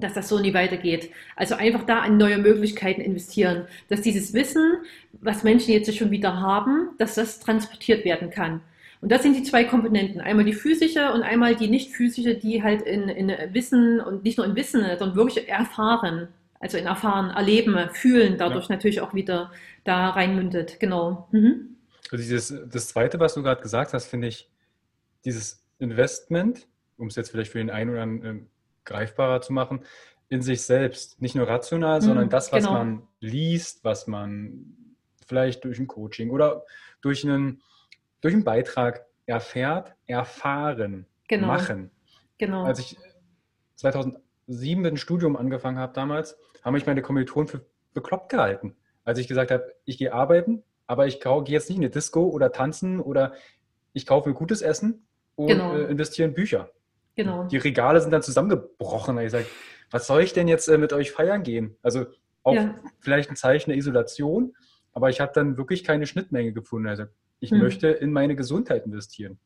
dass 0.00 0.14
das 0.14 0.30
so 0.30 0.40
nie 0.40 0.54
weitergeht. 0.54 1.10
Also 1.36 1.54
einfach 1.54 1.82
da 1.82 1.98
an 1.98 2.16
neue 2.16 2.38
Möglichkeiten 2.38 3.02
investieren, 3.02 3.66
dass 3.90 4.00
dieses 4.00 4.32
Wissen, 4.32 4.76
was 5.20 5.42
Menschen 5.42 5.74
jetzt 5.74 5.94
schon 5.94 6.10
wieder 6.10 6.40
haben, 6.40 6.92
dass 6.96 7.16
das 7.16 7.40
transportiert 7.40 8.06
werden 8.06 8.30
kann. 8.30 8.62
Und 9.02 9.12
das 9.12 9.22
sind 9.22 9.36
die 9.36 9.42
zwei 9.42 9.64
Komponenten. 9.64 10.22
Einmal 10.22 10.46
die 10.46 10.54
physische 10.54 11.12
und 11.12 11.24
einmal 11.24 11.56
die 11.56 11.68
nicht 11.68 11.90
physische, 11.90 12.36
die 12.36 12.62
halt 12.62 12.80
in, 12.80 13.10
in 13.10 13.30
Wissen 13.52 14.00
und 14.00 14.24
nicht 14.24 14.38
nur 14.38 14.46
in 14.46 14.56
Wissen, 14.56 14.80
sondern 14.98 15.14
wirklich 15.14 15.46
erfahren 15.46 16.28
also 16.62 16.78
in 16.78 16.86
erfahren, 16.86 17.30
erleben, 17.30 17.90
fühlen, 17.92 18.38
dadurch 18.38 18.68
ja. 18.68 18.76
natürlich 18.76 19.00
auch 19.00 19.14
wieder 19.14 19.50
da 19.84 20.10
reinmündet. 20.10 20.78
Genau. 20.78 21.28
Mhm. 21.32 21.76
Also 22.10 22.22
dieses, 22.22 22.54
das 22.68 22.88
Zweite, 22.88 23.18
was 23.18 23.34
du 23.34 23.42
gerade 23.42 23.60
gesagt 23.60 23.92
hast, 23.92 24.06
finde 24.06 24.28
ich, 24.28 24.48
dieses 25.24 25.64
Investment, 25.80 26.68
um 26.96 27.08
es 27.08 27.16
jetzt 27.16 27.30
vielleicht 27.30 27.50
für 27.50 27.58
den 27.58 27.70
einen 27.70 27.90
oder 27.90 28.02
anderen 28.02 28.36
äh, 28.36 28.40
greifbarer 28.84 29.40
zu 29.40 29.52
machen, 29.52 29.80
in 30.28 30.40
sich 30.40 30.62
selbst. 30.62 31.20
Nicht 31.20 31.34
nur 31.34 31.48
rational, 31.48 32.00
mhm, 32.00 32.04
sondern 32.04 32.30
das, 32.30 32.52
was 32.52 32.64
genau. 32.64 32.78
man 32.78 33.02
liest, 33.18 33.82
was 33.84 34.06
man 34.06 34.76
vielleicht 35.26 35.64
durch 35.64 35.80
ein 35.80 35.88
Coaching 35.88 36.30
oder 36.30 36.64
durch 37.00 37.24
einen, 37.24 37.60
durch 38.20 38.34
einen 38.34 38.44
Beitrag 38.44 39.04
erfährt, 39.26 39.94
erfahren, 40.06 41.06
genau. 41.26 41.48
machen. 41.48 41.90
Genau. 42.38 42.64
Als 42.64 42.78
ich 42.78 42.96
2007 44.46 44.82
mit 44.82 44.90
dem 44.90 44.96
Studium 44.96 45.36
angefangen 45.36 45.78
habe 45.78 45.92
damals, 45.92 46.38
haben 46.62 46.74
mich 46.74 46.86
meine 46.86 47.02
Kommilitonen 47.02 47.48
für 47.48 47.64
bekloppt 47.94 48.30
gehalten. 48.30 48.76
Als 49.04 49.18
ich 49.18 49.28
gesagt 49.28 49.50
habe, 49.50 49.74
ich 49.84 49.98
gehe 49.98 50.12
arbeiten, 50.12 50.62
aber 50.86 51.06
ich 51.06 51.20
gehe 51.20 51.42
jetzt 51.46 51.68
nicht 51.68 51.78
in 51.78 51.84
eine 51.84 51.90
Disco 51.90 52.28
oder 52.28 52.52
tanzen 52.52 53.00
oder 53.00 53.34
ich 53.92 54.06
kaufe 54.06 54.28
mir 54.28 54.34
gutes 54.34 54.62
Essen 54.62 55.06
und 55.36 55.48
genau. 55.48 55.74
äh, 55.74 55.90
investiere 55.90 56.28
in 56.28 56.34
Bücher. 56.34 56.70
Genau. 57.16 57.44
Die 57.44 57.58
Regale 57.58 58.00
sind 58.00 58.10
dann 58.10 58.22
zusammengebrochen. 58.22 59.18
Ich 59.18 59.32
sage, 59.32 59.46
was 59.90 60.06
soll 60.06 60.22
ich 60.22 60.32
denn 60.32 60.48
jetzt 60.48 60.68
äh, 60.68 60.78
mit 60.78 60.92
euch 60.92 61.12
feiern 61.12 61.42
gehen? 61.42 61.76
Also 61.82 62.06
auch 62.42 62.54
ja. 62.54 62.74
vielleicht 63.00 63.30
ein 63.30 63.36
Zeichen 63.36 63.70
der 63.70 63.76
Isolation, 63.76 64.54
aber 64.92 65.10
ich 65.10 65.20
habe 65.20 65.32
dann 65.34 65.56
wirklich 65.56 65.84
keine 65.84 66.06
Schnittmenge 66.06 66.52
gefunden. 66.52 66.88
Also 66.88 67.04
ich 67.40 67.50
hm. 67.50 67.58
möchte 67.58 67.88
in 67.88 68.12
meine 68.12 68.36
Gesundheit 68.36 68.86
investieren. 68.86 69.38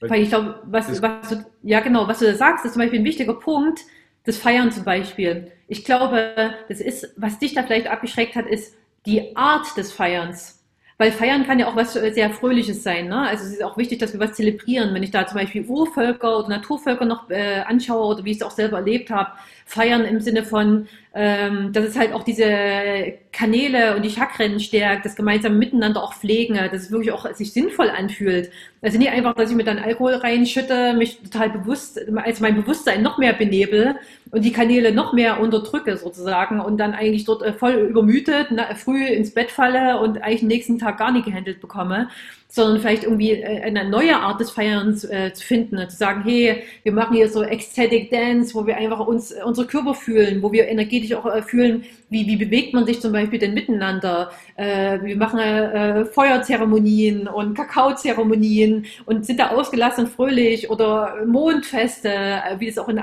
Weil 0.00 0.22
ich 0.22 0.28
glaube, 0.28 0.60
was, 0.64 1.02
was 1.02 1.28
du, 1.28 1.44
ja 1.62 1.80
genau, 1.80 2.08
was 2.08 2.18
du 2.18 2.26
da 2.26 2.34
sagst, 2.34 2.64
ist 2.64 2.72
zum 2.72 2.80
Beispiel 2.82 3.00
ein 3.00 3.04
wichtiger 3.04 3.34
Punkt 3.34 3.80
das 4.24 4.38
Feiern 4.38 4.72
zum 4.72 4.84
Beispiel. 4.84 5.52
Ich 5.68 5.84
glaube, 5.84 6.54
das 6.68 6.80
ist, 6.80 7.12
was 7.16 7.38
dich 7.38 7.54
da 7.54 7.62
vielleicht 7.62 7.86
abgeschreckt 7.86 8.36
hat, 8.36 8.46
ist 8.46 8.74
die 9.06 9.36
Art 9.36 9.76
des 9.76 9.92
Feierns. 9.92 10.64
Weil 10.96 11.10
Feiern 11.10 11.44
kann 11.44 11.58
ja 11.58 11.66
auch 11.66 11.74
was 11.74 11.94
sehr 11.94 12.30
Fröhliches 12.30 12.84
sein. 12.84 13.08
Ne? 13.08 13.28
Also 13.28 13.44
es 13.44 13.52
ist 13.52 13.64
auch 13.64 13.76
wichtig, 13.76 13.98
dass 13.98 14.12
wir 14.12 14.20
was 14.20 14.34
zelebrieren. 14.34 14.94
Wenn 14.94 15.02
ich 15.02 15.10
da 15.10 15.26
zum 15.26 15.38
Beispiel 15.38 15.64
Urvölker 15.64 16.38
oder 16.38 16.48
Naturvölker 16.48 17.04
noch 17.04 17.28
äh, 17.30 17.62
anschaue 17.66 18.14
oder 18.14 18.24
wie 18.24 18.30
ich 18.30 18.36
es 18.36 18.42
auch 18.44 18.52
selber 18.52 18.78
erlebt 18.78 19.10
habe, 19.10 19.32
feiern 19.66 20.04
im 20.04 20.20
Sinne 20.20 20.44
von, 20.44 20.86
ähm, 21.16 21.72
dass 21.72 21.84
es 21.84 21.96
halt 21.96 22.12
auch 22.12 22.24
diese 22.24 23.14
Kanäle 23.30 23.94
und 23.94 24.04
die 24.04 24.10
Chakren 24.10 24.58
stärkt, 24.58 25.04
das 25.04 25.14
gemeinsame 25.14 25.54
Miteinander 25.54 26.02
auch 26.02 26.12
pflegen, 26.12 26.54
dass 26.54 26.82
es 26.82 26.90
wirklich 26.90 27.12
auch 27.12 27.32
sich 27.34 27.52
sinnvoll 27.52 27.88
anfühlt. 27.88 28.50
Also 28.82 28.98
nicht 28.98 29.12
einfach, 29.12 29.34
dass 29.34 29.50
ich 29.50 29.56
mir 29.56 29.64
dann 29.64 29.78
Alkohol 29.78 30.14
reinschütte, 30.14 30.94
mich 30.94 31.20
total 31.22 31.50
bewusst, 31.50 32.00
also 32.16 32.42
mein 32.42 32.56
Bewusstsein 32.56 33.02
noch 33.02 33.18
mehr 33.18 33.32
benebel 33.32 33.94
und 34.32 34.44
die 34.44 34.52
Kanäle 34.52 34.92
noch 34.92 35.12
mehr 35.12 35.40
unterdrücke 35.40 35.96
sozusagen 35.96 36.58
und 36.58 36.78
dann 36.78 36.94
eigentlich 36.94 37.24
dort 37.24 37.42
äh, 37.42 37.52
voll 37.52 37.74
übermütet, 37.74 38.48
früh 38.76 39.06
ins 39.06 39.32
Bett 39.32 39.52
falle 39.52 40.00
und 40.00 40.20
eigentlich 40.20 40.40
den 40.40 40.48
nächsten 40.48 40.78
Tag 40.80 40.98
gar 40.98 41.12
nicht 41.12 41.26
gehandelt 41.26 41.60
bekomme 41.60 42.08
sondern 42.54 42.78
vielleicht 42.78 43.02
irgendwie 43.02 43.32
äh, 43.32 43.62
eine 43.62 43.88
neue 43.88 44.16
Art 44.16 44.40
des 44.40 44.52
Feierns 44.52 45.02
äh, 45.02 45.32
zu 45.32 45.44
finden, 45.44 45.90
zu 45.90 45.96
sagen, 45.96 46.22
hey, 46.22 46.62
wir 46.84 46.92
machen 46.92 47.16
hier 47.16 47.28
so 47.28 47.42
Ecstatic 47.42 48.10
Dance, 48.10 48.54
wo 48.54 48.64
wir 48.64 48.76
einfach 48.76 49.00
uns 49.00 49.32
äh, 49.32 49.42
unsere 49.44 49.66
Körper 49.66 49.92
fühlen, 49.92 50.40
wo 50.40 50.52
wir 50.52 50.68
energetisch 50.68 51.14
auch 51.14 51.26
äh, 51.26 51.42
fühlen, 51.42 51.84
wie, 52.10 52.28
wie 52.28 52.36
bewegt 52.36 52.72
man 52.72 52.86
sich 52.86 53.00
zum 53.00 53.10
Beispiel 53.10 53.40
denn 53.40 53.54
miteinander. 53.54 54.30
Äh, 54.54 55.00
wir 55.02 55.16
machen 55.16 55.40
Feuerzeremonien 56.12 57.26
und 57.26 57.54
Kakaozeremonien 57.54 58.86
und 59.06 59.26
sind 59.26 59.40
da 59.40 59.48
ausgelassen 59.48 60.04
und 60.04 60.12
fröhlich 60.12 60.70
oder 60.70 61.24
Mondfeste, 61.26 62.40
wie 62.58 62.68
es 62.68 62.78
auch 62.78 62.88
in, 62.88 63.00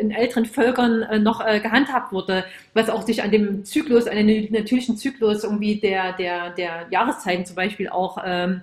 in 0.00 0.10
älteren 0.10 0.44
Völkern 0.44 1.22
noch 1.22 1.44
gehandhabt 1.62 2.12
wurde, 2.12 2.44
was 2.74 2.90
auch 2.90 3.02
sich 3.02 3.22
an 3.22 3.30
dem 3.30 3.64
Zyklus, 3.64 4.06
an 4.06 4.26
den 4.26 4.52
natürlichen 4.52 4.96
Zyklus 4.98 5.44
irgendwie 5.44 5.76
der, 5.76 6.12
der, 6.12 6.50
der 6.50 6.86
Jahreszeiten 6.90 7.46
zum 7.46 7.56
Beispiel 7.56 7.88
auch 7.88 8.18
ähm, 8.24 8.60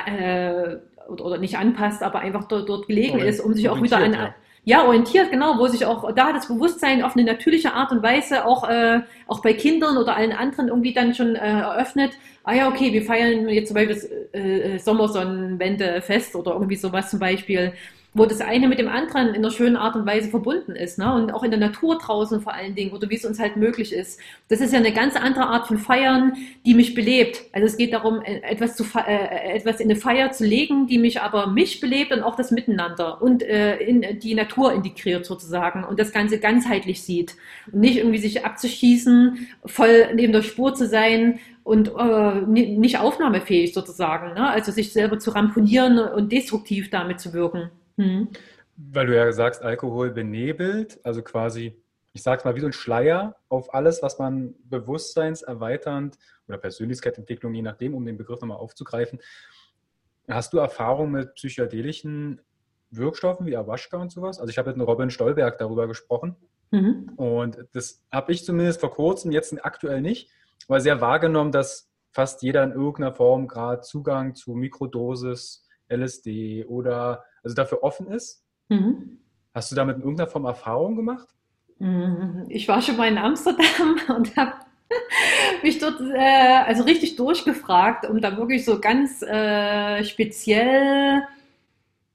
äh, 0.00 0.76
oder, 1.08 1.24
oder, 1.26 1.38
nicht 1.38 1.58
anpasst, 1.58 2.02
aber 2.02 2.20
einfach 2.20 2.44
dort, 2.44 2.68
dort 2.68 2.86
gelegen 2.86 3.18
ist, 3.18 3.40
um 3.40 3.54
sich 3.54 3.68
auch 3.68 3.82
wieder 3.82 3.98
an, 3.98 4.12
ja. 4.12 4.34
ja. 4.64 4.84
orientiert, 4.86 5.30
genau, 5.30 5.58
wo 5.58 5.66
sich 5.66 5.84
auch 5.84 6.12
da 6.12 6.32
das 6.32 6.48
Bewusstsein 6.48 7.02
auf 7.02 7.14
eine 7.14 7.24
natürliche 7.24 7.74
Art 7.74 7.92
und 7.92 8.02
Weise 8.02 8.46
auch, 8.46 8.68
äh, 8.68 9.00
auch 9.26 9.42
bei 9.42 9.52
Kindern 9.52 9.98
oder 9.98 10.16
allen 10.16 10.32
anderen 10.32 10.68
irgendwie 10.68 10.94
dann 10.94 11.14
schon 11.14 11.34
äh, 11.34 11.60
eröffnet. 11.60 12.12
Ah 12.42 12.54
ja, 12.54 12.68
okay, 12.68 12.92
wir 12.92 13.02
feiern 13.02 13.48
jetzt 13.48 13.68
zum 13.68 13.74
Beispiel 13.74 13.94
das 13.94 14.10
äh, 14.32 14.78
Sommersonnenwendefest 14.78 16.36
oder 16.36 16.52
irgendwie 16.52 16.76
sowas 16.76 17.10
zum 17.10 17.18
Beispiel 17.18 17.72
wo 18.14 18.26
das 18.26 18.40
eine 18.40 18.68
mit 18.68 18.78
dem 18.78 18.88
anderen 18.88 19.30
in 19.30 19.36
einer 19.36 19.50
schönen 19.50 19.76
Art 19.76 19.96
und 19.96 20.06
Weise 20.06 20.30
verbunden 20.30 20.76
ist. 20.76 20.98
Ne? 20.98 21.12
Und 21.12 21.34
auch 21.34 21.42
in 21.42 21.50
der 21.50 21.58
Natur 21.58 21.98
draußen 21.98 22.40
vor 22.40 22.54
allen 22.54 22.76
Dingen 22.76 22.92
oder 22.92 23.10
wie 23.10 23.16
es 23.16 23.24
uns 23.24 23.40
halt 23.40 23.56
möglich 23.56 23.92
ist. 23.92 24.20
Das 24.48 24.60
ist 24.60 24.72
ja 24.72 24.78
eine 24.78 24.92
ganz 24.92 25.16
andere 25.16 25.46
Art 25.46 25.66
von 25.66 25.78
Feiern, 25.78 26.34
die 26.64 26.74
mich 26.74 26.94
belebt. 26.94 27.42
Also 27.52 27.66
es 27.66 27.76
geht 27.76 27.92
darum, 27.92 28.22
äh, 28.22 28.40
etwas, 28.42 28.76
zu, 28.76 28.84
äh, 28.94 29.56
etwas 29.56 29.80
in 29.80 29.90
eine 29.90 29.98
Feier 29.98 30.30
zu 30.30 30.44
legen, 30.44 30.86
die 30.86 30.98
mich 30.98 31.20
aber 31.20 31.48
mich 31.48 31.80
belebt 31.80 32.12
und 32.12 32.22
auch 32.22 32.36
das 32.36 32.52
Miteinander 32.52 33.20
und 33.20 33.42
äh, 33.42 33.78
in 33.78 34.20
die 34.20 34.36
Natur 34.36 34.72
integriert 34.72 35.26
sozusagen 35.26 35.82
und 35.82 35.98
das 35.98 36.12
Ganze 36.12 36.38
ganzheitlich 36.38 37.02
sieht. 37.02 37.34
Und 37.72 37.80
nicht 37.80 37.96
irgendwie 37.96 38.18
sich 38.18 38.44
abzuschießen, 38.44 39.48
voll 39.66 40.14
neben 40.14 40.32
der 40.32 40.42
Spur 40.42 40.72
zu 40.74 40.86
sein 40.86 41.40
und 41.64 41.90
äh, 41.98 42.42
nicht 42.42 42.98
aufnahmefähig 42.98 43.74
sozusagen. 43.74 44.34
Ne? 44.34 44.48
Also 44.48 44.70
sich 44.70 44.92
selber 44.92 45.18
zu 45.18 45.32
ramponieren 45.32 45.98
und 45.98 46.30
destruktiv 46.30 46.90
damit 46.90 47.18
zu 47.18 47.32
wirken. 47.32 47.70
Hm. 47.96 48.28
Weil 48.76 49.06
du 49.06 49.16
ja 49.16 49.32
sagst, 49.32 49.62
Alkohol 49.62 50.10
benebelt, 50.10 50.98
also 51.04 51.22
quasi, 51.22 51.80
ich 52.12 52.22
sag's 52.22 52.44
mal, 52.44 52.56
wie 52.56 52.60
so 52.60 52.66
ein 52.66 52.72
Schleier 52.72 53.36
auf 53.48 53.72
alles, 53.72 54.02
was 54.02 54.18
man 54.18 54.54
bewusstseinserweiternd 54.64 56.18
oder 56.48 56.58
Persönlichkeitsentwicklung, 56.58 57.54
je 57.54 57.62
nachdem, 57.62 57.94
um 57.94 58.04
den 58.04 58.16
Begriff 58.16 58.40
nochmal 58.40 58.58
aufzugreifen. 58.58 59.20
Hast 60.28 60.52
du 60.52 60.58
Erfahrung 60.58 61.12
mit 61.12 61.34
psychedelischen 61.34 62.40
Wirkstoffen 62.90 63.46
wie 63.46 63.56
Awaschka 63.56 63.96
und 63.96 64.10
sowas? 64.10 64.40
Also 64.40 64.50
ich 64.50 64.58
habe 64.58 64.74
mit 64.74 64.86
Robin 64.86 65.10
Stolberg 65.10 65.58
darüber 65.58 65.86
gesprochen. 65.86 66.36
Mhm. 66.70 67.12
Und 67.16 67.58
das 67.72 68.02
habe 68.10 68.32
ich 68.32 68.44
zumindest 68.44 68.80
vor 68.80 68.90
kurzem, 68.90 69.30
jetzt 69.30 69.54
aktuell 69.64 70.00
nicht, 70.00 70.30
aber 70.68 70.80
sehr 70.80 71.00
wahrgenommen, 71.00 71.52
dass 71.52 71.90
fast 72.10 72.42
jeder 72.42 72.64
in 72.64 72.72
irgendeiner 72.72 73.12
Form 73.12 73.48
gerade 73.48 73.82
Zugang 73.82 74.34
zu 74.34 74.54
Mikrodosis, 74.54 75.68
LSD 75.88 76.64
oder 76.64 77.24
also 77.44 77.54
dafür 77.54 77.82
offen 77.82 78.08
ist. 78.08 78.42
Mhm. 78.68 79.18
Hast 79.52 79.70
du 79.70 79.76
damit 79.76 79.96
in 79.96 80.02
irgendeiner 80.02 80.28
Form 80.28 80.46
Erfahrung 80.46 80.96
gemacht? 80.96 81.28
Mhm. 81.78 82.46
Ich 82.48 82.66
war 82.66 82.82
schon 82.82 82.96
mal 82.96 83.08
in 83.08 83.18
Amsterdam 83.18 83.98
und 84.16 84.36
habe 84.36 84.54
mich 85.62 85.78
dort 85.78 86.00
äh, 86.00 86.64
also 86.66 86.82
richtig 86.84 87.16
durchgefragt, 87.16 88.08
um 88.08 88.20
da 88.20 88.36
wirklich 88.36 88.64
so 88.64 88.80
ganz 88.80 89.22
äh, 89.22 90.04
speziell 90.04 91.22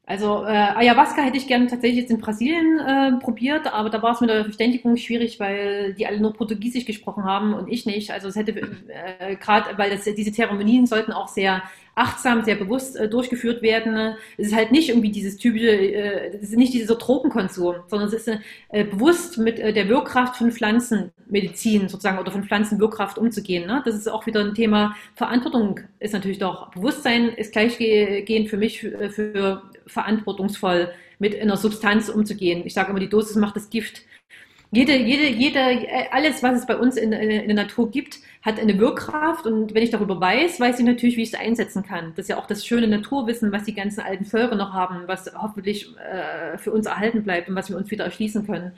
also 0.10 0.44
äh, 0.44 0.50
Ayahuasca 0.50 1.22
hätte 1.22 1.38
ich 1.38 1.46
gerne 1.46 1.68
tatsächlich 1.68 2.02
jetzt 2.02 2.10
in 2.10 2.18
Brasilien 2.18 2.80
äh, 2.80 3.12
probiert, 3.24 3.72
aber 3.72 3.92
da 3.92 4.02
war 4.02 4.14
es 4.14 4.22
mit 4.22 4.32
der 4.32 4.44
Verständigung 4.44 4.98
schwierig, 4.98 5.40
weil 5.40 5.94
die 5.94 6.08
alle 6.08 6.20
nur 6.20 6.34
Portugiesisch 6.34 6.86
gesprochen 6.86 7.26
haben 7.26 7.54
und 7.54 7.72
ich 7.72 7.86
nicht. 7.86 8.10
Also 8.10 8.28
es 8.28 8.36
hätte 8.36 8.54
äh, 8.60 9.36
gerade, 9.36 9.78
weil 9.78 9.92
das, 9.92 10.06
diese 10.06 10.32
Zeremonien 10.32 10.88
sollten 10.88 11.12
auch 11.12 11.28
sehr 11.28 11.62
achtsam, 11.94 12.44
sehr 12.44 12.56
bewusst 12.56 12.96
äh, 12.96 13.08
durchgeführt 13.08 13.62
werden. 13.62 14.16
Es 14.38 14.48
ist 14.48 14.56
halt 14.56 14.72
nicht 14.72 14.90
irgendwie 14.90 15.12
dieses 15.12 15.38
typische, 15.38 15.70
äh, 15.70 16.38
es 16.38 16.50
ist 16.50 16.58
nicht 16.58 16.74
dieser 16.74 16.96
Drogenkonsum, 16.96 17.76
sondern 17.86 18.08
es 18.08 18.16
ist 18.16 18.40
äh, 18.70 18.86
bewusst 18.86 19.38
mit 19.38 19.60
äh, 19.60 19.74
der 19.74 19.90
Wirkkraft 19.90 20.38
von 20.38 20.52
Pflanzenmedizin 20.52 21.88
sozusagen 21.88 22.18
oder 22.18 22.32
von 22.32 22.44
Pflanzenwirkkraft 22.44 23.20
umzugehen. 23.20 23.68
Ne? 23.68 23.84
Das 23.86 23.94
ist 23.94 24.08
auch 24.08 24.26
wieder 24.26 24.40
ein 24.40 24.56
Thema. 24.56 24.96
Verantwortung 25.14 25.82
ist 26.00 26.14
natürlich 26.14 26.40
doch, 26.40 26.72
Bewusstsein 26.72 27.30
ist 27.30 27.52
gleichgehend 27.52 28.50
für 28.50 28.58
mich 28.58 28.80
für, 28.80 29.10
für 29.12 29.62
verantwortungsvoll 29.90 30.92
mit 31.20 31.40
einer 31.40 31.58
Substanz 31.58 32.10
umzugehen. 32.10 32.64
Ich 32.66 32.74
sage 32.74 32.92
immer, 32.92 33.00
die 33.00 33.10
Dosis 33.10 33.36
macht 33.36 33.56
das 33.56 33.70
Gift. 33.70 34.04
Jede, 34.72 34.96
jede, 34.96 35.28
jede, 35.28 35.62
alles, 36.12 36.44
was 36.44 36.60
es 36.60 36.68
bei 36.68 36.78
uns 36.78 36.96
in, 36.96 37.12
in, 37.12 37.32
in, 37.32 37.48
der 37.48 37.66
Natur 37.66 37.90
gibt, 37.90 38.20
hat 38.44 38.60
eine 38.60 38.78
Wirkkraft. 38.78 39.48
Und 39.48 39.74
wenn 39.74 39.82
ich 39.82 39.90
darüber 39.90 40.22
weiß, 40.22 40.60
weiß 40.60 40.80
ich 40.80 40.86
natürlich, 40.86 41.18
wie 41.18 41.24
ich 41.24 41.34
es 41.34 41.40
einsetzen 41.40 41.82
kann. 41.82 42.14
Das 42.16 42.26
ist 42.26 42.30
ja 42.30 42.38
auch 42.38 42.46
das 42.46 42.64
schöne 42.64 42.88
Naturwissen, 42.88 43.52
was 43.52 43.64
die 43.64 43.74
ganzen 43.74 44.02
alten 44.02 44.26
Völker 44.26 44.56
noch 44.56 44.74
haben, 44.74 45.08
was 45.08 45.32
hoffentlich 45.36 45.88
äh, 45.98 46.60
für 46.60 46.72
uns 46.72 46.86
erhalten 46.86 47.24
bleibt 47.24 47.50
und 47.50 47.56
was 47.56 47.70
wir 47.70 47.78
uns 47.78 47.90
wieder 47.90 48.06
erschließen 48.06 48.46
können. 48.46 48.74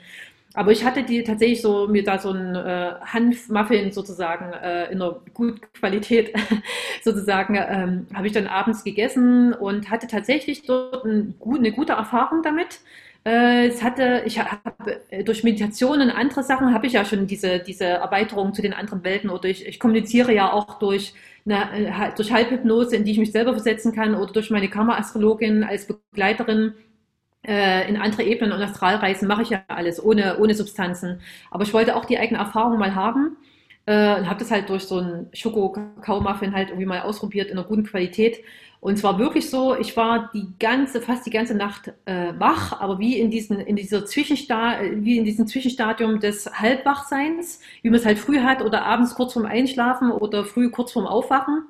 Aber 0.54 0.70
ich 0.70 0.84
hatte 0.84 1.02
die 1.02 1.22
tatsächlich 1.24 1.62
so, 1.62 1.88
mir 1.88 2.04
da 2.04 2.18
so 2.18 2.30
ein 2.30 2.54
äh, 2.54 2.94
Hanfmuffin 3.00 3.90
sozusagen 3.90 4.52
äh, 4.52 4.92
in 4.92 5.00
einer 5.00 5.20
guten 5.32 5.60
Qualität 5.72 6.34
sozusagen, 7.02 7.56
ähm, 7.56 8.06
habe 8.14 8.26
ich 8.26 8.32
dann 8.32 8.46
abends 8.46 8.84
gegessen 8.84 9.54
und 9.54 9.90
hatte 9.90 10.06
tatsächlich 10.06 10.64
dort 10.66 11.04
ein, 11.04 11.34
eine 11.44 11.72
gute 11.72 11.94
Erfahrung 11.94 12.42
damit. 12.42 12.80
Äh, 13.24 13.68
es 13.68 13.82
hatte, 13.82 14.22
ich 14.26 14.40
habe 14.40 15.00
äh, 15.10 15.24
durch 15.24 15.44
Meditation 15.44 16.00
und 16.00 16.10
andere 16.10 16.42
Sachen 16.42 16.74
habe 16.74 16.86
ich 16.86 16.94
ja 16.94 17.04
schon 17.04 17.26
diese, 17.26 17.60
diese 17.60 17.84
Erweiterung 17.84 18.52
zu 18.52 18.62
den 18.62 18.74
anderen 18.74 19.04
Welten 19.04 19.30
oder 19.30 19.48
ich, 19.48 19.66
ich 19.66 19.78
kommuniziere 19.78 20.34
ja 20.34 20.52
auch 20.52 20.78
durch, 20.80 21.14
eine, 21.46 21.70
äh, 21.72 22.14
durch 22.16 22.32
Halbhypnose, 22.32 22.96
in 22.96 23.04
die 23.04 23.12
ich 23.12 23.18
mich 23.18 23.32
selber 23.32 23.52
versetzen 23.52 23.94
kann 23.94 24.16
oder 24.16 24.32
durch 24.32 24.50
meine 24.50 24.68
Karma-Astrologin 24.68 25.62
als 25.62 25.86
Begleiterin 25.86 26.74
in 27.88 27.96
andere 27.96 28.22
Ebenen 28.22 28.52
und 28.52 28.62
Astralreisen 28.62 29.26
mache 29.26 29.42
ich 29.42 29.50
ja 29.50 29.62
alles 29.68 30.02
ohne, 30.02 30.38
ohne 30.38 30.54
Substanzen. 30.54 31.20
Aber 31.50 31.64
ich 31.64 31.74
wollte 31.74 31.96
auch 31.96 32.04
die 32.04 32.18
eigene 32.18 32.38
Erfahrung 32.38 32.78
mal 32.78 32.94
haben 32.94 33.36
äh, 33.86 34.16
und 34.18 34.28
habe 34.28 34.38
das 34.38 34.50
halt 34.50 34.68
durch 34.68 34.84
so 34.84 34.98
einen 34.98 35.28
Schoko-Kakao-Muffin 35.32 36.54
halt 36.54 36.68
irgendwie 36.68 36.86
mal 36.86 37.00
ausprobiert 37.00 37.50
in 37.50 37.58
einer 37.58 37.66
guten 37.66 37.84
Qualität 37.84 38.42
und 38.82 38.98
zwar 38.98 39.16
wirklich 39.20 39.48
so, 39.48 39.76
ich 39.76 39.96
war 39.96 40.28
die 40.34 40.48
ganze, 40.58 41.00
fast 41.00 41.24
die 41.24 41.30
ganze 41.30 41.54
Nacht 41.54 41.92
äh, 42.04 42.32
wach, 42.38 42.80
aber 42.80 42.98
wie 42.98 43.16
in 43.20 43.30
diesen, 43.30 43.60
in 43.60 43.76
dieser 43.76 44.04
Zwischensta 44.04 44.80
wie 44.94 45.18
in 45.18 45.24
diesem 45.24 45.46
Zwischenstadium 45.46 46.18
des 46.18 46.50
Halbwachseins, 46.52 47.60
wie 47.82 47.90
man 47.90 48.00
es 48.00 48.04
halt 48.04 48.18
früh 48.18 48.40
hat 48.40 48.60
oder 48.60 48.84
abends 48.84 49.14
kurz 49.14 49.34
vorm 49.34 49.46
Einschlafen 49.46 50.10
oder 50.10 50.44
früh 50.44 50.68
kurz 50.68 50.90
vorm 50.90 51.06
Aufwachen. 51.06 51.62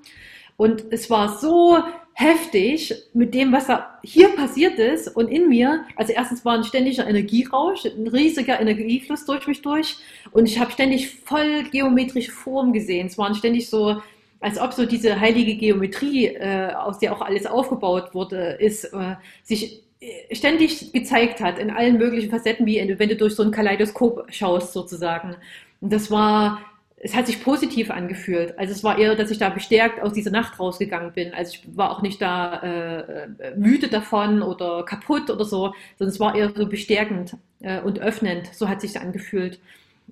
Und 0.57 0.87
es 0.91 1.11
war 1.11 1.37
so 1.39 1.85
heftig 2.15 2.95
mit 3.15 3.35
dem, 3.35 3.53
was 3.53 3.67
da 3.67 3.99
hier 4.03 4.29
passiert 4.29 4.79
ist 4.79 5.09
und 5.09 5.29
in 5.29 5.49
mir. 5.49 5.85
Also 5.97 6.13
erstens 6.13 6.45
war 6.45 6.55
ein 6.55 6.65
ständiger 6.65 7.07
Energierausch, 7.07 7.87
ein 7.87 8.07
riesiger 8.07 8.61
Energiefluss 8.61 9.25
durch 9.25 9.47
mich 9.47 9.63
durch 9.63 9.97
und 10.31 10.47
ich 10.47 10.59
habe 10.59 10.73
ständig 10.73 11.11
voll 11.11 11.65
geometrische 11.71 12.33
Formen 12.33 12.73
gesehen. 12.73 13.07
Es 13.07 13.19
waren 13.19 13.35
ständig 13.35 13.69
so 13.69 14.01
als 14.43 14.59
ob 14.59 14.73
so 14.73 14.85
diese 14.85 15.19
heilige 15.21 15.55
Geometrie, 15.55 16.27
äh, 16.27 16.73
aus 16.75 16.99
der 16.99 17.13
auch 17.13 17.23
alles 17.23 17.47
aufgebaut 17.47 18.13
wurde, 18.13 18.57
ist, 18.59 18.85
äh, 18.85 19.15
sich 19.45 19.83
äh, 20.01 20.35
ständig 20.35 20.93
gezeigt 20.93 21.41
hat 21.41 21.61
in 21.61 21.71
allen 21.71 21.97
möglichen 21.97 22.29
Facetten, 22.29 22.67
wie 22.67 22.77
wenn 22.99 23.09
du 23.09 23.17
durch 23.17 23.37
so 23.37 23.45
ein 23.45 23.53
Kaleidoskop 23.53 24.27
schaust 24.31 24.73
sozusagen. 24.73 25.37
Und 25.81 25.93
das 25.93 26.11
war, 26.11 26.61
es 27.05 27.17
hat 27.17 27.27
sich 27.27 27.43
positiv 27.43 27.91
angefühlt. 27.91 28.57
Also 28.57 28.73
es 28.73 28.85
war 28.85 28.97
eher, 28.97 29.17
dass 29.17 29.33
ich 29.33 29.39
da 29.39 29.49
bestärkt 29.49 30.01
aus 30.01 30.13
dieser 30.13 30.31
Nacht 30.31 30.61
rausgegangen 30.61 31.13
bin. 31.13 31.35
Also 31.35 31.55
ich 31.55 31.77
war 31.77 31.91
auch 31.91 32.01
nicht 32.01 32.23
da 32.23 32.63
äh, 32.63 33.57
müde 33.57 33.89
davon 33.89 34.41
oder 34.41 34.85
kaputt 34.85 35.29
oder 35.29 35.45
so, 35.45 35.75
sondern 35.99 36.13
es 36.13 36.21
war 36.21 36.37
eher 36.37 36.53
so 36.55 36.67
bestärkend 36.67 37.37
äh, 37.61 37.81
und 37.81 37.99
öffnend. 37.99 38.55
So 38.55 38.69
hat 38.69 38.81
sich 38.81 39.01
angefühlt. 39.01 39.59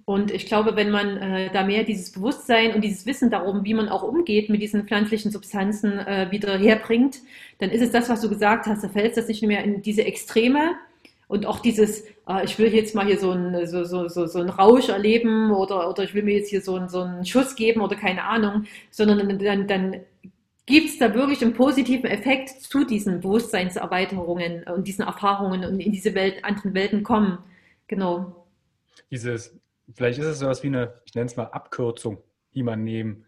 Und 0.04 0.32
ich 0.32 0.46
glaube, 0.46 0.74
wenn 0.74 0.90
man 0.90 1.16
äh, 1.18 1.50
da 1.52 1.62
mehr 1.62 1.84
dieses 1.84 2.10
Bewusstsein 2.10 2.74
und 2.74 2.82
dieses 2.82 3.06
Wissen 3.06 3.30
darum, 3.30 3.64
wie 3.64 3.74
man 3.74 3.88
auch 3.88 4.02
umgeht 4.02 4.50
mit 4.50 4.60
diesen 4.60 4.84
pflanzlichen 4.88 5.30
Substanzen 5.30 6.00
äh, 6.00 6.26
wieder 6.32 6.58
herbringt, 6.58 7.18
dann 7.58 7.70
ist 7.70 7.82
es 7.82 7.92
das, 7.92 8.08
was 8.08 8.20
du 8.20 8.28
gesagt 8.28 8.66
hast. 8.66 8.82
Da 8.82 8.88
fällt 8.88 9.16
das 9.16 9.28
nicht 9.28 9.44
mehr 9.44 9.62
in 9.62 9.80
diese 9.82 10.04
Extreme 10.04 10.72
und 11.30 11.46
auch 11.46 11.60
dieses, 11.60 12.04
äh, 12.28 12.44
ich 12.44 12.58
will 12.58 12.74
jetzt 12.74 12.96
mal 12.96 13.06
hier 13.06 13.16
so 13.16 13.30
einen 13.30 13.64
so, 13.68 13.84
so, 13.84 14.08
so, 14.08 14.26
so 14.26 14.40
einen 14.40 14.50
Rausch 14.50 14.88
erleben 14.88 15.52
oder, 15.52 15.88
oder 15.88 16.02
ich 16.02 16.12
will 16.12 16.24
mir 16.24 16.34
jetzt 16.34 16.50
hier 16.50 16.60
so, 16.60 16.74
einen, 16.74 16.88
so 16.88 17.02
einen 17.02 17.24
Schuss 17.24 17.54
geben 17.54 17.82
oder 17.82 17.94
keine 17.94 18.24
Ahnung, 18.24 18.64
sondern 18.90 19.38
dann, 19.38 19.68
dann 19.68 20.00
gibt 20.66 20.88
es 20.88 20.98
da 20.98 21.14
wirklich 21.14 21.40
einen 21.40 21.54
positiven 21.54 22.10
Effekt 22.10 22.48
zu 22.48 22.84
diesen 22.84 23.20
Bewusstseinserweiterungen 23.20 24.64
und 24.64 24.88
diesen 24.88 25.04
Erfahrungen 25.04 25.64
und 25.64 25.78
in 25.78 25.92
diese 25.92 26.16
Welt, 26.16 26.44
anderen 26.44 26.74
Welten 26.74 27.04
kommen. 27.04 27.38
Genau. 27.86 28.44
Dieses 29.12 29.56
vielleicht 29.94 30.18
ist 30.18 30.26
es 30.26 30.40
sowas 30.40 30.64
wie 30.64 30.68
eine, 30.68 30.94
ich 31.04 31.14
nenne 31.14 31.26
es 31.26 31.36
mal 31.36 31.44
Abkürzung, 31.44 32.18
die 32.54 32.64
man 32.64 32.82
nehmen 32.82 33.24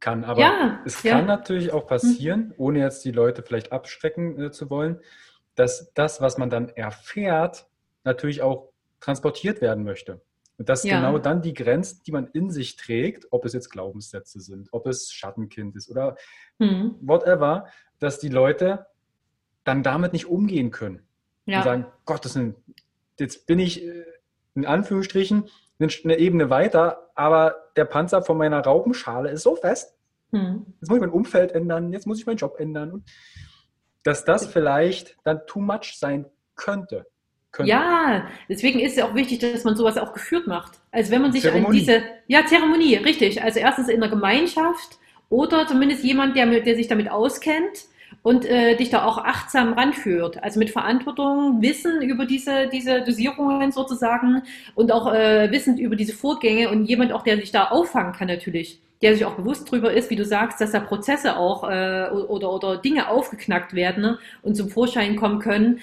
kann. 0.00 0.24
Aber 0.24 0.40
ja, 0.40 0.80
es 0.84 1.04
ja. 1.04 1.12
kann 1.12 1.26
natürlich 1.26 1.72
auch 1.72 1.86
passieren, 1.86 2.48
mhm. 2.48 2.54
ohne 2.56 2.78
jetzt 2.80 3.04
die 3.04 3.12
Leute 3.12 3.44
vielleicht 3.44 3.70
abschrecken 3.70 4.40
äh, 4.40 4.50
zu 4.50 4.70
wollen, 4.70 4.98
dass 5.54 5.92
das, 5.94 6.20
was 6.20 6.38
man 6.38 6.50
dann 6.50 6.68
erfährt, 6.70 7.66
natürlich 8.04 8.42
auch 8.42 8.70
transportiert 9.00 9.60
werden 9.60 9.84
möchte. 9.84 10.20
Und 10.56 10.68
dass 10.68 10.84
ja. 10.84 10.96
genau 10.96 11.18
dann 11.18 11.42
die 11.42 11.54
Grenzen, 11.54 12.02
die 12.06 12.12
man 12.12 12.28
in 12.28 12.50
sich 12.50 12.76
trägt, 12.76 13.26
ob 13.30 13.44
es 13.44 13.52
jetzt 13.52 13.70
Glaubenssätze 13.70 14.40
sind, 14.40 14.68
ob 14.72 14.86
es 14.86 15.12
Schattenkind 15.12 15.74
ist 15.74 15.90
oder 15.90 16.16
mhm. 16.58 16.96
whatever, 17.00 17.66
dass 17.98 18.18
die 18.18 18.28
Leute 18.28 18.86
dann 19.64 19.82
damit 19.82 20.12
nicht 20.12 20.26
umgehen 20.26 20.70
können. 20.70 21.02
Ja. 21.46 21.58
Und 21.58 21.64
sagen, 21.64 21.86
Gott, 22.04 22.24
das 22.24 22.34
sind, 22.34 22.56
jetzt 23.18 23.46
bin 23.46 23.58
ich 23.58 23.84
äh, 23.84 24.04
in 24.54 24.64
Anführungsstrichen 24.64 25.48
eine 25.80 26.18
Ebene 26.18 26.50
weiter, 26.50 27.10
aber 27.14 27.56
der 27.76 27.84
Panzer 27.84 28.22
von 28.22 28.38
meiner 28.38 28.60
Raupenschale 28.60 29.30
ist 29.30 29.42
so 29.42 29.56
fest. 29.56 29.94
Hm. 30.30 30.66
Jetzt 30.80 30.88
muss 30.88 30.96
ich 30.96 31.02
mein 31.02 31.10
Umfeld 31.10 31.52
ändern, 31.52 31.92
jetzt 31.92 32.06
muss 32.06 32.20
ich 32.20 32.26
meinen 32.26 32.36
Job 32.36 32.58
ändern. 32.58 32.92
Und 32.92 33.04
dass 34.04 34.24
das 34.24 34.46
vielleicht 34.46 35.16
dann 35.24 35.40
too 35.46 35.60
much 35.60 35.96
sein 35.98 36.26
könnte. 36.54 37.06
könnte. 37.50 37.70
Ja, 37.70 38.28
deswegen 38.48 38.78
ist 38.78 38.96
es 38.96 39.02
auch 39.02 39.14
wichtig, 39.14 39.40
dass 39.40 39.64
man 39.64 39.74
sowas 39.74 39.98
auch 39.98 40.12
geführt 40.12 40.46
macht. 40.46 40.78
Also 40.92 41.10
wenn 41.10 41.22
man 41.22 41.32
sich 41.32 41.42
Zeremonie. 41.42 41.66
an 41.66 41.72
diese, 41.72 42.02
ja, 42.28 42.46
Zeremonie, 42.46 42.96
richtig. 42.96 43.42
Also 43.42 43.58
erstens 43.58 43.88
in 43.88 44.00
der 44.00 44.10
Gemeinschaft 44.10 44.98
oder 45.30 45.66
zumindest 45.66 46.04
jemand, 46.04 46.36
der, 46.36 46.46
der 46.60 46.76
sich 46.76 46.86
damit 46.86 47.10
auskennt 47.10 47.86
und 48.22 48.44
äh, 48.44 48.76
dich 48.76 48.90
da 48.90 49.04
auch 49.04 49.18
achtsam 49.18 49.72
ranführt. 49.72 50.42
Also 50.42 50.58
mit 50.58 50.70
Verantwortung, 50.70 51.62
Wissen 51.62 52.02
über 52.02 52.26
diese, 52.26 52.68
diese 52.68 53.02
Dosierungen 53.02 53.72
sozusagen 53.72 54.42
und 54.74 54.92
auch 54.92 55.12
äh, 55.12 55.50
wissend 55.50 55.80
über 55.80 55.96
diese 55.96 56.14
Vorgänge 56.14 56.70
und 56.70 56.84
jemand 56.84 57.12
auch, 57.12 57.22
der 57.22 57.36
sich 57.36 57.50
da 57.50 57.64
auffangen 57.68 58.12
kann 58.12 58.28
natürlich, 58.28 58.80
der 59.04 59.12
sich 59.12 59.26
auch 59.26 59.34
bewusst 59.34 59.68
darüber 59.68 59.92
ist, 59.92 60.08
wie 60.08 60.16
du 60.16 60.24
sagst, 60.24 60.62
dass 60.62 60.72
da 60.72 60.80
Prozesse 60.80 61.36
auch 61.36 61.68
äh, 61.68 62.08
oder, 62.10 62.50
oder 62.50 62.78
Dinge 62.78 63.10
aufgeknackt 63.10 63.74
werden 63.74 64.02
ne, 64.02 64.18
und 64.40 64.56
zum 64.56 64.70
Vorschein 64.70 65.14
kommen 65.14 65.40
können, 65.40 65.80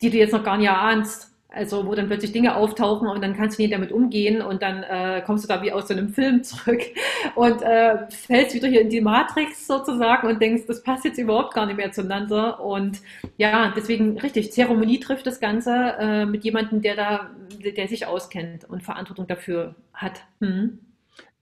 die 0.00 0.08
du 0.08 0.16
jetzt 0.16 0.32
noch 0.32 0.42
gar 0.42 0.56
nicht 0.56 0.70
ahnst. 0.70 1.32
Also 1.50 1.86
wo 1.86 1.94
dann 1.94 2.06
plötzlich 2.06 2.32
Dinge 2.32 2.56
auftauchen 2.56 3.08
und 3.08 3.22
dann 3.22 3.34
kannst 3.34 3.58
du 3.58 3.62
nicht 3.62 3.72
damit 3.72 3.92
umgehen 3.92 4.42
und 4.42 4.62
dann 4.62 4.82
äh, 4.82 5.22
kommst 5.24 5.44
du 5.44 5.48
da 5.48 5.62
wie 5.62 5.72
aus 5.72 5.88
so 5.88 5.94
einem 5.94 6.10
Film 6.10 6.42
zurück 6.42 6.80
und 7.34 7.62
äh, 7.62 8.10
fällst 8.10 8.54
wieder 8.54 8.68
hier 8.68 8.80
in 8.80 8.90
die 8.90 9.00
Matrix 9.00 9.66
sozusagen 9.66 10.26
und 10.26 10.40
denkst, 10.40 10.64
das 10.66 10.82
passt 10.82 11.04
jetzt 11.04 11.18
überhaupt 11.18 11.54
gar 11.54 11.66
nicht 11.66 11.76
mehr 11.76 11.92
zueinander. 11.92 12.60
Und 12.60 13.00
ja, 13.36 13.72
deswegen 13.76 14.18
richtig, 14.18 14.52
Zeremonie 14.52 15.00
trifft 15.00 15.26
das 15.26 15.40
Ganze 15.40 15.94
äh, 15.98 16.26
mit 16.26 16.44
jemandem, 16.44 16.80
der 16.80 16.96
da, 16.96 17.30
der 17.76 17.88
sich 17.88 18.06
auskennt 18.06 18.64
und 18.64 18.82
Verantwortung 18.82 19.26
dafür 19.26 19.74
hat. 19.92 20.22
Hm. 20.40 20.78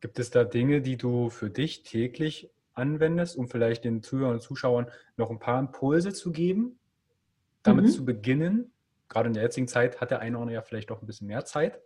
Gibt 0.04 0.18
es 0.18 0.28
da 0.28 0.44
Dinge, 0.44 0.82
die 0.82 0.98
du 0.98 1.30
für 1.30 1.48
dich 1.48 1.82
täglich 1.82 2.50
anwendest, 2.74 3.38
um 3.38 3.48
vielleicht 3.48 3.84
den 3.84 4.02
Zuhörern 4.02 4.34
und 4.34 4.42
Zuschauern 4.42 4.90
noch 5.16 5.30
ein 5.30 5.38
paar 5.38 5.58
Impulse 5.58 6.12
zu 6.12 6.30
geben, 6.30 6.78
damit 7.62 7.86
mhm. 7.86 7.88
zu 7.88 8.04
beginnen? 8.04 8.70
gerade 9.08 9.28
in 9.28 9.34
der 9.34 9.44
jetzigen 9.44 9.68
Zeit 9.68 10.00
hat 10.00 10.10
der 10.10 10.20
eine 10.20 10.38
oder 10.38 10.52
ja 10.52 10.62
vielleicht 10.62 10.90
auch 10.90 11.00
ein 11.00 11.06
bisschen 11.06 11.28
mehr 11.28 11.44
Zeit. 11.44 11.80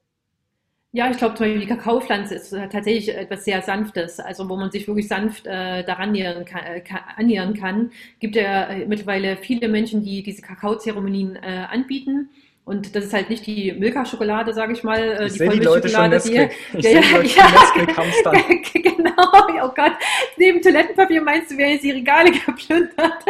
Ja, 0.93 1.11
ich 1.11 1.19
glaube 1.19 1.35
zum 1.35 1.45
Beispiel 1.45 1.61
die 1.61 1.67
Kakaopflanze 1.67 2.35
ist 2.35 2.51
tatsächlich 2.51 3.15
etwas 3.15 3.45
sehr 3.45 3.61
Sanftes, 3.61 4.19
also 4.19 4.49
wo 4.49 4.57
man 4.57 4.71
sich 4.71 4.89
wirklich 4.89 5.07
sanft 5.07 5.47
äh, 5.47 5.85
daran 5.85 6.13
nähern 6.13 6.47
kann, 6.47 6.65
äh, 6.65 6.83
annähern 7.17 7.53
kann. 7.53 7.93
Gibt 8.21 8.37
ja 8.37 8.69
äh, 8.69 8.87
mittlerweile 8.87 9.37
viele 9.37 9.69
Menschen, 9.69 10.03
die 10.03 10.23
diese 10.23 10.41
Kakaozeremonien 10.41 11.37
äh, 11.37 11.67
anbieten. 11.71 12.31
Und 12.69 12.95
das 12.95 13.07
ist 13.07 13.15
halt 13.15 13.31
nicht 13.31 13.47
die 13.47 13.73
Milka-Schokolade, 13.73 14.53
sage 14.53 14.75
ich 14.75 14.85
mal, 14.85 14.99
äh, 14.99 15.27
ich 15.27 15.33
die 15.33 15.39
Vollmilchschokolade. 15.39 16.21
Die, 16.21 16.49
ich 16.77 16.85
ja, 16.85 16.91
ja, 16.91 17.01
ja, 17.01 18.33
genau, 18.75 19.65
oh 19.65 19.73
Gott. 19.75 19.93
Neben 20.37 20.61
Toilettenpapier 20.61 21.23
meinst 21.23 21.51
du, 21.51 21.57
werden 21.57 21.73
jetzt 21.73 21.85
die 21.85 21.93
Regale 21.93 22.31
geplündert. 22.47 23.25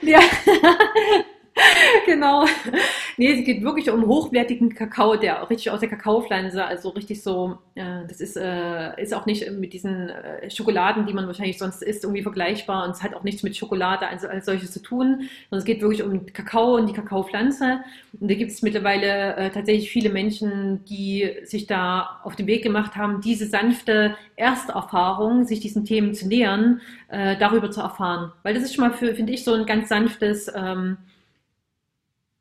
ja. 0.00 0.18
genau. 2.06 2.46
Nee, 3.18 3.38
es 3.38 3.44
geht 3.44 3.62
wirklich 3.62 3.90
um 3.90 4.06
hochwertigen 4.06 4.74
Kakao, 4.74 5.16
der 5.16 5.48
richtig 5.50 5.70
aus 5.70 5.80
der 5.80 5.88
Kakaopflanze, 5.90 6.64
also 6.64 6.90
richtig 6.90 7.22
so, 7.22 7.58
äh, 7.74 8.06
das 8.08 8.20
ist, 8.20 8.36
äh, 8.36 9.00
ist 9.00 9.12
auch 9.12 9.26
nicht 9.26 9.50
mit 9.52 9.72
diesen 9.74 10.08
äh, 10.08 10.50
Schokoladen, 10.50 11.06
die 11.06 11.12
man 11.12 11.26
wahrscheinlich 11.26 11.58
sonst 11.58 11.82
isst, 11.82 12.04
irgendwie 12.04 12.22
vergleichbar 12.22 12.84
und 12.84 12.92
es 12.92 13.02
hat 13.02 13.14
auch 13.14 13.22
nichts 13.22 13.42
mit 13.42 13.56
Schokolade 13.56 14.08
als, 14.08 14.24
als 14.24 14.46
solches 14.46 14.72
zu 14.72 14.80
tun, 14.80 15.28
sondern 15.50 15.58
es 15.58 15.64
geht 15.64 15.82
wirklich 15.82 16.02
um 16.02 16.24
Kakao 16.32 16.76
und 16.76 16.88
die 16.88 16.94
Kakaopflanze. 16.94 17.80
Und 18.18 18.30
da 18.30 18.34
gibt 18.34 18.50
es 18.50 18.62
mittlerweile 18.62 19.36
äh, 19.36 19.50
tatsächlich 19.50 19.90
viele 19.90 20.08
Menschen, 20.08 20.84
die 20.86 21.30
sich 21.44 21.66
da 21.66 22.20
auf 22.24 22.34
den 22.34 22.46
Weg 22.46 22.62
gemacht 22.62 22.96
haben, 22.96 23.20
diese 23.20 23.46
sanfte 23.46 24.16
Ersterfahrung, 24.36 25.44
sich 25.44 25.60
diesen 25.60 25.84
Themen 25.84 26.14
zu 26.14 26.26
nähern, 26.28 26.80
äh, 27.08 27.36
darüber 27.36 27.70
zu 27.70 27.82
erfahren. 27.82 28.32
Weil 28.42 28.54
das 28.54 28.62
ist 28.62 28.74
schon 28.74 28.88
mal 28.88 28.94
finde 28.94 29.32
ich, 29.32 29.44
so 29.44 29.52
ein 29.52 29.66
ganz 29.66 29.88
sanftes, 29.88 30.50
ähm, 30.54 30.96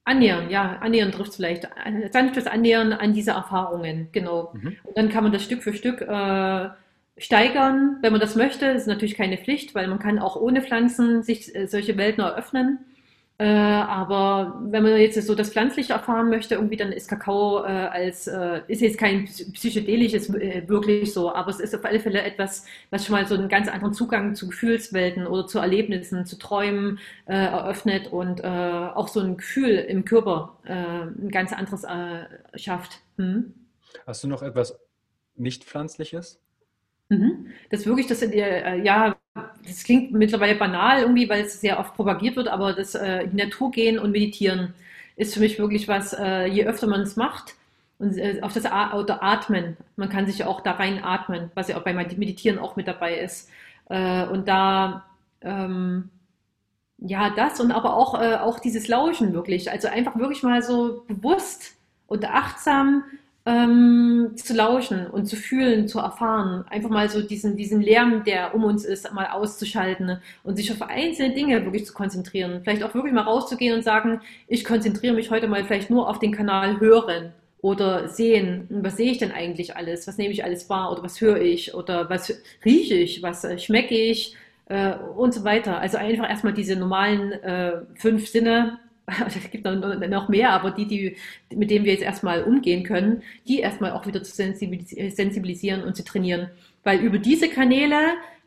Annähern, 0.04 0.50
ja, 0.50 0.78
annähern 0.80 1.12
trifft 1.12 1.36
vielleicht. 1.36 1.68
Sanftes 2.12 2.48
Annähern 2.48 2.92
an 2.94 3.14
diese 3.14 3.32
Erfahrungen, 3.32 4.10
genau. 4.12 4.52
Mhm. 4.54 4.78
Und 4.84 4.98
dann 4.98 5.10
kann 5.10 5.24
man 5.24 5.32
das 5.32 5.44
Stück 5.44 5.62
für 5.62 5.74
Stück 5.74 6.02
äh, 6.02 6.70
steigern, 7.18 7.98
wenn 8.02 8.12
man 8.12 8.22
das 8.22 8.36
möchte. 8.36 8.74
Das 8.74 8.84
ist 8.84 8.88
natürlich 8.88 9.16
keine 9.16 9.38
Pflicht, 9.38 9.76
weil 9.76 9.88
man 9.88 10.00
kann 10.00 10.18
auch 10.18 10.36
ohne 10.36 10.62
Pflanzen 10.62 11.22
sich 11.22 11.56
äh, 11.56 11.68
solche 11.68 11.98
Welten 11.98 12.24
eröffnen. 12.24 12.80
Äh, 13.42 13.46
aber 13.46 14.62
wenn 14.66 14.84
man 14.84 14.98
jetzt 14.98 15.20
so 15.26 15.34
das 15.34 15.50
Pflanzliche 15.50 15.94
erfahren 15.94 16.30
möchte, 16.30 16.54
irgendwie, 16.54 16.78
dann 16.78 16.92
ist 16.92 17.10
Kakao 17.10 17.64
äh, 17.64 17.70
als, 17.70 18.28
äh, 18.28 18.62
ist 18.68 18.82
jetzt 18.82 19.00
kein 19.00 19.26
psychedelisches 19.26 20.30
äh, 20.30 20.62
wirklich 20.68 21.12
so, 21.12 21.34
aber 21.34 21.50
es 21.50 21.60
ist 21.60 21.74
auf 21.74 21.84
alle 21.84 22.00
Fälle 22.00 22.22
etwas, 22.22 22.68
was 22.92 23.04
schon 23.04 23.16
mal 23.16 23.26
so 23.26 23.34
einen 23.34 23.50
ganz 23.50 23.68
anderen 23.68 23.96
Zugang 23.96 24.36
zu 24.36 24.48
Gefühlswelten 24.48 25.26
oder 25.26 25.48
zu 25.48 25.58
Erlebnissen, 25.58 26.24
zu 26.28 26.38
Träumen 26.38 27.00
äh, 27.26 27.34
eröffnet 27.34 28.12
und 28.12 28.44
äh, 28.44 28.48
auch 28.48 29.08
so 29.08 29.22
ein 29.22 29.38
Gefühl 29.38 29.72
im 29.72 30.06
Körper 30.06 30.58
ein 30.64 31.30
ganz 31.30 31.52
anderes 31.52 31.84
schafft. 32.54 33.00
Hm? 33.18 33.54
Hast 34.06 34.24
du 34.24 34.28
noch 34.28 34.44
etwas 34.44 34.80
nicht 35.36 35.64
Pflanzliches? 35.64 36.40
Mhm. 37.10 37.48
Das 37.72 37.88
wirklich, 37.88 38.06
das 38.06 38.22
ja, 38.22 39.16
das 39.34 39.84
klingt 39.84 40.12
mittlerweile 40.12 40.56
banal 40.56 41.02
irgendwie, 41.02 41.30
weil 41.30 41.44
es 41.44 41.62
sehr 41.62 41.80
oft 41.80 41.96
propagiert 41.96 42.36
wird, 42.36 42.48
aber 42.48 42.74
das 42.74 42.96
äh, 42.96 43.24
in 43.24 43.32
die 43.32 43.44
Natur 43.44 43.72
gehen 43.72 44.00
und 44.00 44.12
meditieren 44.12 44.74
ist 45.16 45.34
für 45.34 45.40
mich 45.40 45.60
wirklich 45.60 45.88
was, 45.88 46.14
äh, 46.14 46.46
je 46.46 46.66
öfter 46.66 46.88
man 46.88 47.02
es 47.02 47.16
macht 47.16 47.56
und 48.00 48.18
äh, 48.18 48.40
auf 48.42 48.54
das 48.54 48.66
oder 48.66 49.22
Atmen, 49.22 49.78
man 49.96 50.10
kann 50.10 50.26
sich 50.26 50.44
auch 50.44 50.62
da 50.62 50.72
rein 50.72 51.04
atmen, 51.04 51.52
was 51.54 51.68
ja 51.68 51.78
auch 51.78 51.84
beim 51.84 51.98
Meditieren 51.98 52.58
auch 52.58 52.76
mit 52.76 52.88
dabei 52.88 53.18
ist. 53.18 53.50
Äh, 53.90 54.26
und 54.26 54.48
da, 54.48 55.06
ähm, 55.42 56.10
ja, 56.98 57.30
das 57.30 57.60
und 57.60 57.72
aber 57.72 57.96
auch, 57.96 58.20
äh, 58.20 58.36
auch 58.36 58.60
dieses 58.60 58.88
Lauschen 58.88 59.34
wirklich, 59.34 59.70
also 59.72 59.88
einfach 59.88 60.18
wirklich 60.18 60.44
mal 60.44 60.64
so 60.64 61.04
bewusst 61.08 61.76
und 62.08 62.26
achtsam 62.26 63.04
ähm, 63.46 64.32
zu 64.36 64.54
lauschen 64.54 65.08
und 65.08 65.26
zu 65.26 65.36
fühlen, 65.36 65.88
zu 65.88 66.00
erfahren. 66.00 66.64
Einfach 66.70 66.90
mal 66.90 67.10
so 67.10 67.22
diesen, 67.22 67.58
diesen 67.58 67.82
Lärm, 67.82 68.24
der 68.24 68.54
um 68.54 68.64
uns 68.64 68.86
ist, 68.86 69.12
mal 69.14 69.28
auszuschalten 69.28 70.20
und 70.44 70.58
sich 70.58 70.72
auf 70.72 70.82
einzelne 70.82 71.34
Dinge 71.34 71.64
wirklich 71.64 71.86
zu 71.86 71.94
konzentrieren. 71.94 72.62
Vielleicht 72.64 72.84
auch 72.84 72.94
wirklich 72.94 73.14
mal 73.14 73.24
rauszugehen 73.24 73.76
und 73.76 73.84
sagen, 73.84 74.22
ich 74.48 74.64
konzentriere 74.64 75.16
mich 75.16 75.32
heute 75.32 75.48
mal 75.48 75.64
vielleicht 75.64 75.90
nur 75.90 76.08
auf 76.08 76.20
den 76.20 76.32
Kanal 76.32 76.80
Hören 76.80 77.34
oder 77.62 78.10
Sehen. 78.10 78.68
Was 78.70 78.98
sehe 78.98 79.12
ich 79.12 79.18
denn 79.18 79.32
eigentlich 79.32 79.76
alles? 79.76 80.08
Was 80.08 80.18
nehme 80.18 80.34
ich 80.34 80.44
alles 80.44 80.70
wahr? 80.70 80.92
Oder 80.92 81.04
was 81.04 81.20
höre 81.20 81.42
ich? 81.42 81.74
Oder 81.74 82.10
was 82.10 82.32
rieche 82.64 82.96
ich? 82.96 83.24
Was 83.24 83.44
äh, 83.44 83.58
schmecke 83.58 83.96
ich? 83.96 84.36
Äh, 84.68 84.94
und 85.18 85.34
so 85.34 85.44
weiter. 85.44 85.80
Also 85.80 85.98
einfach 85.98 86.30
erstmal 86.30 86.54
diese 86.54 86.76
normalen 86.76 87.32
äh, 87.32 87.82
fünf 87.96 88.28
Sinne 88.28 88.80
es 89.28 89.52
gibt 89.52 89.66
noch 89.66 90.30
mehr, 90.30 90.52
aber 90.52 90.72
die, 90.72 90.88
die, 90.88 91.18
mit 91.54 91.70
denen 91.70 91.86
wir 91.86 91.94
jetzt 91.94 92.04
erstmal 92.04 92.44
umgehen 92.44 92.84
können, 92.84 93.24
die 93.48 93.60
erstmal 93.60 93.92
auch 93.92 94.06
wieder 94.06 94.24
zu 94.24 94.34
sensibilisieren 94.34 95.84
und 95.84 95.96
zu 95.96 96.04
trainieren. 96.04 96.50
Weil 96.84 97.00
über 97.00 97.18
diese 97.18 97.50
Kanäle 97.50 97.98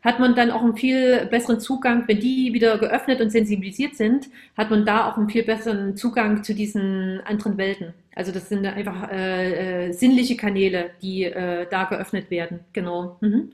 hat 0.05 0.19
man 0.19 0.35
dann 0.35 0.51
auch 0.51 0.61
einen 0.61 0.77
viel 0.77 1.25
besseren 1.25 1.59
Zugang, 1.59 2.07
wenn 2.07 2.19
die 2.19 2.53
wieder 2.53 2.77
geöffnet 2.77 3.21
und 3.21 3.31
sensibilisiert 3.31 3.95
sind, 3.95 4.29
hat 4.55 4.69
man 4.69 4.85
da 4.85 5.09
auch 5.09 5.17
einen 5.17 5.29
viel 5.29 5.43
besseren 5.43 5.97
Zugang 5.97 6.43
zu 6.43 6.53
diesen 6.53 7.21
anderen 7.21 7.57
Welten. 7.57 7.95
Also 8.15 8.31
das 8.31 8.47
sind 8.47 8.65
einfach 8.67 9.11
äh, 9.11 9.87
äh, 9.87 9.91
sinnliche 9.93 10.37
Kanäle, 10.37 10.91
die 11.01 11.23
äh, 11.23 11.65
da 11.69 11.85
geöffnet 11.85 12.29
werden. 12.29 12.59
Genau. 12.71 13.17
Mhm. 13.19 13.53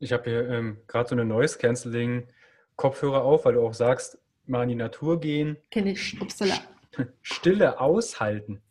Ich 0.00 0.12
habe 0.12 0.28
hier 0.28 0.48
ähm, 0.48 0.78
gerade 0.88 1.08
so 1.08 1.14
eine 1.14 1.24
Noise 1.24 1.58
Cancelling 1.58 2.24
Kopfhörer 2.76 3.22
auf, 3.22 3.44
weil 3.44 3.54
du 3.54 3.64
auch 3.64 3.72
sagst, 3.72 4.18
mal 4.46 4.62
in 4.62 4.70
die 4.70 4.74
Natur 4.74 5.20
gehen. 5.20 5.56
Kenne 5.70 5.92
ich. 5.92 6.20
Upsala. 6.20 6.54
Stille 7.22 7.80
aushalten. 7.80 8.62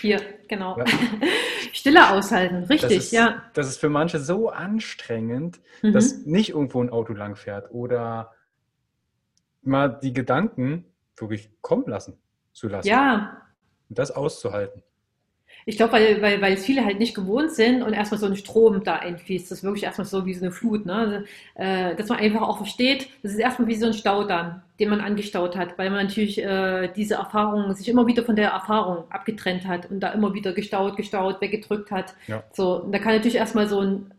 Hier, 0.00 0.20
genau. 0.48 0.78
Ja. 0.78 0.84
Stille 1.72 2.10
aushalten, 2.10 2.64
richtig, 2.64 2.80
das 2.80 2.92
ist, 2.92 3.12
ja. 3.12 3.44
Das 3.54 3.68
ist 3.68 3.78
für 3.78 3.88
manche 3.88 4.18
so 4.18 4.48
anstrengend, 4.48 5.60
mhm. 5.82 5.92
dass 5.92 6.24
nicht 6.26 6.50
irgendwo 6.50 6.82
ein 6.82 6.90
Auto 6.90 7.12
langfährt 7.12 7.70
oder 7.70 8.32
mal 9.62 9.88
die 10.02 10.12
Gedanken 10.12 10.84
wirklich 11.16 11.50
kommen 11.60 11.86
lassen 11.86 12.18
zu 12.52 12.68
lassen. 12.68 12.88
Ja. 12.88 13.46
Und 13.88 13.98
das 13.98 14.10
auszuhalten. 14.10 14.82
Ich 15.70 15.76
glaube, 15.76 15.92
weil, 15.92 16.20
weil, 16.20 16.42
weil 16.42 16.56
viele 16.56 16.84
halt 16.84 16.98
nicht 16.98 17.14
gewohnt 17.14 17.52
sind 17.52 17.82
und 17.82 17.92
erstmal 17.92 18.18
so 18.18 18.26
ein 18.26 18.34
Strom 18.34 18.82
da 18.82 18.96
einfließt. 18.96 19.48
Das 19.48 19.58
ist 19.58 19.64
wirklich 19.64 19.84
erstmal 19.84 20.04
so 20.04 20.26
wie 20.26 20.34
so 20.34 20.44
eine 20.44 20.50
Flut. 20.50 20.84
Ne? 20.84 20.92
Also, 20.92 21.16
äh, 21.54 21.94
dass 21.94 22.08
man 22.08 22.18
einfach 22.18 22.42
auch 22.42 22.56
versteht, 22.56 23.08
das 23.22 23.32
ist 23.32 23.38
erstmal 23.38 23.68
wie 23.68 23.76
so 23.76 23.86
ein 23.86 23.92
Staudamm, 23.92 24.62
den 24.80 24.90
man 24.90 25.00
angestaut 25.00 25.56
hat, 25.56 25.78
weil 25.78 25.90
man 25.90 26.06
natürlich 26.06 26.42
äh, 26.42 26.88
diese 26.96 27.14
Erfahrung, 27.14 27.72
sich 27.76 27.88
immer 27.88 28.08
wieder 28.08 28.24
von 28.24 28.34
der 28.34 28.50
Erfahrung 28.50 29.04
abgetrennt 29.10 29.64
hat 29.64 29.88
und 29.88 30.00
da 30.00 30.10
immer 30.10 30.34
wieder 30.34 30.52
gestaut, 30.52 30.96
gestaut, 30.96 31.40
weggedrückt 31.40 31.92
hat. 31.92 32.14
Ja. 32.26 32.42
So, 32.52 32.82
und 32.82 32.90
da 32.90 32.98
kann 32.98 33.14
natürlich 33.14 33.36
erstmal 33.36 33.68
so 33.68 33.80
ein 33.80 34.10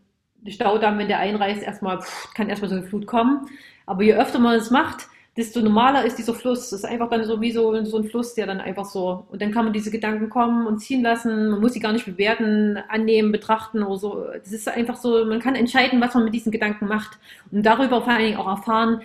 Staudamm, 0.46 0.96
wenn 0.96 1.08
der 1.08 1.18
einreißt, 1.18 1.62
erstmal, 1.62 2.00
pff, 2.00 2.32
kann 2.32 2.48
erstmal 2.48 2.70
so 2.70 2.76
eine 2.76 2.86
Flut 2.86 3.06
kommen. 3.06 3.46
Aber 3.84 4.02
je 4.02 4.14
öfter 4.14 4.38
man 4.38 4.54
es 4.56 4.70
macht, 4.70 5.08
desto 5.36 5.60
normaler 5.60 6.04
ist 6.04 6.18
dieser 6.18 6.34
Fluss. 6.34 6.70
Das 6.70 6.80
ist 6.80 6.84
einfach 6.84 7.08
dann 7.08 7.24
so 7.24 7.40
wie 7.40 7.52
so, 7.52 7.84
so 7.84 7.98
ein 7.98 8.04
Fluss, 8.04 8.34
der 8.34 8.46
dann 8.46 8.60
einfach 8.60 8.84
so, 8.84 9.26
und 9.30 9.40
dann 9.40 9.50
kann 9.50 9.64
man 9.64 9.72
diese 9.72 9.90
Gedanken 9.90 10.28
kommen 10.28 10.66
und 10.66 10.80
ziehen 10.80 11.02
lassen. 11.02 11.50
Man 11.50 11.60
muss 11.60 11.72
sie 11.72 11.80
gar 11.80 11.92
nicht 11.92 12.04
bewerten, 12.04 12.76
annehmen, 12.88 13.32
betrachten 13.32 13.82
oder 13.82 13.98
so. 13.98 14.26
Das 14.32 14.52
ist 14.52 14.68
einfach 14.68 14.96
so, 14.96 15.24
man 15.24 15.40
kann 15.40 15.54
entscheiden, 15.54 16.00
was 16.00 16.14
man 16.14 16.24
mit 16.24 16.34
diesen 16.34 16.52
Gedanken 16.52 16.86
macht. 16.86 17.18
Und 17.50 17.64
darüber 17.64 18.02
vor 18.02 18.12
allen 18.12 18.26
Dingen 18.26 18.36
auch 18.36 18.48
erfahren, 18.48 19.00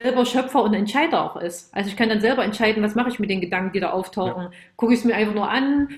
selber 0.00 0.24
Schöpfer 0.24 0.62
und 0.62 0.74
Entscheider 0.74 1.22
auch 1.22 1.36
ist. 1.36 1.74
Also 1.74 1.90
ich 1.90 1.96
kann 1.96 2.08
dann 2.08 2.20
selber 2.20 2.44
entscheiden, 2.44 2.82
was 2.82 2.94
mache 2.94 3.10
ich 3.10 3.18
mit 3.18 3.30
den 3.30 3.40
Gedanken, 3.40 3.72
die 3.72 3.80
da 3.80 3.90
auftauchen. 3.90 4.44
Ja. 4.44 4.50
Gucke 4.76 4.94
ich 4.94 5.00
es 5.00 5.04
mir 5.04 5.14
einfach 5.14 5.34
nur 5.34 5.50
an, 5.50 5.88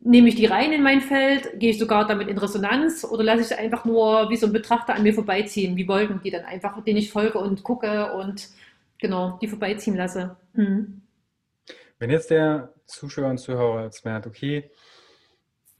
nehme 0.00 0.28
ich 0.28 0.34
die 0.34 0.46
rein 0.46 0.72
in 0.72 0.82
mein 0.82 1.00
Feld, 1.00 1.60
gehe 1.60 1.70
ich 1.70 1.78
sogar 1.78 2.06
damit 2.06 2.26
in 2.28 2.38
Resonanz 2.38 3.04
oder 3.04 3.22
lasse 3.22 3.42
ich 3.42 3.48
sie 3.48 3.58
einfach 3.58 3.84
nur 3.84 4.30
wie 4.30 4.36
so 4.36 4.46
ein 4.46 4.52
Betrachter 4.52 4.94
an 4.94 5.04
mir 5.04 5.14
vorbeiziehen, 5.14 5.76
wie 5.76 5.86
Wolken, 5.86 6.20
die 6.24 6.30
dann 6.30 6.44
einfach, 6.44 6.82
denen 6.82 6.98
ich 6.98 7.12
folge 7.12 7.38
und 7.38 7.62
gucke 7.62 8.12
und 8.14 8.48
genau, 9.02 9.38
die 9.42 9.48
vorbeiziehen 9.48 9.96
lasse. 9.96 10.36
Mhm. 10.54 11.02
Wenn 11.98 12.10
jetzt 12.10 12.30
der 12.30 12.72
Zuschauer 12.86 13.28
und 13.28 13.38
Zuhörer 13.38 13.84
jetzt 13.84 14.04
merkt, 14.04 14.26
okay, 14.26 14.70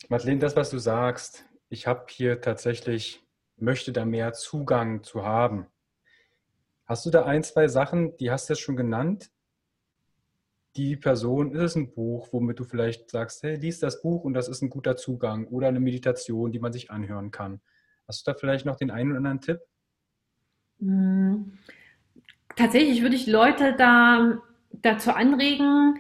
Madeleine, 0.09 0.41
das, 0.41 0.57
was 0.57 0.71
du 0.71 0.79
sagst, 0.79 1.47
ich 1.71 1.87
habe 1.87 2.05
hier 2.11 2.41
tatsächlich, 2.41 3.25
möchte 3.57 3.93
da 3.93 4.05
mehr 4.05 4.33
Zugang 4.33 5.05
zu 5.05 5.25
haben. 5.25 5.67
Hast 6.85 7.07
du 7.07 7.11
da 7.11 7.25
ein, 7.25 7.43
zwei 7.45 7.69
Sachen, 7.69 8.17
die 8.17 8.31
hast 8.31 8.49
du 8.49 8.55
jetzt 8.55 8.61
schon 8.61 8.77
genannt, 8.77 9.31
die 10.77 10.97
Person, 10.97 11.55
ist 11.55 11.63
es 11.63 11.77
ein 11.77 11.93
Buch, 11.93 12.29
womit 12.33 12.59
du 12.59 12.65
vielleicht 12.65 13.11
sagst, 13.11 13.43
hey, 13.43 13.57
lies 13.57 13.79
das 13.79 14.03
Buch 14.03 14.25
und 14.25 14.35
das 14.35 14.49
ist 14.49 14.63
ein 14.63 14.71
guter 14.71 14.97
Zugang 14.97 15.47
oder 15.47 15.69
eine 15.69 15.81
Meditation, 15.81 16.51
die 16.51 16.59
man 16.59 16.73
sich 16.73 16.91
anhören 16.91 17.31
kann. 17.31 17.61
Hast 18.09 18.27
du 18.27 18.33
da 18.33 18.39
vielleicht 18.39 18.67
noch 18.67 18.77
den 18.77 18.91
einen 18.91 19.11
oder 19.11 19.19
anderen 19.19 19.41
Tipp? 19.41 19.61
Hm. 20.81 21.59
Tatsächlich 22.57 23.03
würde 23.03 23.17
ich 23.17 23.27
Leute 23.27 23.75
da 23.77 24.39
dazu 24.83 25.13
anregen, 25.13 25.99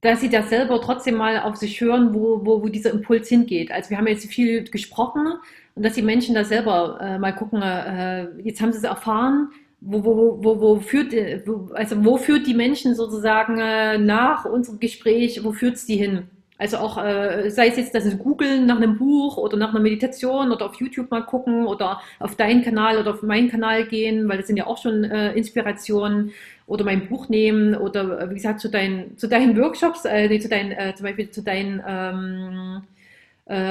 dass 0.00 0.20
sie 0.20 0.30
das 0.30 0.48
selber 0.48 0.80
trotzdem 0.80 1.16
mal 1.16 1.40
auf 1.40 1.56
sich 1.56 1.80
hören, 1.80 2.14
wo, 2.14 2.44
wo, 2.44 2.62
wo 2.62 2.68
dieser 2.68 2.90
Impuls 2.90 3.28
hingeht. 3.28 3.72
Also 3.72 3.90
wir 3.90 3.98
haben 3.98 4.06
jetzt 4.06 4.26
viel 4.26 4.64
gesprochen 4.64 5.26
und 5.74 5.84
dass 5.84 5.94
die 5.94 6.02
Menschen 6.02 6.34
da 6.34 6.44
selber 6.44 6.98
äh, 7.00 7.18
mal 7.18 7.34
gucken, 7.34 7.62
äh, 7.62 8.28
jetzt 8.42 8.60
haben 8.60 8.72
sie 8.72 8.78
es 8.78 8.84
erfahren, 8.84 9.50
wo, 9.80 10.04
wo, 10.04 10.38
wo, 10.42 10.60
wo 10.60 10.80
führt, 10.80 11.12
wo, 11.46 11.72
also 11.74 12.04
wo 12.04 12.16
führt 12.16 12.46
die 12.46 12.54
Menschen 12.54 12.94
sozusagen 12.94 13.58
äh, 13.58 13.98
nach 13.98 14.44
unserem 14.44 14.78
Gespräch, 14.78 15.42
wo 15.44 15.52
führt 15.52 15.76
es 15.76 15.86
die 15.86 15.96
hin? 15.96 16.28
Also 16.58 16.78
auch, 16.78 17.02
äh, 17.02 17.50
sei 17.50 17.68
es 17.68 17.76
jetzt, 17.76 17.94
dass 17.94 18.04
sie 18.04 18.16
googeln 18.16 18.66
nach 18.66 18.76
einem 18.76 18.98
Buch 18.98 19.36
oder 19.36 19.56
nach 19.56 19.70
einer 19.70 19.80
Meditation 19.80 20.50
oder 20.50 20.66
auf 20.66 20.74
YouTube 20.74 21.08
mal 21.10 21.24
gucken 21.24 21.66
oder 21.66 22.00
auf 22.18 22.34
deinen 22.34 22.62
Kanal 22.62 22.98
oder 22.98 23.12
auf 23.14 23.22
meinen 23.22 23.48
Kanal 23.48 23.86
gehen, 23.86 24.28
weil 24.28 24.38
das 24.38 24.48
sind 24.48 24.56
ja 24.56 24.66
auch 24.66 24.78
schon 24.78 25.04
äh, 25.04 25.32
Inspirationen. 25.34 26.32
Oder 26.66 26.84
mein 26.84 27.08
Buch 27.08 27.30
nehmen 27.30 27.74
oder 27.74 28.20
äh, 28.20 28.30
wie 28.30 28.34
gesagt 28.34 28.60
zu 28.60 28.68
deinen, 28.68 29.16
zu 29.16 29.26
deinen 29.26 29.56
Workshops, 29.56 30.04
äh, 30.04 30.28
nee, 30.28 30.38
zu 30.38 30.50
deinen, 30.50 30.72
äh, 30.72 30.94
zum 30.94 31.06
Beispiel 31.06 31.30
zu 31.30 31.42
deinen 31.42 31.82
ähm, 31.86 32.82
äh, 32.82 32.97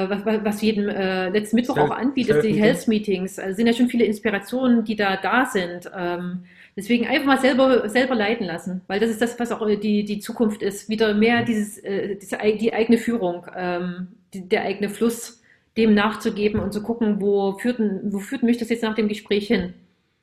was, 0.10 0.26
was 0.26 0.62
jeden 0.62 0.90
äh, 0.90 1.30
letzten 1.30 1.56
Mittwoch 1.56 1.78
auch 1.78 1.92
anbietet, 1.92 2.44
die 2.44 2.54
Health 2.54 2.88
Meetings. 2.88 3.38
Also 3.38 3.58
sind 3.58 3.68
ja 3.68 3.74
schon 3.74 3.90
viele 3.90 4.06
Inspirationen, 4.06 4.84
die 4.84 4.96
da 4.96 5.18
da 5.18 5.46
sind. 5.46 5.90
Ähm, 5.96 6.46
deswegen 6.76 7.06
einfach 7.06 7.28
mal 7.28 7.40
selber 7.40 7.88
selber 7.88 8.16
leiten 8.16 8.48
lassen, 8.48 8.82
weil 8.88 9.00
das 9.00 9.12
ist 9.12 9.22
das, 9.22 9.40
was 9.40 9.52
auch 9.52 9.68
die 9.68 10.04
die 10.04 10.20
Zukunft 10.20 10.64
ist. 10.64 10.90
Wieder 10.90 11.14
mehr 11.14 11.44
dieses 11.44 11.78
äh, 11.78 12.16
diese, 12.16 12.38
die 12.60 12.74
eigene 12.74 12.98
Führung, 12.98 13.46
ähm, 13.56 14.08
die, 14.34 14.50
der 14.50 14.64
eigene 14.64 14.90
Fluss, 14.90 15.44
dem 15.78 15.94
nachzugeben 15.94 16.60
und 16.60 16.74
zu 16.74 16.82
gucken, 16.82 17.22
wo 17.22 17.54
führt 17.60 17.80
wo 17.80 18.18
führt 18.18 18.42
mich 18.42 18.58
das 18.58 18.70
jetzt 18.70 18.84
nach 18.84 18.96
dem 18.96 19.08
Gespräch 19.08 19.46
hin? 19.46 19.76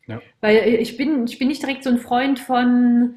Ja. 0.09 0.21
Weil 0.41 0.67
ich 0.81 0.97
bin 0.97 1.27
ich 1.27 1.39
bin 1.39 1.47
nicht 1.47 1.63
direkt 1.63 1.85
so 1.85 1.91
ein 1.91 1.99
Freund 1.99 2.41
von 2.41 3.15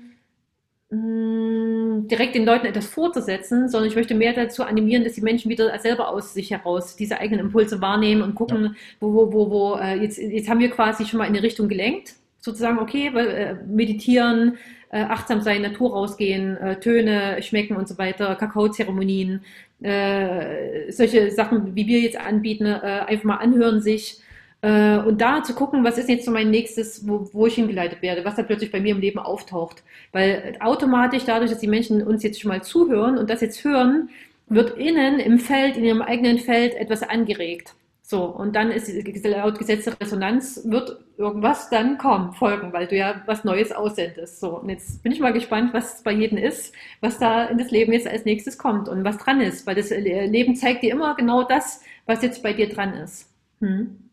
direkt 2.06 2.36
den 2.36 2.46
Leuten 2.46 2.66
etwas 2.66 2.86
vorzusetzen, 2.86 3.70
sondern 3.70 3.90
ich 3.90 3.96
möchte 3.96 4.14
mehr 4.14 4.34
dazu 4.34 4.64
animieren, 4.64 5.04
dass 5.04 5.14
die 5.14 5.22
Menschen 5.22 5.50
wieder 5.50 5.78
selber 5.80 6.10
aus 6.10 6.34
sich 6.34 6.52
heraus 6.52 6.96
diese 6.96 7.20
eigenen 7.20 7.46
Impulse 7.46 7.82
wahrnehmen 7.82 8.22
und 8.22 8.36
gucken, 8.36 8.64
ja. 8.64 8.72
wo, 9.00 9.14
wo, 9.14 9.34
wo, 9.34 9.50
wo, 9.50 9.76
äh, 9.76 9.96
jetzt, 10.02 10.18
jetzt 10.18 10.50
haben 10.50 10.60
wir 10.60 10.70
quasi 10.70 11.06
schon 11.06 11.18
mal 11.18 11.26
in 11.26 11.34
eine 11.34 11.44
Richtung 11.44 11.68
gelenkt, 11.68 12.16
sozusagen, 12.40 12.80
okay, 12.80 13.10
weil, 13.14 13.28
äh, 13.28 13.56
meditieren, 13.66 14.58
äh, 14.90 15.02
achtsam 15.02 15.42
sein, 15.42 15.62
Natur 15.62 15.92
rausgehen, 15.92 16.58
äh, 16.58 16.80
Töne 16.80 17.42
schmecken 17.42 17.76
und 17.76 17.88
so 17.88 17.98
weiter, 17.98 18.36
Kakaozeremonien, 18.36 19.42
äh, 19.82 20.92
solche 20.92 21.32
Sachen, 21.32 21.76
wie 21.76 21.88
wir 21.88 22.00
jetzt 22.00 22.20
anbieten, 22.20 22.66
äh, 22.66 23.04
einfach 23.08 23.26
mal 23.26 23.36
anhören 23.36 23.82
sich, 23.82 24.22
äh, 24.62 24.98
und 24.98 25.22
da 25.22 25.44
zu 25.44 25.54
gucken, 25.54 25.84
was 25.84 25.98
ist 25.98 26.10
jetzt 26.10 26.26
so 26.26 26.32
mein 26.32 26.50
nächstes, 26.50 27.08
wo, 27.08 27.30
wo 27.32 27.48
ich 27.48 27.56
hingeleitet 27.56 28.02
werde, 28.02 28.26
was 28.26 28.36
da 28.36 28.44
plötzlich 28.44 28.72
bei 28.72 28.80
mir 28.80 28.96
im 28.96 29.02
Leben 29.02 29.20
auftaucht. 29.20 29.84
Weil 30.12 30.58
automatisch 30.60 31.26
dadurch, 31.26 31.52
dass 31.52 31.60
die 31.60 31.68
Menschen 31.68 32.02
uns 32.02 32.24
jetzt 32.24 32.42
schon 32.42 32.50
mal 32.50 32.64
zuhören 32.64 33.18
und 33.18 33.30
das 33.30 33.42
jetzt 33.42 33.64
hören, 33.64 34.10
wird 34.48 34.78
innen 34.78 35.20
im 35.20 35.40
Feld, 35.40 35.78
in 35.78 35.84
ihrem 35.84 36.02
eigenen 36.02 36.40
Feld 36.40 36.74
etwas 36.76 37.04
angeregt. 37.04 37.76
So, 38.02 38.24
und 38.24 38.56
dann 38.56 38.72
ist 38.72 38.90
laut 39.26 39.60
Gesetz 39.60 39.84
der 39.84 40.00
Resonanz 40.00 40.62
wird 40.64 40.98
irgendwas 41.18 41.70
dann 41.70 41.98
kommen, 41.98 42.32
folgen, 42.32 42.72
weil 42.72 42.88
du 42.88 42.96
ja 42.96 43.22
was 43.26 43.44
Neues 43.44 43.74
aussendest. 43.74 44.40
So, 44.40 44.60
und 44.60 44.70
jetzt 44.70 45.04
bin 45.04 45.12
ich 45.12 45.20
mal 45.20 45.34
gespannt, 45.34 45.74
was 45.74 46.04
bei 46.04 46.14
jedem 46.14 46.38
ist, 46.38 46.74
was 47.02 47.20
da 47.20 47.48
in 47.48 47.58
das 47.58 47.70
Leben 47.70 47.92
jetzt 47.92 48.08
als 48.08 48.24
nächstes 48.24 48.58
kommt 48.58 48.88
und 48.88 49.04
was 49.04 49.18
dran 49.18 49.42
ist, 49.42 49.68
weil 49.68 49.76
das 49.76 49.90
Leben 49.90 50.56
zeigt 50.56 50.84
dir 50.84 50.94
immer 50.94 51.16
genau 51.16 51.44
das, 51.44 51.82
was 52.06 52.22
jetzt 52.22 52.42
bei 52.42 52.54
dir 52.54 52.70
dran 52.70 52.94
ist. 52.94 53.30
Hm? 53.60 54.07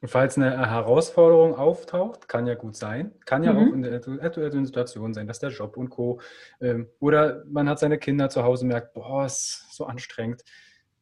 Und 0.00 0.08
falls 0.08 0.38
eine 0.38 0.70
Herausforderung 0.70 1.54
auftaucht, 1.54 2.26
kann 2.26 2.46
ja 2.46 2.54
gut 2.54 2.74
sein, 2.74 3.12
kann 3.26 3.44
ja 3.44 3.52
mhm. 3.52 3.58
auch 3.58 3.74
in 3.74 3.82
der 3.82 4.00
aktuellen 4.22 4.64
Situation 4.64 5.12
sein, 5.12 5.26
dass 5.26 5.40
der 5.40 5.50
Job 5.50 5.76
und 5.76 5.90
Co. 5.90 6.20
Ähm, 6.60 6.88
oder 7.00 7.44
man 7.50 7.68
hat 7.68 7.78
seine 7.78 7.98
Kinder 7.98 8.30
zu 8.30 8.42
Hause 8.42 8.64
und 8.64 8.68
merkt, 8.68 8.94
boah, 8.94 9.26
ist 9.26 9.66
so 9.70 9.84
anstrengend. 9.84 10.42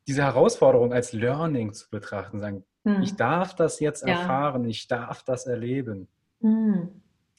Diese 0.08 0.24
Herausforderung 0.24 0.92
als 0.92 1.12
Learning 1.12 1.72
zu 1.72 1.88
betrachten, 1.90 2.40
sagen, 2.40 2.64
mhm. 2.82 3.02
ich 3.02 3.14
darf 3.14 3.54
das 3.54 3.78
jetzt 3.78 4.04
ja. 4.04 4.14
erfahren, 4.14 4.64
ich 4.64 4.88
darf 4.88 5.22
das 5.22 5.46
erleben. 5.46 6.08
Mhm. 6.40 6.88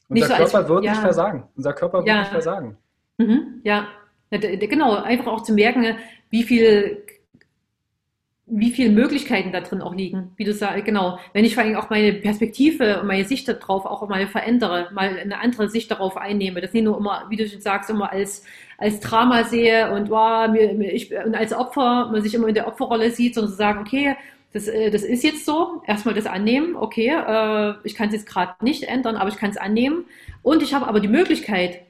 Unser 0.08 0.26
so 0.26 0.34
Körper 0.34 0.58
als, 0.58 0.68
wird 0.68 0.84
ja. 0.84 0.90
nicht 0.92 1.00
versagen. 1.02 1.48
Unser 1.56 1.72
Körper 1.74 1.98
wird 1.98 2.08
ja. 2.08 2.20
nicht 2.20 2.30
versagen. 2.30 2.78
Mhm. 3.18 3.60
Ja, 3.64 3.88
genau, 4.30 4.96
einfach 4.96 5.26
auch 5.26 5.42
zu 5.42 5.52
merken, 5.52 5.96
wie 6.30 6.42
viel 6.42 7.04
wie 8.52 8.70
viele 8.72 8.90
Möglichkeiten 8.90 9.52
da 9.52 9.60
drin 9.60 9.80
auch 9.80 9.94
liegen, 9.94 10.32
wie 10.36 10.44
du 10.44 10.52
sagst, 10.52 10.84
genau. 10.84 11.18
Wenn 11.32 11.44
ich 11.44 11.54
vor 11.54 11.62
allem 11.62 11.76
auch 11.76 11.88
meine 11.88 12.12
Perspektive 12.12 13.00
und 13.00 13.06
meine 13.06 13.24
Sicht 13.24 13.48
darauf 13.48 13.86
auch 13.86 14.06
mal 14.08 14.26
verändere, 14.26 14.88
mal 14.92 15.18
eine 15.18 15.40
andere 15.40 15.68
Sicht 15.68 15.90
darauf 15.90 16.16
einnehme, 16.16 16.60
das 16.60 16.72
nicht 16.72 16.84
nur 16.84 16.98
immer, 16.98 17.26
wie 17.28 17.36
du 17.36 17.48
schon 17.48 17.60
sagst, 17.60 17.90
immer 17.90 18.10
als, 18.10 18.44
als 18.76 19.00
Drama 19.00 19.44
sehe 19.44 19.92
und, 19.92 20.10
wow, 20.10 20.48
mir, 20.48 20.92
ich, 20.92 21.12
und 21.14 21.34
als 21.34 21.52
Opfer, 21.52 22.08
man 22.10 22.22
sich 22.22 22.34
immer 22.34 22.48
in 22.48 22.54
der 22.54 22.66
Opferrolle 22.66 23.10
sieht, 23.10 23.34
sondern 23.34 23.52
zu 23.52 23.56
sagen, 23.56 23.80
okay, 23.80 24.16
das, 24.52 24.66
äh, 24.66 24.90
das 24.90 25.02
ist 25.02 25.22
jetzt 25.22 25.46
so, 25.46 25.82
erstmal 25.86 26.14
das 26.14 26.26
annehmen, 26.26 26.74
okay, 26.74 27.08
äh, 27.08 27.74
ich 27.84 27.94
kann 27.94 28.08
es 28.08 28.14
jetzt 28.14 28.26
gerade 28.26 28.54
nicht 28.64 28.82
ändern, 28.82 29.16
aber 29.16 29.28
ich 29.28 29.36
kann 29.36 29.50
es 29.50 29.56
annehmen. 29.56 30.06
Und 30.42 30.62
ich 30.62 30.74
habe 30.74 30.88
aber 30.88 31.00
die 31.00 31.08
Möglichkeit, 31.08 31.82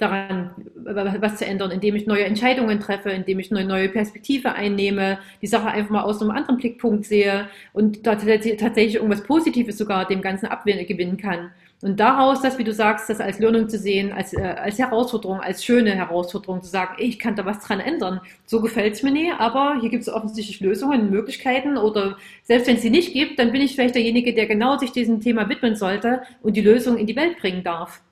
daran 0.00 0.50
was 0.84 1.36
zu 1.36 1.46
ändern, 1.46 1.70
indem 1.70 1.96
ich 1.96 2.06
neue 2.06 2.24
Entscheidungen 2.24 2.80
treffe, 2.80 3.10
indem 3.10 3.38
ich 3.38 3.50
eine 3.50 3.64
neue 3.64 3.88
Perspektive 3.88 4.52
einnehme, 4.52 5.18
die 5.42 5.46
Sache 5.46 5.68
einfach 5.68 5.90
mal 5.90 6.02
aus 6.02 6.20
einem 6.20 6.30
anderen 6.30 6.56
Blickpunkt 6.56 7.04
sehe 7.04 7.48
und 7.72 8.04
tatsächlich 8.04 8.94
irgendwas 8.94 9.22
Positives 9.22 9.78
sogar 9.78 10.06
dem 10.06 10.22
Ganzen 10.22 10.46
abgewinnen 10.46 11.16
kann. 11.16 11.50
Und 11.82 11.98
daraus, 11.98 12.42
das, 12.42 12.58
wie 12.58 12.64
du 12.64 12.74
sagst, 12.74 13.08
das 13.08 13.20
als 13.20 13.38
Learning 13.38 13.68
zu 13.68 13.78
sehen, 13.78 14.12
als, 14.12 14.34
äh, 14.34 14.42
als 14.42 14.78
Herausforderung, 14.78 15.40
als 15.40 15.64
schöne 15.64 15.92
Herausforderung 15.92 16.62
zu 16.62 16.68
sagen, 16.68 16.96
ich 16.98 17.18
kann 17.18 17.36
da 17.36 17.46
was 17.46 17.60
dran 17.60 17.80
ändern. 17.80 18.20
So 18.44 18.60
gefällt 18.60 18.94
es 18.94 19.02
mir 19.02 19.12
nie, 19.12 19.32
aber 19.32 19.78
hier 19.80 19.88
gibt 19.88 20.02
es 20.02 20.10
offensichtlich 20.10 20.60
Lösungen, 20.60 21.08
Möglichkeiten 21.08 21.78
oder 21.78 22.18
selbst 22.42 22.66
wenn 22.66 22.76
es 22.76 22.82
sie 22.82 22.90
nicht 22.90 23.14
gibt, 23.14 23.38
dann 23.38 23.50
bin 23.50 23.62
ich 23.62 23.74
vielleicht 23.74 23.94
derjenige, 23.94 24.34
der 24.34 24.46
genau 24.46 24.76
sich 24.76 24.92
diesem 24.92 25.22
Thema 25.22 25.48
widmen 25.48 25.74
sollte 25.74 26.20
und 26.42 26.54
die 26.54 26.60
Lösung 26.60 26.98
in 26.98 27.06
die 27.06 27.16
Welt 27.16 27.38
bringen 27.38 27.64
darf. 27.64 28.02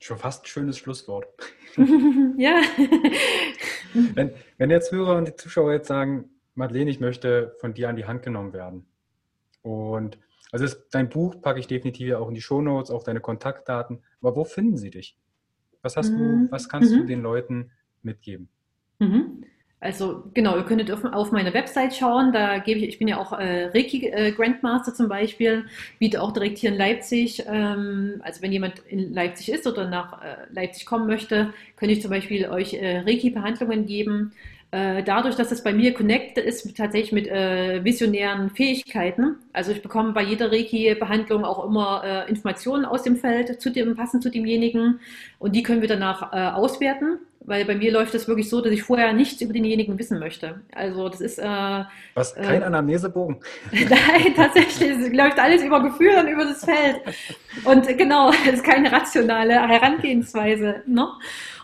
Schon 0.00 0.18
fast 0.18 0.44
ein 0.44 0.46
schönes 0.46 0.78
Schlusswort. 0.78 1.26
ja. 2.36 2.60
wenn, 4.14 4.32
wenn 4.56 4.70
jetzt 4.70 4.92
Hörer 4.92 5.16
und 5.16 5.28
die 5.28 5.36
Zuschauer 5.36 5.72
jetzt 5.72 5.88
sagen, 5.88 6.30
Madeleine, 6.54 6.90
ich 6.90 7.00
möchte 7.00 7.56
von 7.60 7.74
dir 7.74 7.88
an 7.88 7.96
die 7.96 8.06
Hand 8.06 8.22
genommen 8.22 8.52
werden. 8.52 8.86
Und 9.62 10.18
also 10.50 10.64
das, 10.64 10.88
dein 10.90 11.08
Buch 11.08 11.40
packe 11.40 11.60
ich 11.60 11.66
definitiv 11.66 12.14
auch 12.14 12.28
in 12.28 12.34
die 12.34 12.40
Shownotes, 12.40 12.90
auch 12.90 13.02
deine 13.02 13.20
Kontaktdaten. 13.20 14.02
Aber 14.20 14.36
wo 14.36 14.44
finden 14.44 14.76
sie 14.76 14.90
dich? 14.90 15.16
Was 15.82 15.96
hast 15.96 16.10
mhm. 16.10 16.46
du, 16.46 16.50
was 16.50 16.68
kannst 16.68 16.92
mhm. 16.92 16.98
du 16.98 17.04
den 17.04 17.22
Leuten 17.22 17.70
mitgeben? 18.02 18.48
Mhm. 18.98 19.44
Also 19.80 20.24
genau, 20.34 20.56
ihr 20.56 20.64
könntet 20.64 20.90
auf, 20.90 21.04
auf 21.04 21.30
meine 21.30 21.54
Website 21.54 21.94
schauen. 21.94 22.32
Da 22.32 22.58
gebe 22.58 22.80
ich, 22.80 22.88
ich 22.88 22.98
bin 22.98 23.06
ja 23.06 23.18
auch 23.18 23.32
äh, 23.32 23.66
Reiki 23.66 24.08
äh, 24.08 24.32
Grandmaster 24.32 24.92
zum 24.92 25.08
Beispiel, 25.08 25.66
biete 26.00 26.20
auch 26.20 26.32
direkt 26.32 26.58
hier 26.58 26.70
in 26.70 26.76
Leipzig. 26.76 27.44
Ähm, 27.46 28.20
also 28.24 28.42
wenn 28.42 28.50
jemand 28.50 28.80
in 28.88 29.14
Leipzig 29.14 29.52
ist 29.52 29.68
oder 29.68 29.88
nach 29.88 30.20
äh, 30.20 30.36
Leipzig 30.52 30.84
kommen 30.84 31.06
möchte, 31.06 31.52
könnte 31.76 31.94
ich 31.94 32.02
zum 32.02 32.10
Beispiel 32.10 32.48
euch 32.48 32.74
äh, 32.74 32.98
Reiki-Behandlungen 33.00 33.86
geben. 33.86 34.32
Äh, 34.70 35.02
dadurch, 35.02 35.34
dass 35.34 35.50
es 35.50 35.62
bei 35.62 35.72
mir 35.72 35.94
connected 35.94 36.44
ist, 36.44 36.76
tatsächlich 36.76 37.12
mit 37.12 37.26
äh, 37.26 37.82
visionären 37.84 38.50
Fähigkeiten. 38.50 39.36
Also 39.52 39.72
ich 39.72 39.82
bekomme 39.82 40.12
bei 40.12 40.22
jeder 40.22 40.52
Reiki-Behandlung 40.52 41.44
auch 41.44 41.64
immer 41.64 42.02
äh, 42.04 42.28
Informationen 42.28 42.84
aus 42.84 43.02
dem 43.02 43.16
Feld, 43.16 43.60
zu 43.62 43.70
dem, 43.70 43.96
passend 43.96 44.22
zu 44.22 44.30
demjenigen. 44.30 45.00
Und 45.38 45.56
die 45.56 45.62
können 45.62 45.80
wir 45.80 45.88
danach 45.88 46.32
äh, 46.32 46.50
auswerten 46.54 47.18
weil 47.48 47.64
bei 47.64 47.74
mir 47.74 47.90
läuft 47.90 48.12
das 48.12 48.28
wirklich 48.28 48.48
so, 48.48 48.60
dass 48.60 48.72
ich 48.72 48.82
vorher 48.82 49.12
nichts 49.14 49.40
über 49.40 49.54
denjenigen 49.54 49.98
wissen 49.98 50.18
möchte. 50.18 50.60
Also 50.74 51.08
das 51.08 51.20
ist... 51.20 51.38
Äh, 51.38 51.84
Was, 52.14 52.34
kein 52.34 52.62
äh, 52.62 52.64
Anamnesebogen? 52.66 53.38
Nein, 53.72 54.34
tatsächlich, 54.36 54.90
es 54.90 55.12
läuft 55.12 55.38
alles 55.38 55.62
über 55.62 55.82
Gefühl 55.82 56.14
und 56.18 56.28
über 56.28 56.44
das 56.44 56.64
Feld. 56.64 57.00
Und 57.64 57.86
genau, 57.96 58.30
es 58.30 58.54
ist 58.54 58.64
keine 58.64 58.92
rationale 58.92 59.54
Herangehensweise. 59.66 60.82
Ne? 60.86 61.08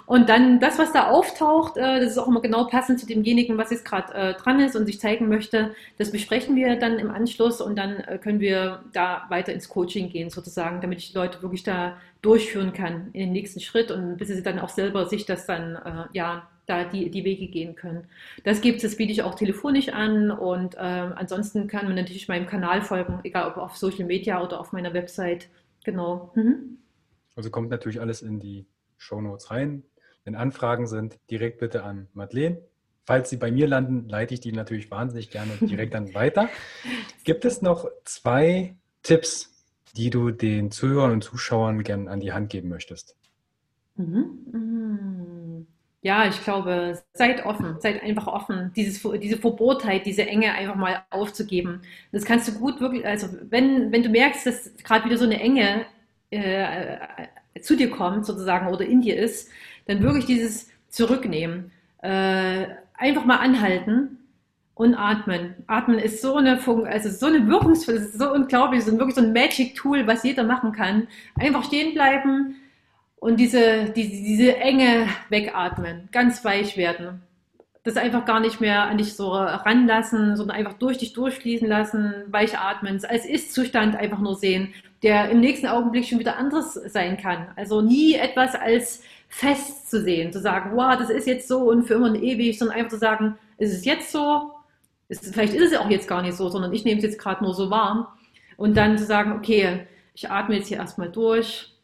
Und 0.07 0.29
dann 0.29 0.61
das, 0.61 0.79
was 0.79 0.93
da 0.93 1.09
auftaucht, 1.09 1.77
äh, 1.77 2.01
das 2.01 2.11
ist 2.11 2.19
auch 2.19 2.29
immer 2.29 2.43
genau 2.43 2.67
passend 2.67 3.01
zu 3.01 3.07
demjenigen, 3.07 3.57
was 3.57 3.71
jetzt 3.71 3.85
gerade 3.85 4.13
äh, 4.15 4.35
dran 4.35 4.61
ist 4.61 4.77
und 4.77 4.87
sich 4.87 5.01
zeigen 5.01 5.29
möchte. 5.29 5.75
Das 5.97 6.13
besprechen 6.13 6.57
wir 6.57 6.77
dann 6.77 6.99
im 6.99 7.11
Anschluss 7.11 7.61
und 7.61 7.77
dann 7.77 8.01
äh, 8.01 8.19
können 8.19 8.41
wir 8.41 8.85
da 8.93 9.25
weiter 9.31 9.53
ins 9.53 9.69
Coaching 9.69 10.11
gehen, 10.11 10.29
sozusagen, 10.29 10.81
damit 10.81 10.99
ich 10.99 11.13
die 11.13 11.19
Leute 11.19 11.41
wirklich 11.43 11.63
da 11.63 11.97
durchführen 12.21 12.73
kann 12.73 13.09
in 13.13 13.21
den 13.21 13.33
nächsten 13.33 13.61
Schritt 13.61 13.91
und 13.91 14.17
bis 14.17 14.29
sie 14.29 14.43
dann 14.43 14.59
auch 14.59 14.69
selber 14.69 15.07
sich 15.07 15.25
das 15.27 15.47
dann, 15.47 15.77
äh, 15.77 16.05
ja, 16.13 16.49
da 16.67 16.85
die, 16.85 17.11
die 17.11 17.25
Wege 17.25 17.47
gehen 17.49 17.75
können. 17.75 18.07
Das 18.43 18.61
gibt 18.63 18.77
es, 18.77 18.83
das 18.83 18.97
biete 18.97 19.13
ich 19.13 19.23
auch 19.23 19.35
telefonisch 19.35 19.91
an 19.91 20.31
und 20.31 20.75
äh, 20.77 20.79
ansonsten 20.79 21.67
kann 21.67 21.85
man 21.85 21.95
natürlich 21.95 22.29
meinem 22.29 22.47
Kanal 22.47 22.81
folgen, 22.83 23.21
egal 23.23 23.51
ob 23.51 23.59
auf 23.59 23.77
Social 23.77 24.07
Media 24.07 24.43
oder 24.43 24.61
auf 24.61 24.73
meiner 24.73 24.95
Website. 24.95 25.49
Genau. 25.85 26.33
Mhm. 26.35 26.79
Also 27.37 27.51
kommt 27.51 27.69
natürlich 27.69 28.01
alles 28.01 28.23
in 28.23 28.41
die 28.41 28.65
Show 28.97 29.21
Notes 29.21 29.51
rein. 29.51 29.83
Wenn 30.25 30.35
Anfragen 30.35 30.87
sind, 30.87 31.19
direkt 31.31 31.59
bitte 31.59 31.85
an 31.85 32.09
Madeleine. 32.15 32.59
Falls 33.05 33.29
sie 33.29 33.37
bei 33.37 33.51
mir 33.53 33.69
landen, 33.69 34.09
leite 34.09 34.35
ich 34.35 34.41
die 34.41 34.53
natürlich 34.53 34.91
wahnsinnig 34.91 35.31
gerne 35.31 35.59
direkt 35.69 35.95
dann 35.95 36.15
weiter. 36.15 36.49
Gibt 37.25 37.45
es 37.45 37.63
noch 37.63 37.87
zwei 38.05 38.77
Tipps, 39.03 39.53
die 39.97 40.11
du 40.11 40.31
den 40.31 40.71
Zuhörern 40.71 41.13
und 41.13 41.23
Zuschauern 41.25 41.83
gerne 41.85 42.11
an 42.11 42.21
die 42.21 42.33
Hand 42.33 42.51
geben 42.51 42.69
möchtest? 42.69 43.17
Mhm. 43.97 44.39
Mhm. 44.53 45.67
Ja, 46.03 46.27
ich 46.29 46.43
glaube, 46.45 47.03
seid 47.15 47.47
offen, 47.47 47.81
seid 47.81 48.03
einfach 48.03 48.27
offen, 48.27 48.73
Dieses, 48.77 49.03
diese 49.21 49.39
Verbohrtheit, 49.39 50.05
diese 50.05 50.27
Enge 50.27 50.53
einfach 50.53 50.75
mal 50.75 51.03
aufzugeben. 51.09 51.81
Das 52.13 52.27
kannst 52.27 52.47
du 52.49 52.53
gut 52.59 52.79
wirklich, 52.81 53.07
also 53.07 53.29
wenn, 53.49 53.91
wenn 53.91 54.03
du 54.03 54.11
merkst, 54.11 54.45
dass 54.47 54.77
gerade 54.85 55.07
wieder 55.07 55.17
so 55.17 55.25
eine 55.25 55.41
Enge 55.41 55.87
äh, 56.31 56.99
zu 57.63 57.75
dir 57.77 57.91
kommt 57.91 58.27
sozusagen 58.27 58.69
oder 58.69 58.85
in 58.85 59.01
dir 59.01 59.17
ist, 59.17 59.51
dann 59.87 60.03
wirklich 60.03 60.27
dieses 60.27 60.71
Zurücknehmen. 60.89 61.71
Äh, 62.03 62.67
einfach 62.97 63.25
mal 63.25 63.39
anhalten 63.39 64.19
und 64.75 64.95
atmen. 64.95 65.55
Atmen 65.67 65.99
ist 65.99 66.21
so 66.21 66.37
eine 66.37 66.59
Funk 66.59 66.87
also 66.87 67.09
so 67.11 67.27
eine 67.27 67.47
wirkungsvolle, 67.49 68.07
so 68.09 68.33
unglaublich, 68.33 68.85
so 68.85 68.93
wirklich 68.99 69.15
so 69.15 69.23
ein 69.23 69.33
Magic 69.33 69.75
Tool, 69.75 70.07
was 70.07 70.25
jeder 70.25 70.45
machen 70.45 70.73
kann. 70.73 71.09
Einfach 71.39 71.65
stehen 71.65 71.95
bleiben 71.95 72.57
und 73.17 73.39
diese, 73.39 73.93
diese, 73.97 74.11
diese 74.11 74.57
Enge 74.57 75.09
wegatmen, 75.29 76.09
ganz 76.13 76.45
weich 76.45 76.77
werden. 76.77 77.23
Das 77.85 77.97
einfach 77.97 78.25
gar 78.25 78.41
nicht 78.41 78.61
mehr 78.61 78.85
an 78.85 78.99
dich 78.99 79.15
so 79.15 79.31
ranlassen, 79.31 80.37
sondern 80.37 80.57
einfach 80.57 80.75
durch 80.75 80.99
dich 80.99 81.13
durchfließen 81.13 81.69
lassen, 81.69 82.15
weich 82.29 82.59
atmen, 82.59 83.03
als 83.05 83.27
Ist-Zustand 83.27 83.95
einfach 83.95 84.19
nur 84.19 84.37
sehen, 84.37 84.73
der 85.03 85.29
im 85.29 85.41
nächsten 85.41 85.67
Augenblick 85.67 86.07
schon 86.07 86.19
wieder 86.19 86.39
anderes 86.39 86.75
sein 86.75 87.19
kann. 87.19 87.49
Also 87.57 87.83
nie 87.83 88.15
etwas 88.15 88.55
als 88.55 89.03
fest 89.35 89.91
zu 89.91 90.01
sehen, 90.01 90.33
zu 90.33 90.41
sagen, 90.41 90.77
wow, 90.77 90.97
das 90.97 91.11
ist 91.11 91.27
jetzt 91.27 91.49
so 91.49 91.69
und 91.69 91.83
für 91.83 91.95
immer 91.95 92.07
und 92.07 92.23
ewig, 92.23 92.57
sondern 92.57 92.77
einfach 92.77 92.93
zu 92.93 92.99
sagen, 92.99 93.37
ist 93.59 93.73
es 93.73 93.85
jetzt 93.85 94.13
so? 94.13 94.53
Ist, 95.09 95.27
vielleicht 95.35 95.55
ist 95.55 95.65
es 95.67 95.73
ja 95.73 95.81
auch 95.81 95.91
jetzt 95.91 96.07
gar 96.07 96.23
nicht 96.23 96.37
so, 96.37 96.49
sondern 96.49 96.73
ich 96.73 96.85
nehme 96.85 96.99
es 96.99 97.05
jetzt 97.05 97.19
gerade 97.19 97.43
nur 97.43 97.53
so 97.53 97.69
warm. 97.69 98.07
Und 98.57 98.77
dann 98.77 98.97
zu 98.97 99.05
sagen, 99.05 99.33
okay, 99.33 99.89
ich 100.15 100.31
atme 100.31 100.55
jetzt 100.55 100.69
hier 100.69 100.77
erstmal 100.77 101.11
durch, 101.11 101.75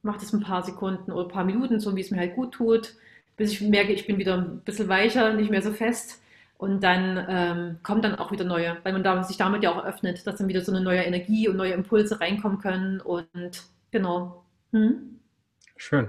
mache 0.00 0.18
das 0.18 0.32
ein 0.32 0.40
paar 0.40 0.62
Sekunden 0.62 1.12
oder 1.12 1.26
ein 1.26 1.30
paar 1.30 1.44
Minuten, 1.44 1.78
so 1.78 1.94
wie 1.94 2.00
es 2.00 2.10
mir 2.10 2.20
halt 2.20 2.34
gut 2.34 2.52
tut, 2.52 2.94
bis 3.36 3.52
ich 3.52 3.60
merke, 3.60 3.92
ich 3.92 4.06
bin 4.06 4.16
wieder 4.16 4.38
ein 4.38 4.60
bisschen 4.60 4.88
weicher, 4.88 5.34
nicht 5.34 5.50
mehr 5.50 5.62
so 5.62 5.72
fest. 5.72 6.22
Und 6.56 6.82
dann 6.82 7.26
ähm, 7.28 7.78
kommt 7.82 8.02
dann 8.02 8.14
auch 8.14 8.32
wieder 8.32 8.44
neue, 8.44 8.78
weil 8.82 8.94
man 8.94 9.24
sich 9.24 9.36
damit 9.36 9.62
ja 9.62 9.72
auch 9.72 9.84
öffnet, 9.84 10.26
dass 10.26 10.36
dann 10.36 10.48
wieder 10.48 10.62
so 10.62 10.72
eine 10.72 10.80
neue 10.80 11.02
Energie 11.02 11.48
und 11.48 11.56
neue 11.58 11.72
Impulse 11.72 12.18
reinkommen 12.18 12.60
können. 12.60 13.02
Und 13.02 13.64
genau. 13.90 14.42
Hm? 14.72 15.20
Schön. 15.76 16.08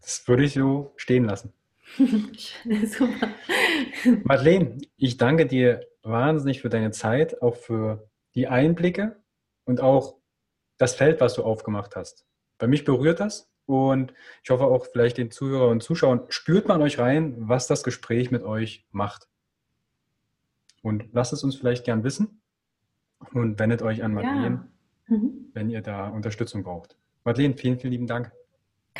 Das 0.00 0.26
würde 0.28 0.44
ich 0.44 0.54
so 0.54 0.92
stehen 0.96 1.24
lassen. 1.24 1.52
Super. 1.96 3.28
Madeleine, 4.24 4.78
ich 4.96 5.16
danke 5.16 5.46
dir 5.46 5.86
wahnsinnig 6.02 6.60
für 6.60 6.68
deine 6.68 6.90
Zeit, 6.90 7.42
auch 7.42 7.56
für 7.56 8.08
die 8.34 8.48
Einblicke 8.48 9.16
und 9.64 9.80
auch 9.80 10.16
das 10.78 10.94
Feld, 10.94 11.20
was 11.20 11.34
du 11.34 11.42
aufgemacht 11.42 11.96
hast. 11.96 12.26
Bei 12.58 12.66
mich 12.66 12.84
berührt 12.84 13.20
das 13.20 13.50
und 13.66 14.14
ich 14.42 14.50
hoffe 14.50 14.64
auch 14.64 14.86
vielleicht 14.86 15.18
den 15.18 15.30
Zuhörern 15.30 15.70
und 15.70 15.82
Zuschauern, 15.82 16.22
spürt 16.28 16.68
man 16.68 16.80
euch 16.82 16.98
rein, 16.98 17.34
was 17.38 17.66
das 17.66 17.82
Gespräch 17.82 18.30
mit 18.30 18.42
euch 18.42 18.86
macht. 18.90 19.28
Und 20.82 21.12
lasst 21.12 21.32
es 21.32 21.44
uns 21.44 21.56
vielleicht 21.56 21.84
gern 21.84 22.04
wissen 22.04 22.40
und 23.32 23.58
wendet 23.58 23.82
euch 23.82 24.02
an 24.02 24.14
Madeleine, 24.14 24.68
ja. 25.08 25.16
mhm. 25.16 25.50
wenn 25.52 25.68
ihr 25.68 25.82
da 25.82 26.08
Unterstützung 26.08 26.62
braucht. 26.62 26.96
Madeleine, 27.24 27.56
vielen, 27.56 27.78
vielen 27.78 27.92
lieben 27.92 28.06
Dank. 28.06 28.32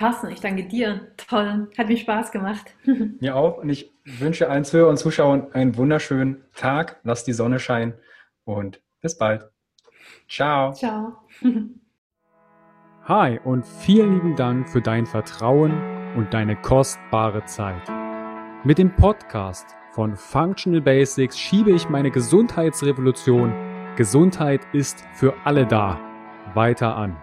Carsten, 0.01 0.31
ich 0.31 0.41
danke 0.41 0.65
dir. 0.65 1.09
Toll. 1.19 1.69
Hat 1.77 1.89
mir 1.89 1.97
Spaß 1.99 2.33
gemacht. 2.33 2.75
Mir 3.21 3.37
auch. 3.37 3.59
Und 3.59 3.69
ich 3.69 3.93
wünsche 4.07 4.49
allen 4.49 4.65
Zuhörern 4.65 4.93
und 4.93 4.97
Zuschauern 4.97 5.53
einen 5.53 5.77
wunderschönen 5.77 6.43
Tag. 6.57 7.01
Lass 7.03 7.23
die 7.23 7.35
Sonne 7.35 7.59
scheinen 7.59 7.93
und 8.45 8.81
bis 9.03 9.19
bald. 9.19 9.51
Ciao. 10.27 10.73
Ciao. 10.73 11.19
Hi 13.05 13.41
und 13.45 13.67
vielen 13.67 14.15
lieben 14.15 14.37
Dank 14.37 14.71
für 14.71 14.81
dein 14.81 15.05
Vertrauen 15.05 15.75
und 16.17 16.33
deine 16.33 16.57
kostbare 16.57 17.45
Zeit. 17.45 17.87
Mit 18.65 18.79
dem 18.79 18.97
Podcast 18.97 19.67
von 19.93 20.17
Functional 20.17 20.81
Basics 20.81 21.39
schiebe 21.39 21.73
ich 21.73 21.91
meine 21.91 22.11
Gesundheitsrevolution 22.11 23.53
Gesundheit 23.97 24.63
ist 24.73 25.05
für 25.13 25.35
alle 25.45 25.67
da 25.67 26.01
weiter 26.55 26.97
an. 26.97 27.23